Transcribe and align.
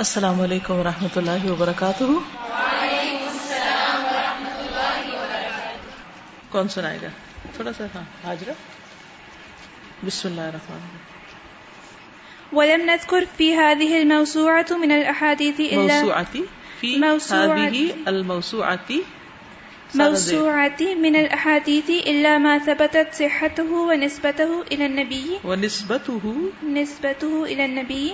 السلام 0.00 0.40
علیکم 0.40 0.74
و 0.74 0.82
رحمۃ 0.82 1.16
اللہ 1.16 1.50
وبرکاتہ۔ 1.50 2.04
کون 6.48 6.68
سنائے 6.68 6.98
گا؟ 7.02 7.08
تھوڑا 7.56 7.72
سا 7.72 7.84
ہاں 7.94 8.02
حاضرہ 8.24 8.50
بسم 10.04 10.28
اللہ 10.28 10.40
الرحمن 10.40 10.76
الرحیم۔ 10.76 12.58
ولم 12.58 12.84
نذكر 12.84 13.24
في 13.36 13.54
هذه 13.54 13.98
الموسوعة 14.00 14.78
من 14.78 14.90
الأحاديث 14.90 15.60
إلا 15.60 16.02
موسوعة. 16.02 16.42
هذه 17.56 17.92
الموسوعتی 18.06 19.00
موسوعة 19.94 20.96
من 20.98 21.16
الأحاديث 21.16 21.90
إلا 22.06 22.38
ما 22.38 22.58
ثبتت 22.64 23.16
صحته 23.16 23.68
ونسبته 23.70 24.64
إلى 24.70 24.84
النبي 24.84 25.38
ونسبته 25.44 26.34
نسبته 26.64 27.44
إلى 27.44 27.64
النبي 27.64 28.10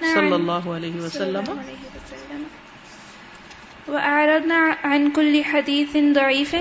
صلی 0.00 0.32
اللہ 0.32 0.52
علیہ 0.52 1.00
وسلم. 1.00 1.08
صلى 1.08 1.36
الله 1.36 1.58
عليه 1.58 1.84
وسلم. 1.94 2.42
وأعرضنا 3.88 4.72
عن 4.82 5.10
كل 5.10 5.42
حديث 5.42 5.96
ضعيف 6.14 6.54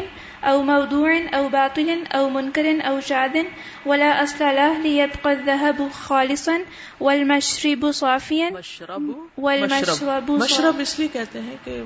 أو 0.44 0.64
موضوع 0.64 1.12
أو 1.34 1.50
باطل 1.50 2.04
أو 2.14 2.30
منكر 2.30 2.66
أو 2.86 3.00
شاذ 3.00 3.38
ولا 3.86 4.24
أصل 4.24 4.46
له 4.46 4.78
ليبقى 4.78 5.34
الذهب 5.34 5.82
خالصا 5.94 6.58
والمشرب 7.00 7.92
صافيا 7.92 8.50
مشرب. 8.52 9.12
والمشرب 9.38 10.32
مشرب. 10.32 10.80
اس 10.80 11.00
لیے 11.00 11.08
کہتے 11.08 11.42
ہیں 11.42 11.56
کہ 11.64 11.82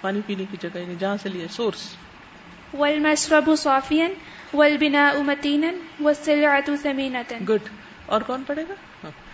پانی 0.00 0.20
پینے 0.26 0.44
کی 0.50 0.56
جگہ 0.60 0.78
یعنی 0.78 0.94
جہاں 0.98 1.16
سے 1.22 1.28
لیے 1.28 1.46
سورس 1.50 1.96
والمشرب 2.74 3.56
صافيا 3.58 4.08
والبناء 4.54 5.20
متينا 5.20 5.70
والسلعة 6.00 6.76
ثمينة. 6.82 7.44
گڈ 7.48 7.68
اور 8.06 8.20
کون 8.20 8.42
پڑھے 8.46 8.62
گا؟ 8.68 8.74
ہاں. 9.04 9.27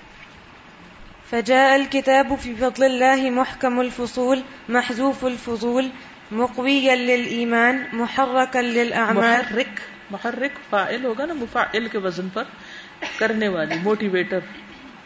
فجاء 1.31 1.77
الكتاب 1.77 2.35
في 2.35 2.55
فضل 2.55 2.85
الله 2.85 3.31
محكم 3.31 3.81
الفصول 3.81 4.43
محذوف 4.69 5.25
الفضول 5.25 5.89
مقويا 6.33 6.95
للإيمان 6.97 7.85
محركا 7.93 8.59
للأعمال. 8.59 9.41
محرک 9.41 9.81
محرک 10.11 10.59
فاعل 10.71 11.05
ہوگا 11.05 11.27
نا 11.27 11.35
مفعل 11.35 11.89
کے 11.89 11.99
وزن 11.99 12.29
پر 12.29 12.45
کرنے 13.19 13.49
والی 13.49 13.75
موٹیویٹر 13.83 14.41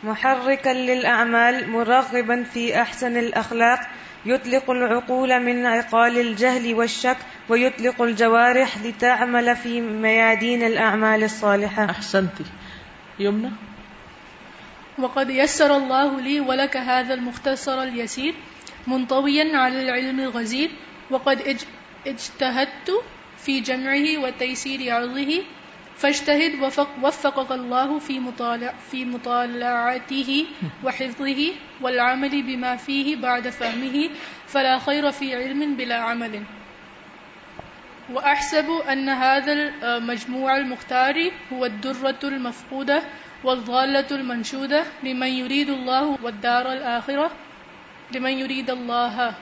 محركا 0.03 0.73
للأعمال 0.73 1.71
مرغبا 1.71 2.43
في 2.53 2.81
أحسن 2.81 3.17
الأخلاق 3.17 3.81
يطلق 4.27 4.71
العقول 4.71 5.41
من 5.43 5.67
عقال 5.67 6.19
الجهل 6.19 6.75
والشك 6.75 7.17
ويطلق 7.49 8.03
الجوارح 8.03 8.79
لتعمل 8.85 9.57
في 9.57 9.81
ميادين 9.81 10.63
الأعمال 10.63 11.25
الصالحة. 11.25 11.91
احسنتی 11.91 12.45
یمنا 13.19 13.51
وقد 14.99 15.31
يسر 15.31 15.77
الله 15.77 16.21
لي 16.21 16.41
ولك 16.41 16.77
هذا 16.77 17.15
المختصر 17.15 17.83
اليسير 17.83 18.35
منطويا 18.87 19.57
على 19.57 19.83
العلم 19.83 20.21
الغزير، 20.21 20.71
وقد 21.11 21.57
اجتهدت 22.07 23.03
في 23.39 23.61
جمعه 23.61 24.19
وتيسير 24.19 24.95
عرضه، 24.95 25.43
فاجتهد 25.97 26.63
وفق 26.63 26.89
وفقك 27.03 27.53
الله 27.53 27.99
في 27.99 28.21
مطالع 28.21 28.75
في 28.91 29.05
مطالعته 29.05 30.47
وحفظه 30.85 31.53
والعمل 31.81 32.43
بما 32.43 32.77
فيه 32.77 33.17
بعد 33.17 33.49
فهمه، 33.49 34.11
فلا 34.47 34.79
خير 34.79 35.11
في 35.11 35.35
علم 35.35 35.77
بلا 35.77 35.97
عمل. 35.97 36.43
وأحسب 38.13 38.71
أن 38.71 39.09
هذا 39.09 39.53
المجموع 39.53 40.57
المختار 40.57 41.31
هو 41.53 41.65
الدرة 41.65 42.19
المفقودة 42.25 43.03
والضالة 43.45 44.07
المنشودة 44.11 44.85
لمن 45.03 45.27
يريد 45.27 45.71
الله 45.71 46.19
والدار 46.23 46.73
الآخرة 46.73 47.31
لمن 48.13 48.31
يريد 48.31 48.71
الله 48.71 49.35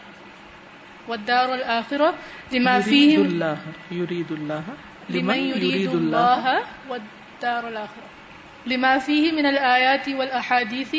والدار 1.08 1.54
الآخرة 1.54 2.14
لما 2.52 2.76
يريد 2.76 2.84
فيه 2.84 3.18
اللہ 3.18 3.92
یرید 3.92 4.30
اللہ 4.30 4.70
لمن 5.08 5.38
يريد 5.38 5.94
الله 5.94 6.62
والدار 6.88 7.68
الآخرة. 7.68 8.08
لما 8.66 8.98
فيه 8.98 9.32
من 9.32 9.46
الآيات 9.46 10.08
والأحاديث 10.08 10.96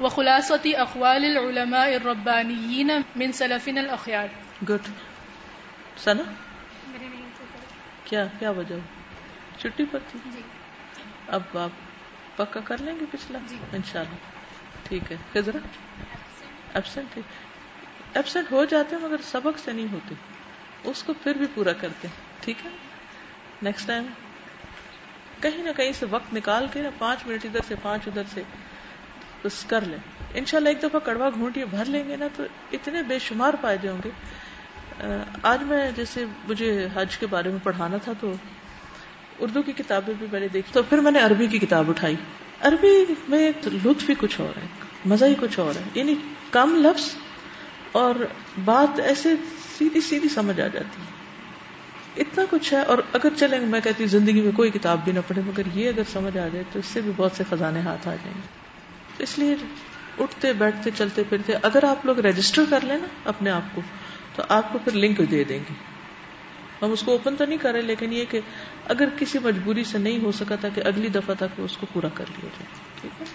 وخلاصة 0.00 0.62
أقوال 0.66 1.24
العلماء 1.24 1.96
الربانيين 1.96 2.90
من 3.16 3.32
سلفنا 3.32 3.80
الأخيار. 3.80 4.28
گڈ 4.70 4.88
سنا؟ 5.96 6.22
کیا 8.04 8.26
کیا 8.38 8.50
وجہ 8.50 8.74
چھٹی 9.58 9.84
پر 9.90 9.98
تھی؟ 10.08 10.40
اب 11.28 11.58
آپ 11.58 11.83
پکا 12.36 12.60
کر 12.64 12.76
لیں 12.78 12.94
گے 13.00 13.04
پچھلا؟ 13.10 13.38
انشاءاللہ۔ 13.72 14.14
ٹھیک 14.88 15.12
ہے۔ 15.12 15.16
خزرا 15.32 15.58
ایبسنٹ 16.74 17.18
ایبسنٹ 18.12 18.52
ہو 18.52 18.64
جاتے 18.64 18.96
ہیں 18.96 19.02
مگر 19.02 19.16
سبق 19.22 19.58
سے 19.58 19.72
نہیں 19.72 19.86
ہوتے۔ 19.92 20.14
اس 20.84 21.02
کو 21.02 21.12
پھر 21.22 21.32
بھی 21.34 21.46
پورا 21.54 21.72
کرتے 21.72 22.08
ہیں۔ 22.08 22.42
ٹھیک 22.44 22.56
ہے۔ 22.64 22.70
نیکسٹ 23.62 23.86
ٹائم 23.86 24.06
کہیں 25.40 25.62
نہ 25.62 25.70
کہیں 25.76 25.92
سے 25.92 26.06
وقت 26.10 26.34
نکال 26.34 26.66
کے 26.72 26.82
نا 26.82 26.90
پانچ 26.98 27.26
منٹ 27.26 27.44
ادھر 27.44 27.60
سے 27.68 27.74
پانچ 27.82 28.02
ادھر 28.06 28.22
سے 28.34 28.42
بس 29.44 29.64
کر 29.64 29.80
لیں۔ 29.80 29.98
انشاءاللہ 30.34 30.68
ایک 30.68 30.82
دفعہ 30.82 31.00
کڑوا 31.00 31.30
گھونٹی 31.34 31.64
بھر 31.64 31.84
لیں 31.84 32.08
گے 32.08 32.16
نا 32.16 32.26
تو 32.36 32.42
اتنے 32.72 33.02
بے 33.02 33.18
شمار 33.18 33.54
فائدے 33.60 33.88
ہوں 33.88 33.98
گے۔ 34.04 34.10
آج 35.42 35.62
میں 35.62 35.90
جیسے 35.90 36.24
مجھے 36.48 36.88
حج 36.94 37.18
کے 37.18 37.26
بارے 37.26 37.48
میں 37.48 37.58
پڑھانا 37.62 37.96
تھا 37.96 38.12
تو 38.20 38.32
اردو 39.38 39.62
کی 39.62 39.72
کتابیں 39.72 40.14
بھی 40.18 40.26
میں 40.32 40.40
نے 40.40 40.48
دیکھی 40.48 40.72
تو 40.72 40.82
پھر 40.82 40.98
میں 40.98 41.10
نے 41.10 41.20
عربی 41.20 41.46
کی 41.46 41.58
کتاب 41.58 41.90
اٹھائی۔ 41.90 42.14
عربی 42.60 43.14
میں 43.28 43.52
لطف 43.64 44.10
ہی 44.10 44.14
کچھ 44.18 44.40
اور 44.40 44.58
ہے، 44.58 44.66
مزہ 45.04 45.24
ہی 45.24 45.34
کچھ 45.40 45.60
اور 45.60 45.76
ہے۔ 45.76 45.82
یعنی 45.94 46.14
کم 46.50 46.76
لفظ 46.76 47.14
اور 47.92 48.14
بات 48.64 49.00
ایسے 49.00 49.28
سیدھی 49.78 50.00
سیدھی 50.00 50.28
سمجھ 50.28 50.60
آ 50.60 50.66
جاتی 50.66 51.02
ہے۔ 51.02 51.24
اتنا 52.16 52.44
کچھ 52.50 52.72
ہے 52.72 52.78
اور 52.78 52.98
اگر 53.12 53.28
چلیں، 53.36 53.60
میں 53.60 53.80
کہتی 53.80 54.04
ہوں 54.04 54.10
زندگی 54.10 54.40
میں 54.40 54.52
کوئی 54.52 54.70
کتاب 54.70 55.04
بھی 55.04 55.12
نہ 55.12 55.20
پڑھے، 55.28 55.42
مگر 55.46 55.62
یہ 55.74 55.88
اگر 55.88 56.02
سمجھ 56.12 56.38
آ 56.38 56.48
جائے 56.48 56.64
تو 56.72 56.78
اس 56.78 56.86
سے 56.86 57.00
بھی 57.00 57.12
بہت 57.16 57.32
سے 57.32 57.44
خزانے 57.50 57.80
ہاتھ 57.80 58.08
آ 58.08 58.14
جائیں 58.14 58.36
گے۔ 58.36 58.64
اس 59.22 59.38
لیے 59.38 59.54
اٹھتے، 60.18 60.52
بیٹھتے، 60.52 60.90
چلتے 60.94 61.22
پھرتے، 61.28 61.52
اگر 61.62 61.84
آپ 61.84 62.06
لوگ 62.06 62.18
رجسٹر 62.18 62.62
کر 62.70 62.80
لیں 62.82 62.98
نا 62.98 63.06
اپنے 63.24 63.50
آپ 63.50 63.74
کو، 63.74 63.80
تو 64.34 64.42
آپ 64.48 64.72
کو 64.72 64.78
پھر 64.84 64.92
لنک 64.92 65.18
دے 65.30 65.44
دیں 65.44 65.58
گے۔ 65.58 65.93
ہم 66.82 66.92
اس 66.92 67.02
کو 67.02 67.12
اوپن 67.12 67.36
تو 67.36 67.44
نہیں 67.44 67.58
کر 67.58 67.72
رہے 67.72 67.82
لیکن 67.82 68.12
یہ 68.12 68.24
کہ 68.30 68.40
اگر 68.88 69.04
کسی 69.18 69.38
مجبوری 69.38 69.84
سے 69.84 69.98
نہیں 69.98 70.18
ہو 70.22 70.32
سکا 70.32 70.54
تھا 70.54 70.68
کہ 70.68 70.82
اگلی 70.84 71.08
دفعہ 71.08 71.34
تک 71.34 71.60
اس 71.60 71.76
کو 71.76 71.86
پورا 71.92 72.08
کر 72.14 72.24
لیا 72.28 72.48
جائے 72.58 72.66
ٹھیک 73.00 73.20
ہے؟ 73.20 73.26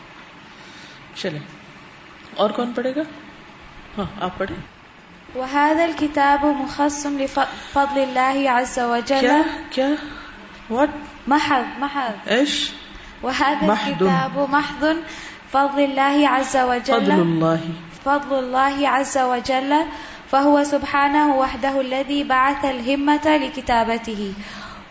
چلیں 1.15 1.39
اور 2.35 2.49
کون 2.49 2.71
پڑھے 2.75 2.95
گا؟ 2.95 3.01
ہاں 3.97 4.05
آپ 4.21 4.37
پڑھیں۔ 4.37 4.79
وهذا 5.37 5.83
الكتاب 5.83 6.45
مخص 6.45 7.05
لفضل 7.05 8.01
الله 8.01 8.59
عز 8.59 8.79
وجل. 8.79 9.19
کیا؟ 9.19 9.41
کیا؟ 9.69 9.87
واٹ 10.69 10.89
محض 11.27 11.79
محض. 11.79 12.27
ایش 12.27 12.71
وهذا. 13.23 13.65
الكتاب 13.69 14.39
محض 14.49 14.85
فضل 15.51 15.83
الله 15.83 16.25
عز 16.27 16.55
وجل. 16.55 17.05
فضل 17.05 17.11
اللہ 17.11 17.71
فضل 18.03 18.35
الله 18.35 18.85
عز 18.85 19.17
وجل. 19.17 19.73
فهو 20.31 20.63
سبحانه 20.63 21.35
وحده 21.35 21.81
الذي 21.81 22.23
بعث 22.23 22.65
الهمة 22.65 23.37
لكتابته 23.37 24.33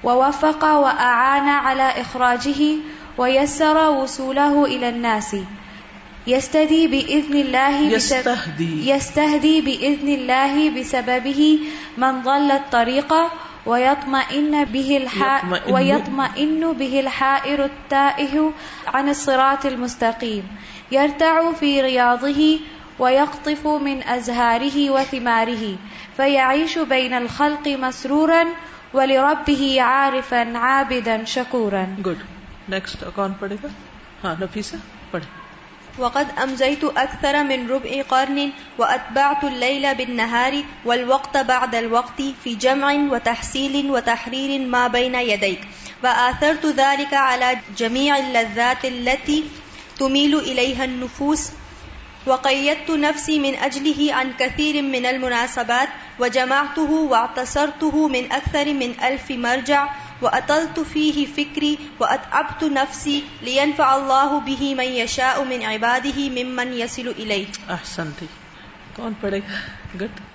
ووفق 0.05 0.65
وأعان 0.65 1.49
على 1.49 2.01
إخراجه 2.01 2.63
ويسر 3.19 3.91
وصوله 3.91 4.65
إلى 4.65 4.89
الناس 4.89 5.37
يستهدي 6.27 6.87
بإذن 6.87 7.35
الله 7.35 7.81
يستهدي. 7.81 8.91
يستهدي 8.91 9.61
بإذن 9.61 10.09
الله 10.09 10.71
بسببه 10.71 11.59
من 11.97 12.23
ضل 12.23 12.51
الطريق 12.51 13.15
ويطمئن 13.67 14.65
به 14.65 14.97
الحا 14.97 15.37
يطمئن. 15.39 15.75
ويطمئن 15.75 16.73
به 16.73 17.01
الحائر 17.01 17.65
التائه 17.65 18.51
عن 18.95 19.09
الصراط 19.09 19.67
المستقيم 19.67 20.45
يرتع 20.93 21.53
في 21.53 21.81
رياضه 21.81 22.59
ويقطف 22.99 23.67
من 23.67 24.03
أزهاره 24.03 24.91
وثماره 24.91 25.77
فيعيش 26.17 26.79
بين 26.79 27.13
الخلق 27.13 27.69
مسرورا 27.87 28.45
ولربه 28.95 29.83
عارفا 29.89 30.43
عابدا 30.69 31.17
شكورا 31.27 31.85
گڈ 32.07 32.23
نیکسٹ 32.69 33.05
کون 33.15 33.33
پڑھے 33.41 33.57
گا؟ 33.63 33.69
ہاں 34.25 34.35
نفیسہ 34.41 34.77
پڑھے۔ 35.11 35.37
وقد 35.99 36.29
أمزيت 36.43 36.85
أكثر 36.97 37.37
من 37.45 37.67
ربع 37.71 38.03
قرن 38.09 38.39
وأتبعت 38.79 39.45
الليل 39.45 39.87
بالنهار 40.01 40.59
والوقت 40.85 41.37
بعد 41.37 41.75
الوقت 41.75 42.21
في 42.43 42.55
جمع 42.67 42.93
وتحصيل 43.13 43.91
وتحرير 43.91 44.67
ما 44.75 44.83
بين 44.97 45.15
يديك 45.15 45.65
وآثرت 46.03 46.67
ذلك 46.83 47.15
على 47.15 47.49
جميع 47.79 48.19
اللذات 48.19 48.85
التي 48.85 49.39
تميل 49.99 50.39
إليها 50.39 50.85
النفوس 50.85 51.49
وقيدت 52.29 52.91
نفسی 52.91 53.39
من 53.39 53.55
اجلی 53.61 54.11
عن 54.11 54.33
کثیر 54.39 54.81
من 54.83 55.07
المناسبات 55.07 56.21
وجمعته 56.21 57.01
واعتصرته 57.15 58.09
من 58.09 58.31
اکثر 58.31 58.73
من 58.83 58.93
الف 58.99 59.31
مرجع 59.31 59.85
وأطلت 60.23 60.81
فيه 60.93 61.25
فکری 61.35 61.75
وأتعبت 62.01 62.63
نفسی 62.63 63.21
لینفع 63.43 63.91
اللہ 63.91 64.39
به 64.45 64.75
من 64.75 64.97
یشاء 64.97 65.37
من 65.49 65.69
عباده 65.75 66.29
ممن 66.39 66.73
يصل 66.79 67.13
إليه 67.19 67.69
احسنتی۔ 67.69 68.27
کون 68.97 69.13
پڑھے 69.21 69.39
گا؟ 69.39 69.61
گٹ۔ 70.01 70.28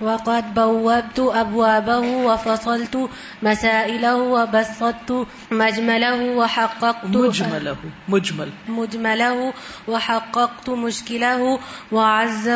وقد 0.00 0.54
بوبت 0.54 1.18
أبوابه 1.18 1.98
وفصلت 1.98 3.10
مسائله 3.42 4.16
وبسطت 4.16 5.26
مجمله 5.50 6.36
وحققت 6.36 7.16
مجمله 7.16 7.76
مجمل 8.08 8.50
مجمله 8.68 9.52
وحققت 9.88 10.70
مشكله 10.70 11.58
وعز 11.92 12.48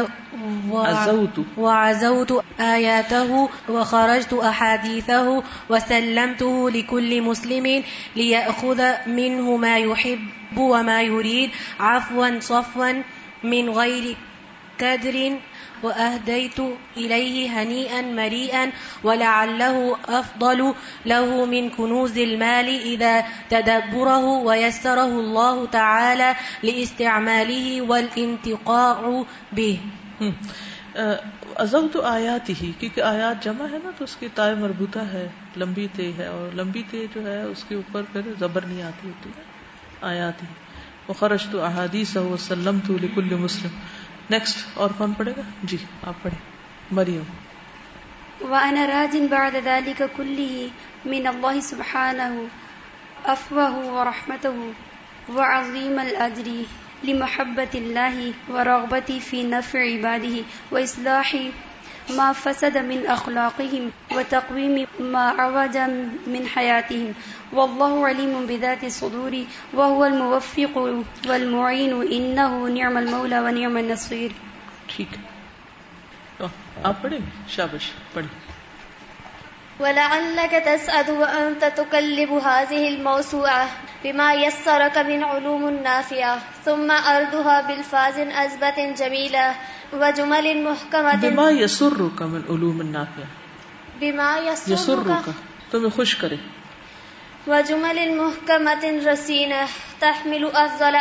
عزوت. 0.72 1.36
وعزوت 1.58 2.44
آياته 2.60 3.48
وخرجت 3.68 4.32
أحاديثه 4.32 5.42
وسلمته 5.70 6.70
لكل 6.70 7.22
مسلم 7.22 7.84
ليأخذ 8.16 8.82
منه 9.06 9.56
ما 9.56 9.78
يحب 9.78 10.58
وما 10.58 11.02
يريد 11.02 11.50
عفوا 11.80 12.40
صفوا 12.40 13.02
من 13.44 13.70
غير 13.70 14.16
كدر 14.78 15.38
وأهديت 15.82 16.58
إليه 16.96 17.36
هنيئا 17.54 18.02
مريئا 18.18 18.64
ولعله 19.04 19.96
أفضل 20.20 20.60
له 21.06 21.44
من 21.46 21.70
كنوز 21.70 22.18
المال 22.18 22.68
إذا 22.92 23.14
تدبره 23.48 24.24
ويسره 24.48 25.12
الله 25.20 25.66
تعالى 25.66 26.30
لاستعماله 26.62 27.66
والانتقاع 27.82 29.24
به. 29.52 29.78
ازو 31.56 31.80
تو 31.92 32.02
آیات 32.02 32.48
ہی 32.60 32.70
کیونکہ 32.78 33.00
آیات 33.02 33.44
جمع 33.44 33.66
ہے 33.72 33.78
نا، 33.84 33.90
تو 33.98 34.04
اس 34.04 34.16
کی 34.16 34.28
تائے 34.34 34.54
مربوطہ 34.54 34.98
ہے، 35.12 35.26
لمبی 35.56 35.86
تے 35.96 36.10
ہے، 36.18 36.26
اور 36.26 36.54
لمبی 36.56 36.82
تے 36.90 37.04
جو 37.14 37.26
ہے، 37.26 37.42
اس 37.42 37.64
کے 37.68 37.74
اوپر 37.74 38.02
پھر 38.12 38.32
زبر 38.38 38.66
نہیں 38.66 38.82
آتی 38.82 39.08
ہوتی 39.08 39.30
ہے 39.36 39.42
آیات 40.08 40.42
ہی 40.42 40.48
وہ 41.08 41.14
خرش 41.14 41.46
تو 41.50 41.62
احادیث 41.64 42.16
وسلم 42.16 42.78
تو 42.86 42.96
لکل 43.02 43.34
مسلم۔ 43.34 43.70
نیکسٹ 44.30 44.58
اور 44.74 44.90
کون 44.98 45.12
پڑھے 45.12 45.32
گا؟ 45.36 45.42
جی 45.62 45.76
آپ 46.02 46.22
پڑھیں۔ 46.22 46.38
مریم۔ 46.90 47.22
وانا 48.40 48.86
راج 48.86 49.16
بعد 49.30 49.50
ذلك 49.64 50.02
كله 50.16 50.66
من 51.04 51.26
الله 51.26 51.58
سبحانه، 51.62 52.44
أفوه 53.24 53.86
ورحمته 53.86 54.70
وعظيم 55.28 55.98
الاجر 55.98 56.48
لمحبه 57.04 57.74
الله 57.74 58.30
ورغبتي 58.48 59.18
في 59.20 59.42
نفع 59.42 59.78
عباده 59.78 60.40
واصلاح 60.72 61.36
ما 62.10 62.32
فسد 62.32 62.76
من 62.76 63.06
اخلاقهم 63.08 63.88
وتقويم 64.10 64.84
ما 65.00 65.32
عوج 65.38 65.78
من 66.26 66.44
حياتهم. 66.54 67.12
والله 67.52 68.06
عليم 68.06 68.46
بذات 68.48 68.84
الصدور، 68.84 69.32
وهو 69.72 70.04
الموفق 70.04 70.76
والمعين. 71.26 71.92
انه 72.10 72.68
نعم 72.68 72.96
المولى 72.96 73.38
ونعم 73.38 73.76
النصير. 73.76 74.28
ٹھیک 74.86 75.16
تو 76.38 76.46
آپ 76.82 77.02
پڑھیں؟ 77.02 77.18
شابش 77.48 77.90
پڑھیں۔ 78.12 78.57
ولعلك 79.80 80.50
تسعد 80.50 81.10
وأنت 81.10 81.64
تكلب 81.64 82.30
هذه 82.32 82.88
الموسوعة 82.88 83.68
بما 84.04 84.34
يسرك 84.34 84.98
من 84.98 85.24
علوم 85.24 85.70
نافعة 85.82 86.38
ثم 86.64 86.90
أردها 86.90 87.60
بالفاظ 87.68 88.16
أزبة 88.18 88.78
جميلة 88.98 89.54
وجمل 89.92 90.64
محكمة. 90.64 91.14
بما 91.16 91.50
يسرك 91.50 92.22
من 92.22 92.42
علوم 92.50 92.80
النافع 92.80 93.26
بما 94.00 94.38
يسرك 94.38 94.78
يسرك. 94.78 95.26
تمہیں 95.72 95.90
خوش 95.90 96.16
کرے. 96.22 96.38
وجمل 97.46 97.98
محكمة 98.18 98.84
رسينة 99.06 99.66
تحمل 100.00 100.44
أفضل 100.44 100.94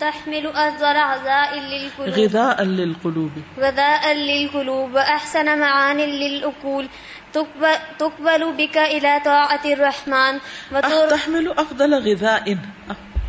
تحمل 0.00 0.46
أفضل 0.46 0.96
عزاء 0.96 1.58
للقلوب. 1.60 2.14
غذاء 2.14 2.62
للقلوب. 2.62 3.30
غذاء 3.58 4.12
للقلوب 4.12 4.94
وأحسن 4.94 5.58
معان 5.58 5.96
للأكول. 5.96 6.88
تقبل, 7.32 8.44
بك 8.56 8.78
إلى 8.78 9.18
طاعة 9.24 9.64
الرحمن 9.64 10.38
تحمل 10.70 11.52
افضل 11.56 11.94
غذاء. 11.94 12.52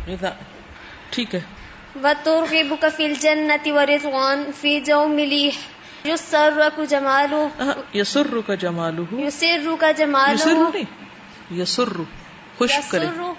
غذاء. 0.08 0.36
ٹھیک 1.10 1.34
ہے. 1.34 1.40
وترغبك 2.02 2.86
في 2.96 3.06
الجنة 3.06 3.76
ورضوان 3.76 4.50
في 4.60 4.80
جو 4.80 5.08
مليح 5.08 5.54
يسرك 6.04 6.80
جماله 6.88 7.48
یسرک 7.94 8.50
جمالہ 8.60 9.14
يسرك 9.14 9.90
یسر 9.90 9.92
جماله 9.96 10.80
یسر 11.50 11.88
خوش 12.58 12.70
کرے. 12.90 13.04
يسر 13.04 13.32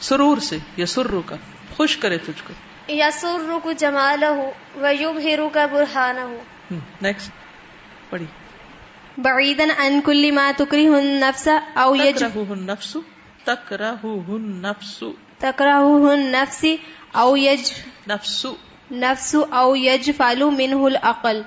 سرور 0.00 0.38
سے. 0.38 0.58
یسر 0.76 1.06
کا 1.26 1.36
خوش 1.76 1.96
کرے 1.96 2.18
تجھ 2.18 2.42
کو. 2.46 2.52
يسرك 2.88 3.68
جماله 3.78 4.34
ويبهرك 4.76 5.58
برهانه. 5.72 6.34
نیکسٹ 7.02 7.30
پڑھی. 8.10 8.26
بعيدا 9.18 9.72
عن 9.72 10.00
كل 10.00 10.32
ما 10.32 10.52
تكره 10.52 10.98
النفس 10.98 11.48
أو 11.76 11.94
يجب 11.94 12.28
تکرہہ 12.28 12.52
النفس 12.52 12.96
تکرہہ 13.44 14.06
النفس. 14.28 15.04
تكرهه 15.40 16.12
النفس 16.14 16.66
أو 17.16 17.36
يج 17.36 17.70
نفس. 18.08 18.46
نفس 18.90 19.36
أو 19.52 19.74
يجفل 19.74 20.44
منه 20.44 20.86
الأقل 20.86 21.44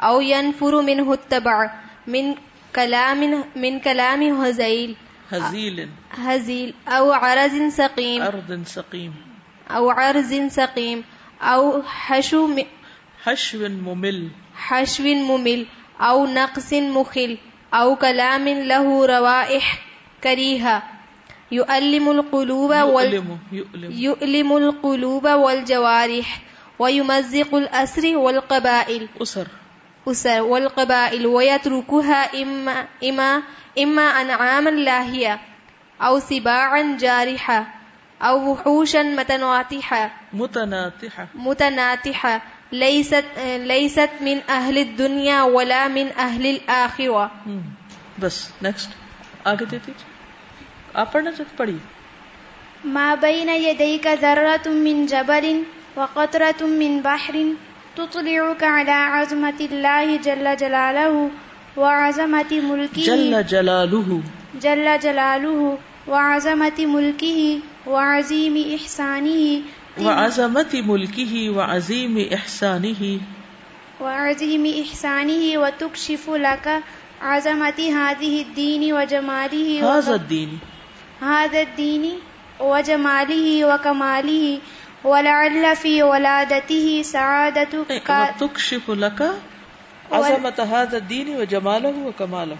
أو 0.00 0.20
ينفر 0.20 0.82
منه 0.82 1.12
التبع 1.12 1.70
من 2.06 2.34
كلام 2.76 3.44
من 3.56 3.80
كلام 3.80 4.22
هزيل 4.22 4.96
حزیل. 5.30 5.88
هزيل 6.10 6.74
أو 6.88 7.12
عرز 7.12 7.76
سقيم 7.76 8.22
ارض 8.22 8.64
سقیم. 8.66 9.12
أو 9.70 9.90
عرز 9.90 10.34
سقيم 10.34 11.04
أو 11.42 11.82
حشو 11.82 12.48
حشو 13.24 13.68
ممل. 13.68 14.28
حشو 14.56 15.02
ممل. 15.02 15.66
أو 16.00 16.26
نقص 16.26 16.72
مخل 16.72 17.38
أو 17.74 17.96
كلام 17.96 18.48
له 18.48 19.06
روائح 19.06 19.78
كريهة. 20.24 20.82
يؤلم 21.52 22.10
القلوب 22.10 22.70
وال 22.70 23.38
يؤلم 23.74 24.56
القلوب 24.56 25.26
والجوارح 25.26 26.40
ويمزق 26.78 27.54
الأسر 27.54 28.16
والقبائل. 28.16 29.08
اسر 29.22 29.46
أسر 30.08 30.42
والقبائل 30.42 31.26
ويتركها 31.26 32.42
إما, 32.42 32.86
إما, 33.04 33.42
إما 33.78 34.02
أنعاما 34.02 34.70
لاهية 34.70 35.40
أو 36.00 36.18
سباعا 36.18 36.96
جارحة 37.00 37.66
أو 38.22 38.52
وحوشا 38.52 39.02
متناطحة. 39.02 40.10
متناطحہ 40.32 41.22
متناطحة. 41.34 42.55
ليست, 42.72 43.24
ليست 43.56 44.10
من 44.20 44.38
أهل 44.50 44.78
الدنيا 44.78 45.42
ولا 45.42 45.88
من 45.88 46.08
أهل 46.18 46.46
الآخرة. 46.46 47.30
ہم، 47.46 47.60
بس 48.20 48.38
نیکسٹ 48.62 48.90
آگے 49.44 49.64
دیتی 49.70 49.92
آپ 50.94 51.12
پڑھنا 51.12 51.32
چاہتے 51.32 51.56
پڑھی 51.56 51.76
ما 52.94 53.14
بين 53.20 53.48
يديك 53.48 54.06
ذرة 54.22 54.72
من 54.72 55.06
جبل 55.06 55.46
وقطرة 55.96 56.66
من 56.82 57.00
بحر 57.02 57.38
تطلعك 57.96 58.62
على 58.64 58.90
عظمة 58.90 59.60
الله 59.60 60.16
جل 60.16 60.56
جلاله 60.56 61.30
وعظمة 61.76 62.60
ملكه 62.68 63.06
جل 63.06 63.34
جلالہ 63.48 64.02
جل 64.60 64.86
جلاله 69.98 70.08
وعظمة 70.08 70.82
ملكه 70.86 71.50
وعظيم 71.50 71.50
إحسانه 71.50 71.50
وعظمت 71.50 71.50
ملکہ 71.50 71.50
وعظیم 71.50 72.18
احسانہ 72.30 74.00
وعظيم 74.00 74.64
إحسانه 74.64 75.56
وتكشف 75.56 76.28
لك 76.28 76.68
عظمة 77.20 77.78
هذه 77.78 78.42
الدين 78.42 78.92
وجماله 78.92 79.80
هذا 79.80 80.12
وك- 80.12 80.20
الدین. 80.20 80.56
هذا 81.22 81.60
الدين 81.60 82.04
وجماله 82.60 83.64
وكماله 83.64 84.58
ولعل 85.04 85.74
في 85.80 86.02
ولادته 86.02 87.02
سعادتك 87.04 88.10
تکشف 88.38 88.90
لکا 88.90 89.30
عظمت 90.10 90.60
هذا 90.60 90.96
الدین 90.96 91.36
وجمالہ 91.36 91.88
وکمالہ 91.88 92.54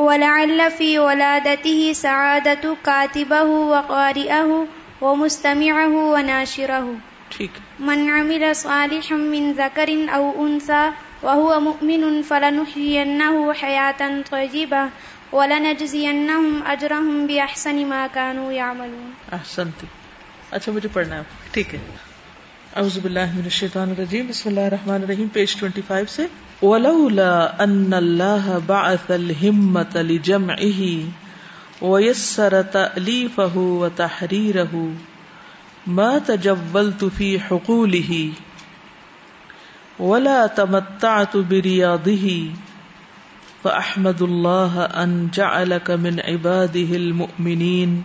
ولعل 0.00 0.60
في 0.76 0.96
ولادته 0.96 1.92
سعادة 1.94 2.74
كاتبه 2.82 3.46
وقارئه 3.48 4.64
ومستمعه 5.00 5.92
وناشره. 5.92 6.94
ٹھیک۔ 7.28 7.50
من 7.78 8.10
عمل 8.10 8.54
صالحا 8.54 9.16
من 9.16 9.52
ذكر 9.56 9.90
أو 10.12 10.46
أنثى 10.46 10.88
وهو 11.22 11.60
مؤمن 11.60 12.22
فلنحيينه 12.28 13.52
حياة 13.62 14.20
طيبة 14.30 14.86
ولنجزينهم 15.32 16.60
أجرهم 16.66 17.26
بأحسن 17.26 17.86
ما 17.86 18.06
كانوا 18.12 18.52
يعملون. 18.52 19.10
احسنت۔ 19.32 19.84
اچھا 20.50 20.72
مجھے 20.72 20.88
پڑھنا 20.92 21.16
ہے۔ 21.16 21.22
ٹھیک 21.50 21.74
ہے۔ 21.74 21.80
اعوذ 22.76 22.98
باللہ 22.98 23.34
من 23.34 23.42
الشیطان 23.44 23.90
الرجیم۔ 23.90 24.26
بسم 24.26 24.48
اللہ 24.48 24.60
الرحمن 24.60 24.94
الرحیم۔ 24.94 25.28
پیج 25.28 25.56
25 25.56 26.10
سے 26.10 26.26
ولولا 26.64 27.64
ان 27.64 27.94
الله 27.94 28.62
بعث 28.68 29.10
الهمة 29.10 29.94
لجمعه 29.94 30.82
ويسر 31.82 32.62
تأليفه 32.62 33.56
وتحريره 33.56 34.92
ما 35.86 36.18
تجولت 36.18 37.04
في 37.04 37.40
حقوله 37.40 38.30
ولا 39.98 40.46
تمتعت 40.46 41.36
برياضه 41.36 42.50
فأحمد 43.64 44.22
الله 44.22 44.84
أن 44.84 45.28
جعلك 45.34 45.90
من 45.90 46.20
عباده 46.20 46.96
المؤمنين 46.96 48.02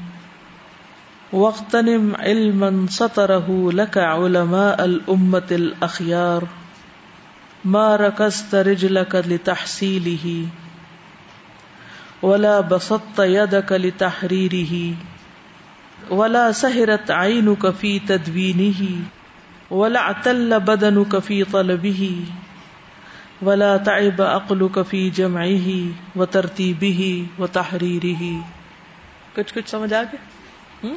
وقتنم 1.34 2.16
علما 2.16 2.86
سطره 2.89 3.72
لك 3.72 3.98
علماء 3.98 4.86
الأمة 4.86 5.50
الأخيار 5.51 6.48
ما 7.66 7.96
ركزت 7.96 8.56
رجلك 8.56 9.16
لتحصيله 9.16 10.46
ولا 12.22 12.62
بسطت 12.62 13.20
يدك 13.20 13.72
لتحريره 13.72 14.94
ولا 16.10 16.51
سهرت 16.51 17.12
عينك 17.12 17.70
في 17.70 18.00
تدوينه 18.00 18.82
ولا 19.72 20.00
اعتل 20.00 20.60
بدنك 20.60 21.20
في 21.20 21.44
طلبه 21.44 22.25
ولا 23.42 23.78
تعب 23.78 24.22
عقلك 24.22 24.82
في 24.82 25.10
جمعه 25.10 25.70
وترتيبه 26.16 27.25
وتحريره 27.39 28.44
کچھ 29.36 29.54
کچھ 29.54 29.70
سمجھ 29.70 29.94
آ 29.94 30.01
گیا؟ 30.04 30.94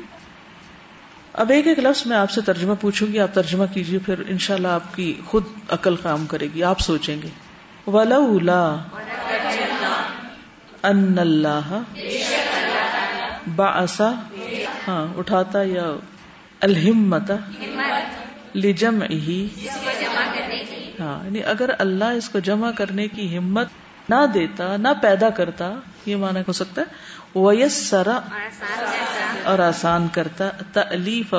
اب 1.34 1.50
ایک 1.50 1.66
ایک 1.66 1.78
لفظ 1.78 2.06
میں 2.06 2.16
آپ 2.16 2.30
سے 2.30 2.40
ترجمہ 2.40 2.74
پوچھوں 2.80 3.08
گی، 3.08 3.18
آپ 3.18 3.34
ترجمہ 3.34 3.64
کیجیے، 3.74 3.98
پھر 3.98 4.14
انشاءاللہ 4.28 4.68
شاء 4.68 4.74
آپ 4.74 4.94
کی 4.94 5.20
خود 5.26 5.44
عقل 5.68 5.96
کام 5.96 6.26
کرے 6.26 6.48
گی، 6.54 6.64
آپ 6.64 6.80
سوچیں 6.80 7.22
گے۔ 7.22 7.28
ولولا 7.86 8.76
ان 10.82 11.18
اللہ 11.18 11.82
باسا 13.56 14.10
ہاں 14.88 15.18
اٹھاتا 15.18 15.62
یا 15.62 15.92
الہمت 16.60 17.32
لجم 18.54 19.02
ہی 19.02 19.48
ہاں 21.00 21.24
یعنی 21.24 21.44
اگر 21.44 21.70
اللہ 21.78 22.04
اس 22.04 22.28
کو 22.28 22.38
جمع 22.38 22.70
کرنے 22.70 23.08
کی 23.08 23.38
ہمت 23.38 23.68
نہ 24.08 24.26
دیتا، 24.34 24.76
نہ 24.76 24.88
پیدا 25.02 25.30
کرتا، 25.30 25.72
یہ 26.06 26.16
مانا 26.16 26.40
ہو 26.40 26.52
سکتا 26.52 26.82
ہے۔ 26.82 26.86
ویسرا 27.38 28.20
اور 29.44 29.58
آسان 29.58 30.06
کرتا 30.12 30.48
تلیف 30.72 31.34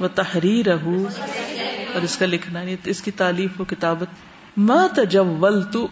و 0.00 0.08
تحریر 0.14 0.68
اور 0.68 2.02
اس 2.02 2.16
کا 2.16 2.26
لکھنا 2.26 2.60
یعنی 2.60 2.76
اس 2.84 3.02
کی 3.02 3.10
تعلیف 3.10 3.60
و 3.60 3.64
کتابت 3.64 4.56
ما 4.56 4.86
تجول 4.96 5.62
تو 5.62 5.86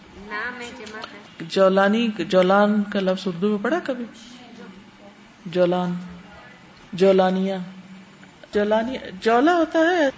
جولانی، 1.41 2.09
جولان 2.19 2.83
کا 2.83 3.01
لفظ 3.01 3.27
اردو 3.27 3.49
میں 3.49 3.59
پڑھا 3.63 3.79
کبھی؟ 3.85 4.05
جولان 5.47 5.95
جولانیا 6.93 7.57
جولانی 8.55 8.97
جولا 9.21 9.55
ہوتا 9.57 9.79
ہے، 9.79 10.09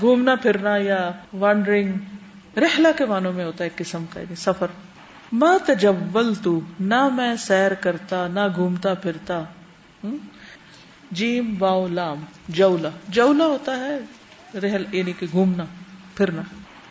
گھومنا 0.00 0.34
پھرنا 0.34 0.76
یا 0.76 1.10
وانڈرنگ 1.32 1.92
رحلہ 2.58 2.88
کے 2.96 3.04
معنوں 3.04 3.32
میں 3.32 3.44
ہوتا 3.44 3.64
ہے 3.64 3.68
ایک 3.68 3.78
قسم 3.78 4.04
کا 4.12 4.20
یعنی 4.20 4.34
سفر۔ 4.34 4.66
ماں 5.32 5.58
تجول 5.66 6.34
تو 6.34 6.60
نہ 6.80 7.08
میں 7.08 7.36
سیر 7.36 7.74
کرتا، 7.74 8.26
نہ 8.28 8.40
گھومتا 8.54 8.94
پھرتا۔ 8.94 9.42
جیم، 11.10 11.54
واؤ، 11.58 11.86
لام، 11.88 12.24
جولا۔ 12.48 12.88
جولا 13.08 13.46
ہوتا 13.46 13.78
ہے 13.78 13.98
رحل 14.58 14.84
یعنی 14.92 15.12
کہ 15.18 15.26
گھومنا، 15.32 15.64
پھرنا۔ 16.14 16.42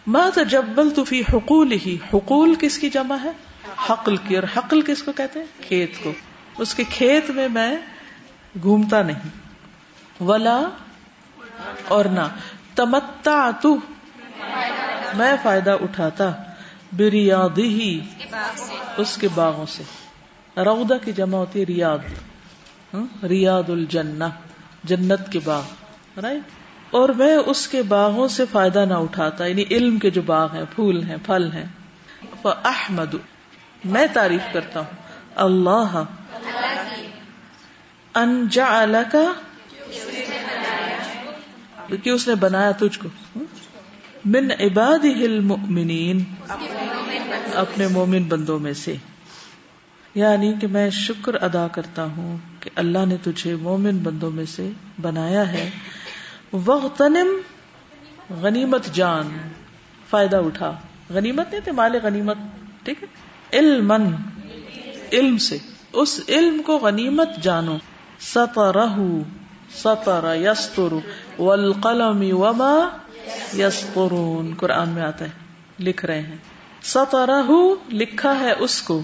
ماں 0.08 0.32
تجول 0.34 0.90
تو 0.90 1.04
فی 1.04 1.22
حقول 1.22 1.72
ہی 1.72 1.98
حقول 2.14 2.56
کس 2.60 2.78
کی 2.78 2.90
جمع 2.90 3.18
ہے؟ 3.24 3.32
حقل 3.90 4.18
کی۔ 4.18 4.36
اور 4.36 4.44
حقل 4.58 4.82
کس 4.82 5.04
کو 5.04 5.12
کہتے 5.12 5.40
ہیں؟ 5.40 5.46
کھیت 5.62 5.92
کو۔ 6.04 6.12
اس 6.58 6.76
کے 6.76 6.84
کھیت 6.90 7.30
میں 7.30 7.48
میں 7.48 7.78
گھومتا 8.62 9.02
نہیں۔ 9.02 9.20
ولا 10.24 10.62
اور 11.88 12.06
نہ۔ 12.06 12.28
تمتا 12.76 13.52
تو 13.62 13.78
میں 15.14 15.36
فائدہ 15.44 15.72
اٹھاتا۔ 15.82 16.32
بریادی 16.98 17.68
ہی 17.68 18.00
اس 18.98 19.18
کے 19.18 19.28
باغوں 19.36 19.66
سے۔ 19.66 19.84
رودا 20.58 20.98
کی 20.98 21.12
جمع 21.12 21.38
ہوتی 21.38 21.60
ہے 21.60 21.66
ریاد 21.66 21.98
ہاں؟ 22.96 23.26
ریاد 23.28 23.70
الجنہ، 23.70 24.24
جنت 24.84 25.32
کے 25.32 25.40
باغ 25.44 25.62
رائٹ 26.22 26.42
اور 26.92 27.10
میں 27.10 27.36
اس 27.36 27.68
کے 27.68 27.82
باغوں 27.82 28.28
سے 28.28 28.44
فائدہ 28.52 28.86
نہ 28.90 28.94
اٹھاتا 28.94 29.46
یعنی 29.46 29.64
علم 29.72 30.00
کے 30.00 30.10
جو 30.10 30.22
باغ 30.22 30.54
ہیں، 30.54 30.64
پھول 30.76 31.04
ہیں، 31.04 31.16
پھل 31.26 31.52
ہیں۔ 31.54 31.66
احمد 32.44 33.16
میں 33.86 34.06
تعریف 34.14 34.54
کرتا 34.54 34.80
ہوں۔ 34.80 34.98
اللہ 35.36 36.04
انجا 38.14 38.86
کا 39.12 39.34
کہ 42.04 42.10
اس 42.10 42.28
نے 42.28 42.36
بنایا 42.36 42.72
تجھ 42.72 43.00
کو۔ 43.00 43.40
من 44.26 44.52
عباد 44.52 45.06
المؤمنین، 45.06 46.24
اپنے 47.56 47.88
مومن 47.88 48.24
بندوں 48.24 48.60
میں 48.60 48.74
سے۔ 48.74 48.96
یعنی 50.16 50.54
کہ 50.62 50.68
میں 50.68 50.90
شکر 50.90 51.34
ادا 51.34 51.68
کرتا 51.68 52.04
ہوں 52.04 52.38
کہ 52.60 52.70
اللہ 52.76 53.06
نے 53.06 53.18
تجھے 53.24 53.56
مومن 53.56 53.98
بندوں 53.98 54.32
میں 54.32 54.46
سے 54.46 54.70
بنایا 55.02 55.52
ہے۔ 55.52 55.70
وغتنم 56.54 57.28
غنیمت 58.42 58.86
جان۔ 58.94 59.38
فائدہ 60.10 60.38
اٹھا۔ 60.38 60.74
غنیمت 61.10 61.52
نہیں 61.52 61.62
تھے 61.62 61.72
مال 61.72 61.96
غنیمت، 62.04 62.38
ٹھیک 62.84 63.04
ہے؟ 63.04 63.08
علم 63.58 63.92
علم 65.12 65.38
سے۔ 65.38 65.58
اس 65.94 66.22
علم 66.28 66.62
کو 66.62 66.78
غنیمت 66.78 67.30
جانو۔ 67.42 67.78
سترہ 68.20 68.86
ستر 69.76 70.36
یستر 70.36 70.94
والقلم 71.42 72.38
وما 72.38 72.98
یس 73.58 73.86
قرآن 74.58 74.90
میں 74.90 75.04
آتا 75.04 75.26
ہے، 75.26 75.30
لکھ 75.80 76.06
رہے 76.06 76.22
ہیں۔ 76.22 76.38
ستارہ 76.84 77.42
لکھا 77.92 78.40
ہے 78.40 78.54
اس 78.60 78.82
کو۔ 78.82 79.02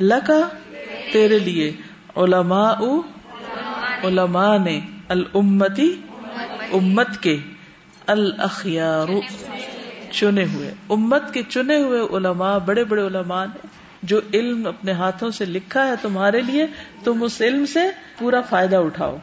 لکا 0.00 0.48
تیرے 1.12 1.38
لیے۔ 1.38 1.72
علماء 2.16 2.74
علماء 4.04 4.58
نے 4.58 4.80
الامتی 5.08 6.02
امت 6.72 7.18
کے 7.20 7.38
الاخیار 8.06 9.06
چنے 10.10 10.44
ہوئے۔ 10.54 10.74
امت 10.90 11.34
کے 11.34 11.42
چنے 11.42 11.76
ہوئے 11.76 12.00
علماء، 12.00 12.58
بڑے 12.58 12.84
بڑے 12.84 13.06
علماء 13.06 13.44
نے 13.44 13.66
جو 14.02 14.20
علم 14.34 14.66
اپنے 14.66 14.92
ہاتھوں 14.92 15.30
سے 15.30 15.44
لکھا 15.44 15.86
ہے 15.86 15.92
تمہارے 16.02 16.40
لیے، 16.40 16.66
تم 17.04 17.22
اس 17.22 17.40
علم 17.40 17.66
سے 17.66 17.80
پورا 18.18 18.40
فائدہ 18.40 18.76
اٹھاؤ۔ 18.76 19.16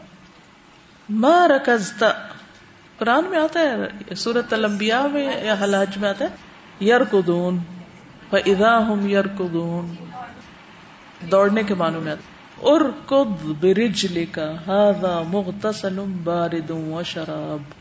ماں 1.10 1.48
رکزتا 1.48 2.12
قرآن 2.98 3.26
میں 3.26 3.40
آتا 3.40 3.60
ہے 3.60 4.16
سورت 4.16 4.54
المبیا 4.54 5.08
میں 5.12 5.44
یا 5.44 5.56
حلاج 5.62 5.98
میں 5.98 6.10
آتا 6.10 6.26
ہے؟ 6.26 6.30
یر 6.86 7.04
کدون 7.04 7.58
ادا 8.32 8.88
ہم 8.88 9.08
کدون 9.38 10.13
دوڑنے 11.32 11.64
کے 11.64 11.74
معنوں 11.74 12.02
میں 12.02 12.12
آتا 12.12 13.24
برج 13.60 14.08
ہاضا 14.68 15.24
مغتسل 15.28 16.00
بارد 16.24 16.70
و 16.70 17.02
شراب۔ 17.06 17.72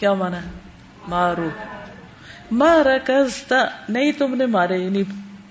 کیا 0.00 0.14
مانا 0.14 0.36
ہے؟ 0.36 0.50
مارو۔ 1.08 1.48
مارا 2.50 2.98
کزتا 3.04 3.64
نہیں 3.88 4.12
تم 4.12 4.34
نے 4.34 4.46
مارے 4.46 4.78
یعنی 4.78 5.02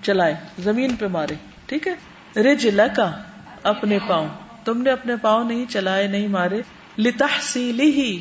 چلائے، 0.02 0.36
زمین 0.60 0.96
پہ 0.96 1.08
مارے۔ 1.08 1.34
ٹھیک 1.66 1.88
ہے؟ 1.88 1.96
رج 2.42 2.68
لکا 2.68 3.12
اپنے 3.64 3.98
پاؤں۔ 4.08 4.28
تم 4.66 4.82
نے 4.82 4.90
اپنے 4.90 5.16
پاؤں 5.22 5.44
نہیں 5.44 5.66
چلائے، 5.70 6.08
نہیں 6.08 6.28
مارے۔ 6.28 6.62
لتحصیلی 6.98 7.92
ہی 7.92 8.20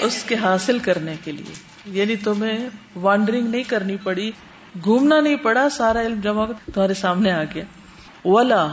اس 0.00 0.22
کے 0.22 0.34
حاصل 0.34 0.78
کرنے 0.78 1.14
کے 1.24 1.32
لیے۔ 1.32 1.52
یعنی 1.86 2.16
تمہیں 2.16 2.68
وانڈرنگ 2.96 3.48
نہیں 3.48 3.62
کرنی 3.62 3.96
پڑی، 4.02 4.30
گھومنا 4.84 5.20
نہیں 5.20 5.36
پڑا، 5.36 5.68
سارا 5.68 6.00
علم 6.00 6.20
جمع 6.20 6.46
تمہارے 6.74 6.94
سامنے 6.94 7.32
آ 7.32 7.42
گیا۔ 7.44 7.64
ولا 8.24 8.66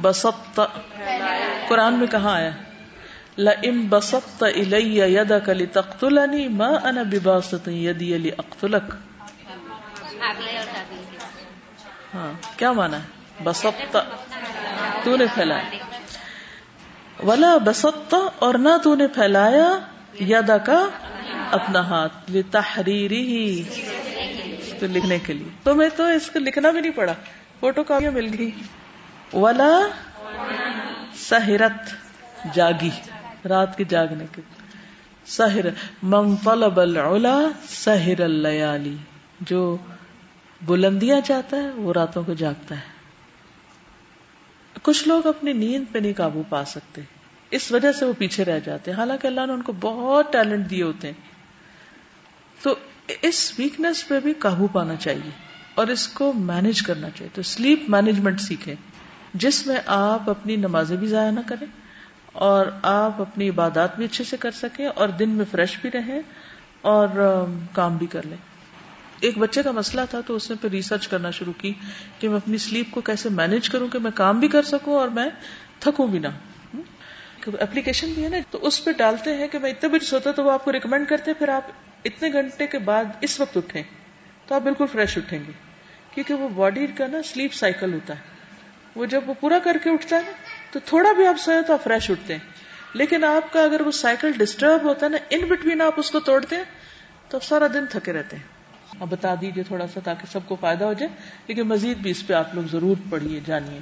بسط 0.00 0.60
قرآن 1.68 1.94
میں 1.94 2.06
کہاں 2.06 2.34
آیا؟ 2.34 2.50
لم 3.38 3.86
بسط 3.88 4.42
الیہ 4.42 5.04
یدک 5.04 5.48
لتقتلنی 5.48 6.48
ما 6.48 6.68
انا 6.82 7.02
بباسط 7.02 7.68
یدی 7.68 8.18
لاقتلک 8.18 8.94
ہاں 12.14 12.32
کیا 12.56 12.72
مانا 12.72 12.96
ہے؟ 12.96 13.02
بسط 13.44 13.96
تو 15.04 15.16
نے 15.16 15.24
پھیلایا۔ 15.34 15.64
ولا 17.26 17.56
بسط 17.56 18.14
اور 18.38 18.54
نہ 18.54 18.68
تو 18.82 18.94
نے 18.94 19.06
پھیلایا 19.06 19.78
یادا 20.20 20.58
کا 20.58 20.86
اپنا 21.50 21.80
ہاتھ 21.80 22.36
تحریری 22.50 23.26
ہی 23.26 23.62
تو 24.80 24.86
لکھنے 24.86 25.18
کے 25.18 25.32
لیے۔ 25.32 25.48
تو 25.62 25.74
میں 25.74 25.88
تو 25.96 26.04
اس 26.04 26.30
کو 26.30 26.38
لکھنا 26.38 26.70
بھی 26.70 26.80
نہیں 26.80 26.92
پڑا۔ 26.92 27.12
فوٹو 27.60 27.84
کاپیاں 27.84 28.10
مل 28.10 28.34
گئی۔ 28.38 28.50
ولا 29.32 29.88
سہرت 31.14 31.94
جاگی۔ 32.54 32.90
رات 33.48 33.78
کے 33.78 33.84
جاگنے 33.84 34.24
کے۔ 34.32 34.42
سہر 35.26 35.66
من 36.02 36.36
طلب 36.36 36.80
العلا 36.80 37.38
سہر 37.68 38.20
اللیالی 38.20 38.96
جو 39.40 39.76
بلندیاں 40.62 41.20
چاہتا 41.20 41.56
ہے، 41.56 41.70
وہ 41.70 41.92
راتوں 41.92 42.24
کو 42.24 42.34
جاگتا 42.34 42.74
ہے۔ 42.74 42.96
کچھ 44.82 45.08
لوگ 45.08 45.26
اپنی 45.26 45.52
نیند 45.52 45.84
پہ 45.92 45.98
نہیں 45.98 46.12
قابو 46.16 46.42
پا 46.48 46.64
سکتے۔ 46.64 47.00
اس 47.50 47.72
وجہ 47.72 47.92
سے 47.92 48.04
وہ 48.04 48.12
پیچھے 48.18 48.44
رہ 48.44 48.60
جاتے 48.60 48.90
ہیں۔ 48.90 48.98
حالانکہ 48.98 49.26
اللہ 49.26 49.46
نے 49.46 49.52
ان 49.52 49.62
کو 49.62 49.72
بہت 49.72 50.32
ٹیلنٹ 50.32 50.70
دیے 50.70 50.82
ہوتے 50.82 51.06
ہیں۔ 51.08 51.20
تو 52.62 52.74
اس 53.22 53.52
ویکنیس 53.58 54.08
پہ 54.08 54.20
بھی 54.20 54.32
قابو 54.32 54.66
پانا 54.66 54.96
چاہیے۔ 54.96 55.55
اور 55.76 55.86
اس 55.86 56.08
کو 56.08 56.32
مینج 56.32 56.82
کرنا 56.82 57.10
چاہیے۔ 57.10 57.30
تو 57.34 57.42
سلیپ 57.42 57.84
مینجمنٹ 57.88 58.40
سیکھیں۔ 58.40 58.74
جس 59.34 59.66
میں 59.66 59.76
آپ 59.86 60.30
اپنی 60.30 60.56
نمازیں 60.56 60.96
بھی 60.96 61.06
ضائع 61.06 61.30
نہ 61.30 61.40
کریں 61.46 61.66
اور 62.32 62.66
آپ 62.82 63.20
اپنی 63.20 63.48
عبادات 63.48 63.96
بھی 63.96 64.04
اچھے 64.04 64.24
سے 64.24 64.36
کر 64.36 64.50
سکیں 64.50 64.86
اور 64.86 65.08
دن 65.08 65.30
میں 65.30 65.44
فریش 65.50 65.78
بھی 65.80 65.90
رہیں 65.94 66.20
اور 66.80 67.08
کام 67.72 67.96
بھی 67.96 68.06
کر 68.06 68.26
لیں۔ 68.26 68.36
ایک 69.20 69.38
بچے 69.38 69.62
کا 69.62 69.70
مسئلہ 69.70 70.00
تھا 70.10 70.20
تو 70.26 70.36
اس 70.36 70.50
نے 70.50 70.56
پھر 70.60 70.70
ریسرچ 70.70 71.08
کرنا 71.08 71.30
شروع 71.30 71.52
کی 71.58 71.72
کہ 72.18 72.28
میں 72.28 72.36
اپنی 72.36 72.58
سلیپ 72.58 72.90
کو 72.90 73.00
کیسے 73.00 73.28
مینج 73.28 73.68
کروں 73.68 73.88
کہ 73.88 73.98
میں 73.98 74.10
کام 74.14 74.40
بھی 74.40 74.48
کر 74.48 74.62
سکوں 74.62 74.94
اور 74.94 75.08
میں 75.08 75.28
تھکوں 75.78 76.06
بھی 76.08 76.18
نہ 76.18 76.28
اپلیکیشن 77.60 78.12
بھی 78.12 78.24
ہے 78.24 78.28
نا، 78.28 78.36
تو 78.50 78.58
اس 78.62 78.84
پہ 78.84 78.92
ڈالتے 78.92 79.34
ہیں 79.34 79.48
کہ 79.48 79.58
میں 79.58 79.70
اتنے 79.70 79.88
بجے 79.88 80.06
سوتا 80.06 80.30
تو 80.32 80.44
وہ 80.44 80.50
آپ 80.50 80.64
کو 80.64 80.72
ریکمینڈ 80.72 81.08
کرتے 81.08 81.34
پھر 81.34 81.48
آپ 81.48 81.62
اتنے 82.04 82.32
گھنٹے 82.32 82.66
کے 82.66 82.78
بعد 82.78 83.04
اس 83.20 83.40
وقت 83.40 83.56
اٹھیں 83.56 83.82
تو 84.46 84.54
آپ 84.54 84.60
بالکل 84.62 84.84
فریش 84.92 85.18
اٹھیں 85.18 85.38
گے۔ 85.38 85.65
کیونکہ 86.16 86.34
وہ 86.34 86.48
باڈی 86.48 86.86
کا 86.86 87.06
نا 87.06 87.18
سلیپ 87.22 87.52
سائیکل 87.52 87.94
ہوتا 87.94 88.14
ہے۔ 88.14 88.20
وہ 88.94 89.06
جب 89.06 89.20
وہ 89.26 89.34
پورا 89.40 89.58
کر 89.58 89.76
کے 89.84 89.90
اٹھتا 89.90 90.16
ہے 90.16 90.32
تو 90.70 90.78
تھوڑا 90.84 91.12
بھی 91.12 91.26
آپ 91.26 91.34
سوئے 91.38 91.62
تو 91.62 91.72
آپ 91.72 91.84
فریش 91.84 92.10
اٹھتے 92.10 92.32
ہیں۔ 92.32 92.52
لیکن 92.92 93.24
آپ 93.24 93.52
کا 93.52 93.62
اگر 93.62 93.80
وہ 93.80 93.90
سائیکل 93.90 94.32
ڈسٹرب 94.32 94.82
ہوتا 94.82 95.06
ہے 95.06 95.10
نا، 95.10 95.16
ان 95.30 95.40
بٹوین 95.40 95.80
آپ 95.80 95.92
اس 95.96 96.10
کو 96.10 96.20
توڑتے 96.20 96.56
ہیں، 96.56 96.62
تو 97.28 97.40
سارا 97.40 97.66
دن 97.66 97.86
تھکے 97.90 98.12
رہتے 98.12 98.36
ہیں۔ 98.36 98.42
اب 99.00 99.08
بتا 99.10 99.34
دیجیے 99.40 99.62
تھوڑا 99.62 99.86
سا 99.86 100.00
تاکہ 100.04 100.32
سب 100.32 100.40
کو 100.46 100.56
فائدہ 100.60 100.84
ہو 100.84 100.92
جائے 100.92 101.16
لیکن 101.46 101.62
مزید 101.62 101.98
بھی 101.98 102.10
اس 102.10 102.26
پہ 102.26 102.34
آپ 102.34 102.54
لوگ 102.54 102.64
ضرور 102.72 102.96
پڑھیے، 103.10 103.40
جانیے۔ 103.46 103.80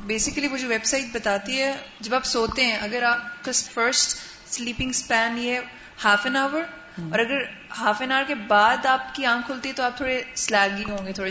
بیسیکلی 0.00 0.48
وہ 0.48 0.56
جو 0.56 0.68
ویب 0.68 0.84
سائٹ 0.84 1.04
بتاتی 1.14 1.62
ہے، 1.62 1.76
جب 2.00 2.14
آپ 2.14 2.24
سوتے 2.24 2.64
ہیں، 2.64 2.76
اگر 2.76 3.02
آپ 3.02 3.44
کا 3.44 3.52
فرسٹ 3.52 4.18
سلیپنگ 4.46 4.90
اسپین 4.90 5.38
یہ 5.38 5.58
ہاف 6.04 6.20
این 6.24 6.36
آور 6.36 6.62
اور 6.98 7.18
اگر 7.18 7.38
ہاف 7.78 8.00
این 8.00 8.12
آور 8.12 8.24
کے 8.26 8.34
بعد 8.34 8.86
آپ 8.86 9.14
کی 9.14 9.26
آنکھ 9.26 9.46
کھلتی 9.46 9.72
تو 9.72 9.82
آپ 9.82 9.96
تھوڑے 9.96 10.22
سلیگی 10.34 10.84
ہوں 10.90 11.06
گے 11.06 11.12
تھوڑے 11.12 11.30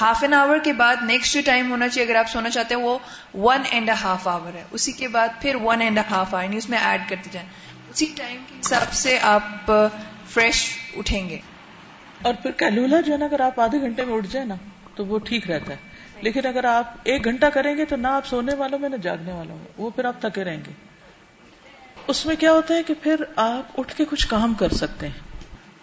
ہاف 0.00 0.22
این 0.22 0.34
آور 0.34 0.58
کے 0.64 0.72
بعد 0.72 0.96
نیکسٹ 1.02 1.34
جو 1.34 1.40
ٹائم 1.44 1.70
ہونا 1.70 1.88
چاہیے 1.88 2.08
اگر 2.08 2.18
آپ 2.18 2.28
سونا 2.28 2.50
چاہتے 2.50 2.74
ہیں 2.74 2.82
وہ 2.82 2.98
ون 3.34 3.62
اینڈ 3.70 3.90
ہاف 3.90 4.28
آور 4.28 4.54
ہے۔ 4.54 4.64
اسی 4.70 4.92
کے 4.92 5.08
بعد 5.08 5.28
پھر 5.40 5.54
ون 5.54 5.80
اینڈ 5.80 5.98
ہاف 6.10 6.34
آور 6.34 6.54
اس 6.54 6.70
میں 6.70 6.78
ایڈ 6.78 7.00
کرتے 7.08 7.28
جائیں۔ 7.32 7.48
اسی 7.90 8.12
ٹائم 8.16 8.42
کے 8.48 8.54
حساب 8.60 8.92
سے 8.92 9.18
آپ 9.22 9.72
فریش 10.26 10.78
اٹھیں 10.96 11.28
گے۔ 11.28 11.38
اور 12.22 12.34
پھر 12.34 12.50
کیلولا 12.50 13.00
جو 13.00 13.12
ہے 13.12 13.18
نا 13.18 13.24
اگر 13.24 13.40
آپ 13.40 13.60
آدھے 13.60 13.80
گھنٹے 13.80 14.04
میں 14.04 14.14
اٹھ 14.14 14.26
جائیں 14.26 14.48
نا 14.48 14.54
تو 14.94 15.06
وہ 15.06 15.18
ٹھیک 15.18 15.50
رہتا 15.50 15.72
ہے۔ 15.72 15.76
لیکن 16.20 16.46
اگر 16.46 16.64
آپ 16.64 16.94
ایک 17.04 17.24
گھنٹہ 17.24 17.46
کریں 17.46 17.76
گے 17.76 17.84
تو 17.84 17.96
نہ 17.96 18.06
آپ 18.06 18.26
سونے 18.26 18.54
والوں 18.54 18.78
میں 18.78 18.88
نہ 18.88 18.96
جاگنے 18.96 19.32
والوں 19.32 19.56
میں 19.56 19.66
وہ 19.76 19.90
پھر 19.90 20.04
آپ 20.04 20.20
تھکے 20.20 20.44
رہیں 20.44 20.56
گے۔ 20.56 20.91
اس 22.06 22.26
میں 22.26 22.36
کیا 22.36 22.52
ہوتا 22.52 22.74
ہے 22.74 22.82
کہ 22.82 22.94
پھر 23.02 23.24
آپ 23.36 23.80
اٹھ 23.80 23.94
کے 23.96 24.04
کچھ 24.04 24.28
کام 24.28 24.54
کر 24.54 24.68
سکتے 24.68 25.08
ہیں۔ 25.08 25.32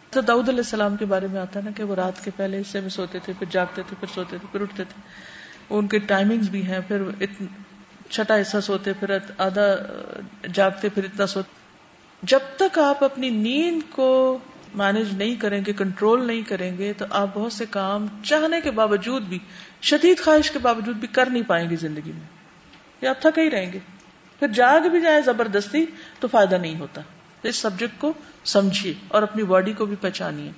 تو 0.10 0.22
داؤد 0.22 0.50
علیہ 0.50 0.60
السلام 0.60 0.96
کے 0.96 1.06
بارے 1.06 1.28
میں 1.28 1.42
آتا 1.42 1.60
ہے 1.60 1.66
نا 1.66 1.72
کہ 1.72 1.84
وہ 1.84 1.96
رات 1.96 2.26
کے 2.26 2.32
پہلے 2.36 2.62
حصے 2.62 2.80
میں 2.80 2.90
سوتے 2.90 3.20
تھے، 3.20 3.34
پھر 3.40 3.48
جاگتے 3.52 3.82
تھے، 3.88 3.96
پھر 4.00 4.08
سوتے 4.16 4.38
تھے، 4.38 4.48
پھر 4.52 4.62
اٹھتے 4.62 4.84
تھے۔ 4.84 5.02
ان 5.70 5.88
کے 5.88 6.00
ٹائمنگ 6.00 6.42
بھی 6.52 6.68
ہیں، 6.68 6.80
پھر 6.88 7.02
چھٹا 8.10 8.42
حصہ 8.42 8.58
سوتے، 8.60 8.94
پھر 8.94 9.18
آدھا 9.38 9.76
جاگتے، 10.54 10.90
پھر 10.90 11.04
اتنا 11.04 11.28
سوتے۔ 11.28 11.56
جب 12.24 12.40
تک 12.58 12.80
آپ 12.80 13.04
اپنی 13.04 13.30
نیند 13.30 13.92
کو 13.92 14.38
مینج 14.76 15.14
نہیں 15.14 15.36
کریں 15.36 15.62
گے 15.68 15.74
کنٹرول 15.74 16.28
نہیں 16.28 16.42
کریں 16.42 16.78
گے، 16.78 16.94
تو 16.94 17.06
آپ 17.10 17.28
بہت 17.34 17.54
سے 17.54 17.66
کام 17.70 18.08
چاہنے 18.24 18.62
کے 18.62 18.72
باوجود 18.72 19.24
بھی، 19.24 19.40
شدید 19.82 20.20
خواہش 20.20 20.52
کے 20.52 20.60
باوجود 20.60 20.96
بھی 20.96 21.08
کر 21.08 21.30
نہیں 21.30 21.44
پائیں 21.48 21.70
گے 21.70 21.76
زندگی 21.76 22.12
میں۔ 22.12 22.28
یا 23.02 23.10
آپ 23.10 23.22
تھکے 23.22 23.42
ہی 23.42 23.52
رہیں 23.52 23.74
گے۔ 23.74 23.80
پھر 24.40 24.48
جاگ 24.48 24.88
بھی 24.88 25.02
جائے 25.02 25.22
زبردستی 25.22 25.86
تو 26.20 26.28
فائدہ 26.28 26.56
نہیں 26.56 26.80
ہوتا۔ 26.80 27.02
اس 27.44 27.56
سبجیکٹ 27.56 28.02
کو 28.02 28.14
سمجھیے 28.46 28.94
اور 29.08 29.24
اپنی 29.24 29.44
باڈی 29.44 29.74
کو 29.74 29.86
بھی 29.86 29.96
پہچانیے۔ 29.96 30.52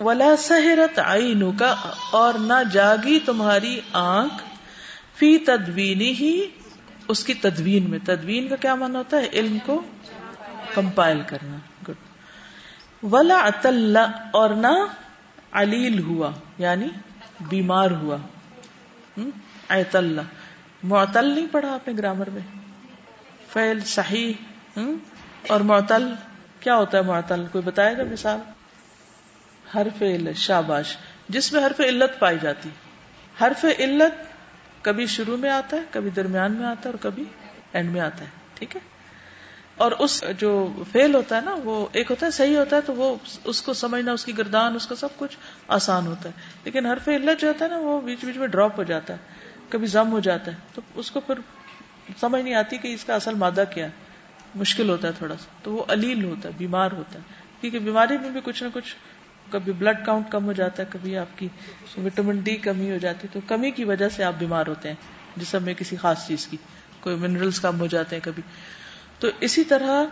ولا 0.00 0.36
سہرت 0.38 0.98
آئی 0.98 1.34
کا 1.58 1.74
اور 2.10 2.34
نہ 2.34 2.62
جاگی 2.72 3.20
تمہاری 3.20 3.80
آنکھ 3.92 4.44
فی 5.16 5.38
تدوینی 5.38 6.10
ہی 6.10 6.46
اس 7.08 7.24
کی 7.24 7.34
تدوین 7.34 7.90
میں۔ 7.90 7.98
تدوین 8.04 8.48
کا 8.48 8.56
کیا 8.56 8.74
من 8.74 8.96
ہوتا 8.96 9.16
ہے؟ 9.16 9.26
علم 9.32 9.58
کو 9.66 9.82
کمپائل 10.74 11.22
کرنا۔ 11.26 11.56
گڈ 11.88 11.94
ولا 13.02 13.38
اطل 13.38 13.96
اور 14.32 14.50
نہ 14.50 14.86
علیل 15.52 15.98
ہوا 15.98 16.30
یعنی 16.58 16.88
بیمار 17.40 17.90
ہوا۔ 17.90 18.16
معطل 20.86 21.34
نہیں 21.34 21.46
پڑھا 21.52 21.74
آپ 21.74 21.88
نے 21.88 21.94
گرامر 21.98 22.30
میں؟ 22.30 22.40
فیل 23.52 23.80
صحیح 23.80 24.32
اور 25.48 25.60
معطل، 25.60 26.14
کیا 26.60 26.76
ہوتا 26.76 26.98
ہے 26.98 27.02
معطل؟ 27.02 27.44
کوئی 27.52 27.62
بتائے 27.64 27.98
گا 27.98 28.02
مثال؟ 28.12 28.38
حرف 29.74 30.02
علت، 30.02 30.36
شاباش، 30.36 30.96
جس 31.28 31.52
میں 31.52 31.66
حرف 31.66 31.80
علت 31.80 32.18
پائی 32.18 32.38
جاتی۔ 32.42 32.68
حرف 33.40 33.64
علت 33.78 34.24
کبھی 34.84 35.06
شروع 35.06 35.36
میں 35.36 35.50
آتا 35.50 35.76
ہے، 35.76 35.82
کبھی 35.90 36.10
درمیان 36.10 36.52
میں 36.52 36.66
آتا 36.66 36.88
ہے 36.88 36.94
اور 36.94 37.10
کبھی 37.10 37.24
اینڈ 37.72 37.92
میں 37.92 38.00
آتا 38.00 38.20
ہے، 38.20 38.30
ٹھیک 38.54 38.76
ہے؟ 38.76 38.80
اور 39.76 39.92
اس 39.92 40.24
جو 40.38 40.72
فیل 40.92 41.14
ہوتا 41.14 41.36
ہے 41.36 41.40
نا، 41.40 41.56
وہ 41.64 41.86
ایک 41.92 42.10
ہوتا 42.10 42.26
ہے 42.26 42.30
صحیح 42.30 42.56
ہوتا 42.56 42.76
ہے 42.76 42.80
تو 42.80 42.94
وہ 42.94 43.16
اس 43.44 43.62
کو 43.62 43.72
سمجھنا، 43.72 44.12
اس 44.12 44.24
کی 44.24 44.38
گردان، 44.38 44.74
اس 44.74 44.86
کا 44.86 44.96
سب 44.96 45.08
کچھ 45.16 45.36
آسان 45.68 46.06
ہوتا 46.06 46.28
ہے۔ 46.28 46.34
لیکن 46.64 46.86
حرف 46.86 47.08
علت 47.08 47.40
جو 47.40 47.48
ہوتا 47.48 47.64
ہے 47.64 47.70
نا، 47.70 47.78
وہ 47.78 48.00
بیچ 48.00 48.24
بیچ 48.24 48.36
میں 48.36 48.46
ڈراپ 48.46 48.78
ہو 48.78 48.82
جاتا 48.82 49.14
ہے۔ 49.14 49.45
کبھی 49.68 49.86
ضم 49.86 50.12
ہو 50.12 50.20
جاتا 50.20 50.52
ہے، 50.52 50.56
تو 50.74 50.82
اس 50.94 51.10
کو 51.10 51.20
پھر 51.20 51.34
سمجھ 52.20 52.42
نہیں 52.42 52.54
آتی 52.54 52.78
کہ 52.78 52.94
اس 52.94 53.04
کا 53.04 53.14
اصل 53.14 53.34
مادہ 53.34 53.64
کیا 53.74 53.84
ہے۔ 53.84 53.90
مشکل 54.54 54.88
ہوتا 54.88 55.08
ہے 55.08 55.12
تھوڑا 55.12 55.36
سا۔ 55.36 55.46
تو 55.62 55.72
وہ 55.72 55.84
علیل 55.88 56.24
ہوتا 56.24 56.48
ہے، 56.48 56.54
بیمار 56.58 56.92
ہوتا 56.92 57.18
ہے۔ 57.18 57.24
کیونکہ 57.60 57.78
بیماری 57.78 58.18
میں 58.18 58.30
بھی 58.30 58.40
کچھ 58.44 58.62
نہ 58.62 58.68
کچھ 58.74 58.96
کبھی 59.50 59.72
بلڈ 59.72 60.06
کاؤنٹ 60.06 60.24
کم 60.30 60.44
ہو 60.44 60.52
جاتا 60.52 60.82
ہے، 60.82 60.88
کبھی 60.90 61.18
آپ 61.18 61.38
کی 61.38 61.48
وٹامن 61.98 62.38
ڈی 62.38 62.56
کمی 62.56 62.90
ہو 62.90 62.96
جاتی 62.96 63.28
ہے۔ 63.28 63.28
تو 63.32 63.40
کمی 63.46 63.70
کی 63.70 63.84
وجہ 63.84 64.08
سے 64.08 64.24
آپ 64.24 64.32
بیمار 64.38 64.66
ہوتے 64.66 64.88
ہیں 64.88 64.96
جسم 65.36 65.62
میں 65.62 65.74
کسی 65.74 65.96
خاص 65.96 66.26
چیز 66.26 66.46
کی 66.46 66.56
کوئی 67.00 67.16
منرلس 67.16 67.60
کم 67.60 67.80
ہو 67.80 67.86
جاتے 67.86 68.16
ہیں 68.16 68.22
کبھی۔ 68.24 68.42
تو 69.18 69.28
اسی 69.40 69.64
طرح 69.64 70.04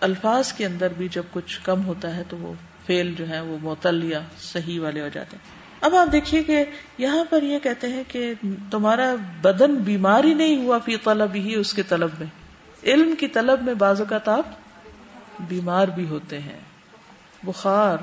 الفاظ 0.00 0.52
کے 0.52 0.66
اندر 0.66 0.92
بھی 0.96 1.08
جب 1.08 1.22
کچھ 1.32 1.60
کم 1.62 1.84
ہوتا 1.84 2.16
ہے 2.16 2.22
تو 2.28 2.36
وہ 2.36 2.54
فیل 2.86 3.14
جو 3.14 3.28
ہے 3.28 3.40
وہ 3.40 3.58
معطل 3.62 4.04
یا 4.04 4.20
صحیح 4.40 4.80
والے 4.80 5.00
ہو 5.00 5.08
جاتے 5.08 5.36
ہیں۔ 5.36 5.61
اب 5.82 5.94
آپ 5.94 6.12
دیکھیے 6.12 6.42
کہ 6.42 6.64
یہاں 6.98 7.24
پر 7.30 7.42
یہ 7.42 7.58
کہتے 7.58 7.88
ہیں 7.88 8.02
کہ 8.08 8.34
تمہارا 8.70 9.14
بدن 9.42 9.74
بیماری 9.74 10.34
نہیں 10.34 10.56
ہوا 10.56 10.78
فی 10.78 10.96
طلب 10.96 11.34
ہی 11.34 11.54
اس 11.54 11.74
کے 11.74 11.82
طلب 11.82 12.10
میں۔ 12.18 12.26
علم 12.82 13.14
کی 13.18 13.28
طلب 13.28 13.62
میں 13.62 13.74
بعض 13.74 14.00
اوقات 14.00 14.28
آپ 14.28 14.46
بیمار 15.40 15.88
بھی 15.88 16.06
ہوتے 16.06 16.38
ہیں۔ 16.38 16.60
بخار۔ 17.42 17.98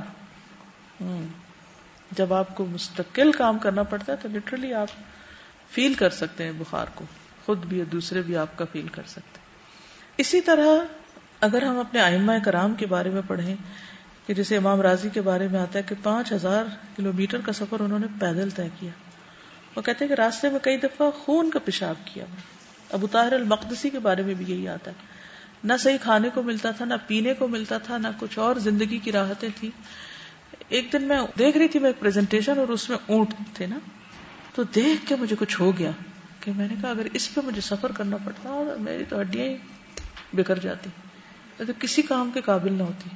جب 2.12 2.34
آپ 2.34 2.56
کو 2.56 2.66
مستقل 2.66 3.32
کام 3.32 3.60
کرنا 3.60 3.84
پڑتا 3.84 4.12
ہے 4.12 4.18
تو 4.22 4.30
لٹرلی 4.30 4.74
آپ 4.74 4.88
فیل 5.72 5.94
کر 5.94 6.10
سکتے 6.10 6.44
ہیں 6.44 6.52
بخار 6.52 6.86
کو۔ 6.96 7.06
خود 7.46 7.66
بھی 7.66 7.78
اور 7.78 7.86
دوسرے 7.86 8.22
بھی 8.22 8.38
آپ 8.38 8.58
کا 8.58 8.66
فیل 8.72 8.88
کر 8.88 9.04
سکتے 9.08 9.40
اسی 10.18 10.42
طرح 10.42 10.86
اگر 11.42 11.62
ہم 11.62 11.80
اپنے 11.80 12.02
آئمہ 12.02 12.34
کرام 12.46 12.74
کے 12.74 12.86
بارے 12.86 13.10
میں 13.10 13.22
پڑھیں 13.28 13.56
کہ 14.30 14.36
جیسے 14.36 14.58
امام 14.58 14.82
راضی 14.82 15.10
کے 15.10 15.22
بارے 15.22 15.48
میں 15.48 15.60
آتا 15.60 15.80
ہے 15.80 15.84
کہ 15.84 15.96
پانچ 16.04 16.32
ہزار 16.32 16.66
کلو 16.96 17.14
میٹر 17.14 17.38
کا 17.46 17.54
سفر 17.54 17.80
انہوں 17.80 18.00
نے 18.00 18.08
پیدل 18.20 18.50
طے 18.50 18.68
کیا۔ 18.80 18.92
وہ 19.76 19.82
کہتے 19.82 20.06
ہیں 20.06 20.10
کہ 20.10 20.22
راستے 20.22 20.50
میں 20.50 20.60
کئی 20.60 20.78
دفعہ 20.78 21.12
خون 21.12 21.50
کا 21.50 21.60
پیشاب 21.66 21.96
کیا۔ 22.06 22.26
ابو 22.92 23.08
طاہر 23.08 23.34
المقدسی 23.34 23.90
کے 23.90 24.00
بارے 24.00 24.22
میں 24.22 24.34
بھی 24.34 24.46
یہی 24.48 24.68
آتا 24.68 24.92
ہے۔ 24.92 24.96
نہ 25.64 25.74
صحیح 25.80 25.98
کھانے 26.02 26.30
کو 26.34 26.42
ملتا 26.42 26.72
تھا، 26.72 26.86
نہ 26.86 26.94
پینے 27.08 27.34
کو 27.34 27.48
ملتا 27.48 27.78
تھا، 27.78 27.98
نہ 27.98 28.08
کچھ 28.20 28.40
اور 28.40 28.56
زندگی 28.56 28.98
کی 28.98 29.12
راحتیں 29.12 29.50
تھیں۔ 29.56 29.70
ایک 30.70 30.88
دن 30.94 31.04
میں 31.04 31.20
دیکھ 31.40 31.58
رہی 31.58 31.68
تھی 31.68 31.80
میں 31.80 31.90
ایک 31.90 32.00
پریزنٹیشن 32.00 32.60
اور 32.60 32.68
اس 32.68 32.90
میں 32.90 32.98
اونٹ 33.08 33.34
تھے 33.54 33.66
نا۔ 33.66 33.80
تو 34.56 34.64
دیکھ 34.64 35.10
کے 35.10 35.16
مجھے 35.16 35.36
کچھ 35.40 35.62
ہو 35.62 35.78
گیا 35.78 35.92
کہ 36.40 36.52
میں 36.56 36.68
نے 36.68 36.76
کہا، 36.82 36.90
اگر 36.90 37.08
اس 37.14 37.34
پہ 37.34 37.42
مجھے 37.46 37.62
سفر 37.62 37.92
کرنا 37.92 38.18
پڑتا 38.18 38.50
اور 38.50 38.76
میری 38.76 39.04
تو 39.10 39.22
ہڈیاں 39.22 39.46
ہی 39.46 39.58
بکھر 40.34 40.60
جاتی۔ 40.60 40.90
تو 41.58 41.74
کسی 41.80 42.02
کام 42.02 42.32
کے 42.34 42.42
قابل 42.42 42.74
نہ 42.74 42.84
ہوتی۔ 42.84 43.10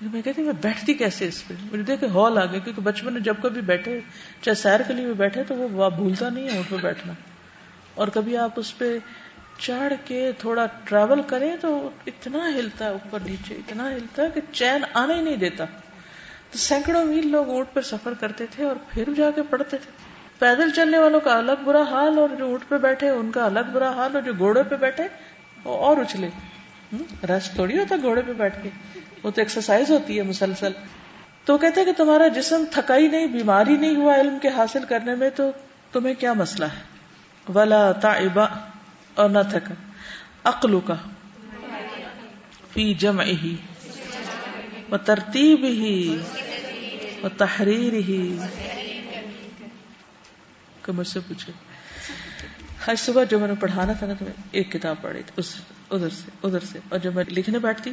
میں 0.00 0.22
کہتی 0.22 0.42
میں 0.42 0.52
بیٹھتی 0.52 0.94
کیسے 0.94 1.26
اس 1.26 1.48
پہ؟ 1.48 1.54
مجھے 1.72 1.82
دیکھ 1.82 2.04
ہال 2.04 2.38
آ 2.38 2.44
گیا، 2.44 2.58
کیونکہ 2.58 2.82
بچپن 2.82 3.12
میں 3.12 3.20
جب 3.20 3.34
کبھی 3.42 3.60
بیٹھے، 3.60 4.00
چاہے 4.42 4.54
سیر 4.54 4.80
کے 4.86 4.92
لیے 4.92 5.04
بھی 5.04 5.14
بیٹھے، 5.14 5.44
تو 5.44 5.54
وہ 5.54 5.90
بھولتا 5.90 6.28
نہیں 6.28 6.44
ہے 6.44 6.56
اونٹ 6.56 6.70
پہ 6.70 6.76
بیٹھنا۔ 6.76 7.12
اور 7.94 8.08
کبھی 8.08 8.36
آپ 8.36 8.50
اس 8.56 8.78
پہ 8.78 8.98
چڑھ 9.58 9.92
کے 10.04 10.32
تھوڑا 10.38 10.66
ٹریول 10.84 11.22
کریں، 11.22 11.56
تو 11.60 11.90
اتنا 12.06 12.38
ہلتا 12.38 12.84
ہے 12.84 12.90
اوپر 12.90 13.18
نیچے، 13.26 13.54
اتنا 13.54 13.90
ہلتا 13.92 14.22
ہے 14.22 14.28
کہ 14.34 14.40
چین 14.52 14.84
آنے 14.94 15.14
ہی 15.14 15.20
نہیں 15.20 15.36
دیتا۔ 15.36 15.64
تو 16.50 16.58
سینکڑوں 16.58 17.04
میل 17.04 17.28
لوگ 17.28 17.48
اونٹ 17.48 17.66
پر 17.72 17.82
سفر 17.82 18.12
کرتے 18.20 18.46
تھے 18.50 18.64
اور 18.64 18.76
پھر 18.90 19.04
جا 19.16 19.30
کے 19.30 19.42
پڑھتے 19.42 19.76
تھے۔ 19.76 19.90
پیدل 20.38 20.70
چلنے 20.70 20.98
والوں 20.98 21.20
کا 21.20 21.38
الگ 21.38 21.62
برا 21.64 21.82
حال، 21.82 22.18
اور 22.18 22.28
جو 22.38 22.44
اونٹ 22.44 22.68
پہ 22.68 22.78
بیٹھے، 22.78 23.08
ان 23.08 23.30
کا 23.30 23.44
الگ 23.44 23.70
برا 23.72 23.90
حال، 23.92 24.14
اور 24.14 24.22
جو 24.22 24.32
گھوڑے 24.38 24.62
پہ 24.62 24.76
بیٹھے، 24.76 25.04
وہ 25.64 25.76
اور 25.76 25.96
اچھلے۔ 25.96 26.28
ریسٹ 27.28 27.54
تھوڑی 27.54 27.78
ہوتا 27.78 27.94
گھوڑے 28.02 28.22
پہ 28.26 28.32
بیٹھ 28.32 28.58
کے۔ 28.62 28.99
وہ 29.22 29.30
تو 29.30 29.40
ایکسرسائز 29.40 29.90
ہوتی 29.90 30.18
ہے 30.18 30.22
مسلسل۔ 30.22 30.72
تو 31.44 31.58
کہتے 31.58 31.80
ہیں 31.80 31.86
کہ 31.86 31.92
تمہارا 31.92 32.28
جسم 32.28 32.64
تھکائی 32.70 33.08
نہیں، 33.08 33.26
بیماری 33.26 33.76
نہیں 33.76 33.96
ہوا 33.96 34.14
علم 34.14 34.38
کے 34.42 34.48
حاصل 34.48 34.84
کرنے 34.88 35.14
میں، 35.14 35.30
تو 35.30 35.50
تمہیں 35.92 36.14
کیا 36.14 36.32
مسئلہ 36.32 36.64
ہے؟ 36.64 36.90
ولا 37.52 37.92
تعبا 37.92 38.44
اور 39.14 39.30
نہ 39.30 39.38
تھکا 39.50 39.74
عقل 40.44 40.80
کا 40.80 40.94
فی 42.72 42.94
جمع 42.94 43.22
ہی 43.22 43.56
و 44.92 44.96
ترتیب 44.96 45.64
ہی 45.64 46.22
و 47.22 47.28
تحریر 47.28 47.92
ہی 47.92 48.38
کہ 50.82 50.92
مجھ 50.92 51.06
سے 51.06 51.20
پوچھے۔ 51.20 51.52
آج 52.86 52.98
صبح 52.98 53.24
جو 53.24 53.38
میں 53.38 53.48
نے 53.48 53.54
پڑھانا 53.60 53.92
تھا 53.92 54.06
نا، 54.06 54.14
تو 54.14 54.24
میں 54.24 54.32
ایک 54.52 54.72
کتاب 54.72 54.96
پڑھی 55.00 55.22
تھی، 55.22 55.32
اس، 55.36 55.54
ادھر 55.90 56.08
سے 56.08 56.30
ادھر 56.42 56.60
سے۔ 56.60 56.78
اور 56.88 56.98
جب 56.98 57.14
میں 57.14 57.24
لکھنے 57.28 57.58
بیٹھتی 57.58 57.90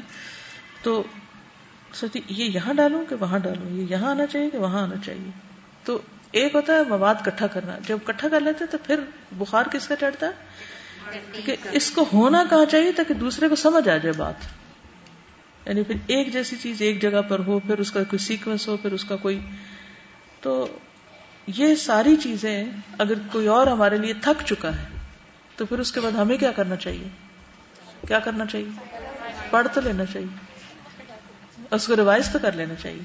تو 0.87 1.03
سوچتی، 1.93 2.19
یہ 2.29 2.45
یہاں 2.45 2.73
ڈالوں 2.73 3.05
کہ 3.09 3.15
وہاں 3.19 3.39
ڈالوں؟ 3.39 3.69
یہ 3.69 3.85
یہاں 3.89 4.11
آنا 4.11 4.25
چاہیے 4.25 4.49
کہ 4.49 4.57
وہاں 4.57 4.83
آنا 4.83 4.95
چاہیے؟ 5.05 5.31
تو 5.83 6.01
ایک 6.31 6.55
ہوتا 6.55 6.73
ہے 6.73 6.83
مواد 6.83 7.15
کٹھا 7.25 7.47
کرنا۔ 7.47 7.77
جب 7.87 7.97
کٹھا 8.03 8.29
کر 8.29 8.39
لیتے 8.39 8.65
تو 8.65 8.77
پھر 8.83 8.99
بخار 9.31 9.63
کس 9.71 9.87
کا 9.87 9.95
چڑھتا 9.95 10.27
ہے؟ 10.27 10.31
کہ 11.45 11.55
اس 11.71 11.91
کو 11.91 12.05
ہونا 12.13 12.43
کہاں 12.49 12.65
چاہیے 12.65 12.91
تاکہ 12.91 13.13
دوسرے 13.13 13.49
کو 13.49 13.55
سمجھ 13.55 13.89
آ 13.89 13.97
جائے 13.97 14.11
بات۔ 14.17 14.33
یعنی 15.67 15.83
پھر 15.83 15.95
ایک 16.07 16.33
جیسی 16.33 16.55
چیز 16.61 16.81
ایک 16.81 17.01
جگہ 17.01 17.21
پر 17.21 17.39
ہو، 17.39 17.59
پھر 17.59 17.79
اس 17.79 17.91
کا 17.91 18.03
کوئی 18.03 18.19
سیکوینس 18.19 18.67
ہو، 18.67 18.77
پھر 18.77 18.91
اس 18.91 19.03
کا 19.03 19.15
کوئی۔ 19.15 19.39
تو 20.41 20.67
یہ 21.47 21.75
ساری 21.75 22.15
چیزیں 22.15 22.63
اگر 22.97 23.13
کوئی 23.31 23.47
اور 23.47 23.67
ہمارے 23.67 23.97
لیے 23.97 24.13
تھک 24.13 24.45
چکا 24.45 24.75
ہے، 24.75 24.85
تو 25.55 25.65
پھر 25.65 25.79
اس 25.79 25.91
کے 25.91 25.99
بعد 25.99 26.11
ہمیں 26.11 26.37
کیا 26.37 26.51
کرنا 26.51 26.75
چاہیے؟ 26.75 27.07
کیا 28.07 28.19
کرنا 28.19 28.45
چاہیے؟ 28.45 28.97
پڑھ 29.49 29.67
تو 29.73 29.81
لینا 29.81 30.05
چاہیے۔ 30.05 30.56
اس 31.71 31.87
کو 31.87 31.95
ریوائز 31.95 32.29
تو 32.29 32.39
کر 32.41 32.51
لینا 32.51 32.75
چاہیے۔ 32.75 33.01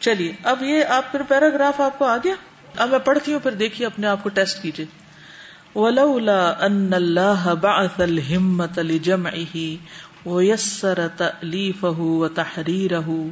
چلیے، 0.00 0.32
اب 0.42 0.62
یہ 0.62 0.84
آپ 0.84 1.12
پھر 1.12 1.22
پیراگراف 1.28 1.80
آپ 1.80 1.98
کو 1.98 2.04
آ 2.04 2.16
گیا۔ 2.24 2.34
اب 2.76 2.88
میں 2.88 2.98
پڑھتی 2.98 3.32
ہوں، 3.32 3.40
پھر 3.40 3.52
دیکھیے 3.52 3.86
اپنے 3.86 4.06
آپ 4.06 4.22
کو 4.22 4.28
ٹیسٹ 4.28 4.62
کیجیے۔ 4.62 4.86
ولولا 5.74 6.50
ان 6.60 6.90
اللہ 6.94 7.54
بعث 7.60 8.00
الهمة 8.00 8.82
لجمعه 8.82 9.74
ويسر 10.26 11.08
تأليفه 11.16 11.94
وتحريره 11.98 13.26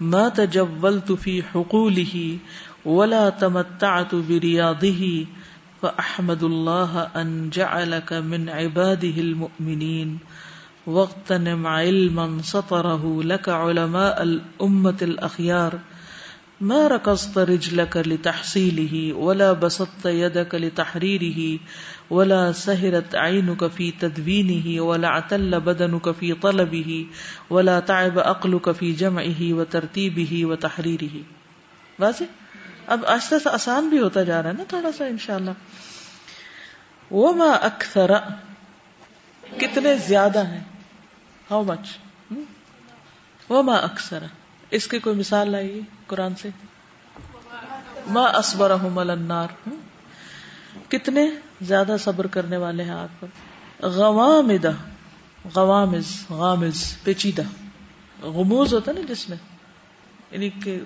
ما 0.00 0.28
تجولت 0.28 1.12
في 1.20 1.40
حقوله 1.40 2.36
ولا 2.84 3.28
تمتعت 3.28 4.14
برياضه 4.14 5.22
فأحمد 5.80 6.42
الله 6.42 7.04
أن 7.16 7.50
جعلك 7.50 8.12
من 8.12 8.48
عباده 8.48 9.20
المؤمنين 9.20 10.16
واغتنم 10.86 11.66
علما 11.66 12.42
سطره 12.42 13.22
لك 13.22 13.48
علماء 13.48 14.22
الأمة 14.22 14.96
الأخيار. 15.02 15.78
ما 16.60 16.86
ركضت 16.86 17.38
رجلك 17.38 17.96
لتحصيله، 17.96 19.14
ولا 19.14 19.52
بسطت 19.52 20.06
يدك 20.06 20.54
لتحريره، 20.54 21.58
ولا 22.10 22.52
سهرت 22.52 23.14
عينك 23.14 23.70
في 23.70 23.90
تدوينه، 23.90 24.82
ولا 24.82 25.08
اعتل 25.08 25.60
بدنك 25.60 26.10
في 26.18 26.34
طلبه، 26.34 27.06
ولا 27.50 27.80
تعب 27.80 28.18
عقلك 28.18 28.72
في 28.72 28.92
جمعه 28.92 29.52
وترتيبه 29.52 30.44
وتحريره. 30.44 31.16
واضح؟ 31.98 32.24
اب 32.86 33.00
آہستہ 33.06 33.34
سے 33.42 33.48
آسان 33.48 33.88
بھی 33.88 33.98
ہوتا 33.98 34.22
جا 34.22 34.42
رہا 34.42 34.50
ہے 34.50 34.54
نا 34.54 34.64
تھوڑا 34.68 34.92
سا 34.92 35.04
انشاءاللہ. 35.04 35.50
وما 37.10 37.52
اکثر، 37.52 38.10
کتنے 39.58 39.96
زیادہ 39.96 40.46
ہیں؟ 40.46 40.60
How 41.52 41.64
much 41.64 41.98
hmm? 42.32 42.44
وما 43.50 43.74
اکثر 43.74 44.24
اس 44.70 44.88
کی 44.88 44.98
کوئی 44.98 45.16
مثال 45.16 45.50
لائیے 45.50 45.80
قرآن 46.06 46.34
سے؟ 46.34 46.48
ما 48.06 48.22
اسبرہم 48.22 48.98
النار؟ 48.98 49.68
کتنے 50.88 51.30
زیادہ 51.60 51.96
صبر 52.00 52.26
کرنے 52.26 52.56
والے 52.56 52.84
ہیں 52.84 52.90
آگ 52.90 53.08
پر؟ 53.20 53.26
غوامدہ، 53.86 54.72
غوامز، 55.54 56.04
غامز، 56.30 56.96
پیچیدہ۔ 57.04 57.42
غموز 58.22 58.74
ہوتا 58.74 58.92
نا 58.92 59.00
جس 59.08 59.28
میں؟ 59.28 59.36
یعنی 60.30 60.50
کہ 60.50 60.80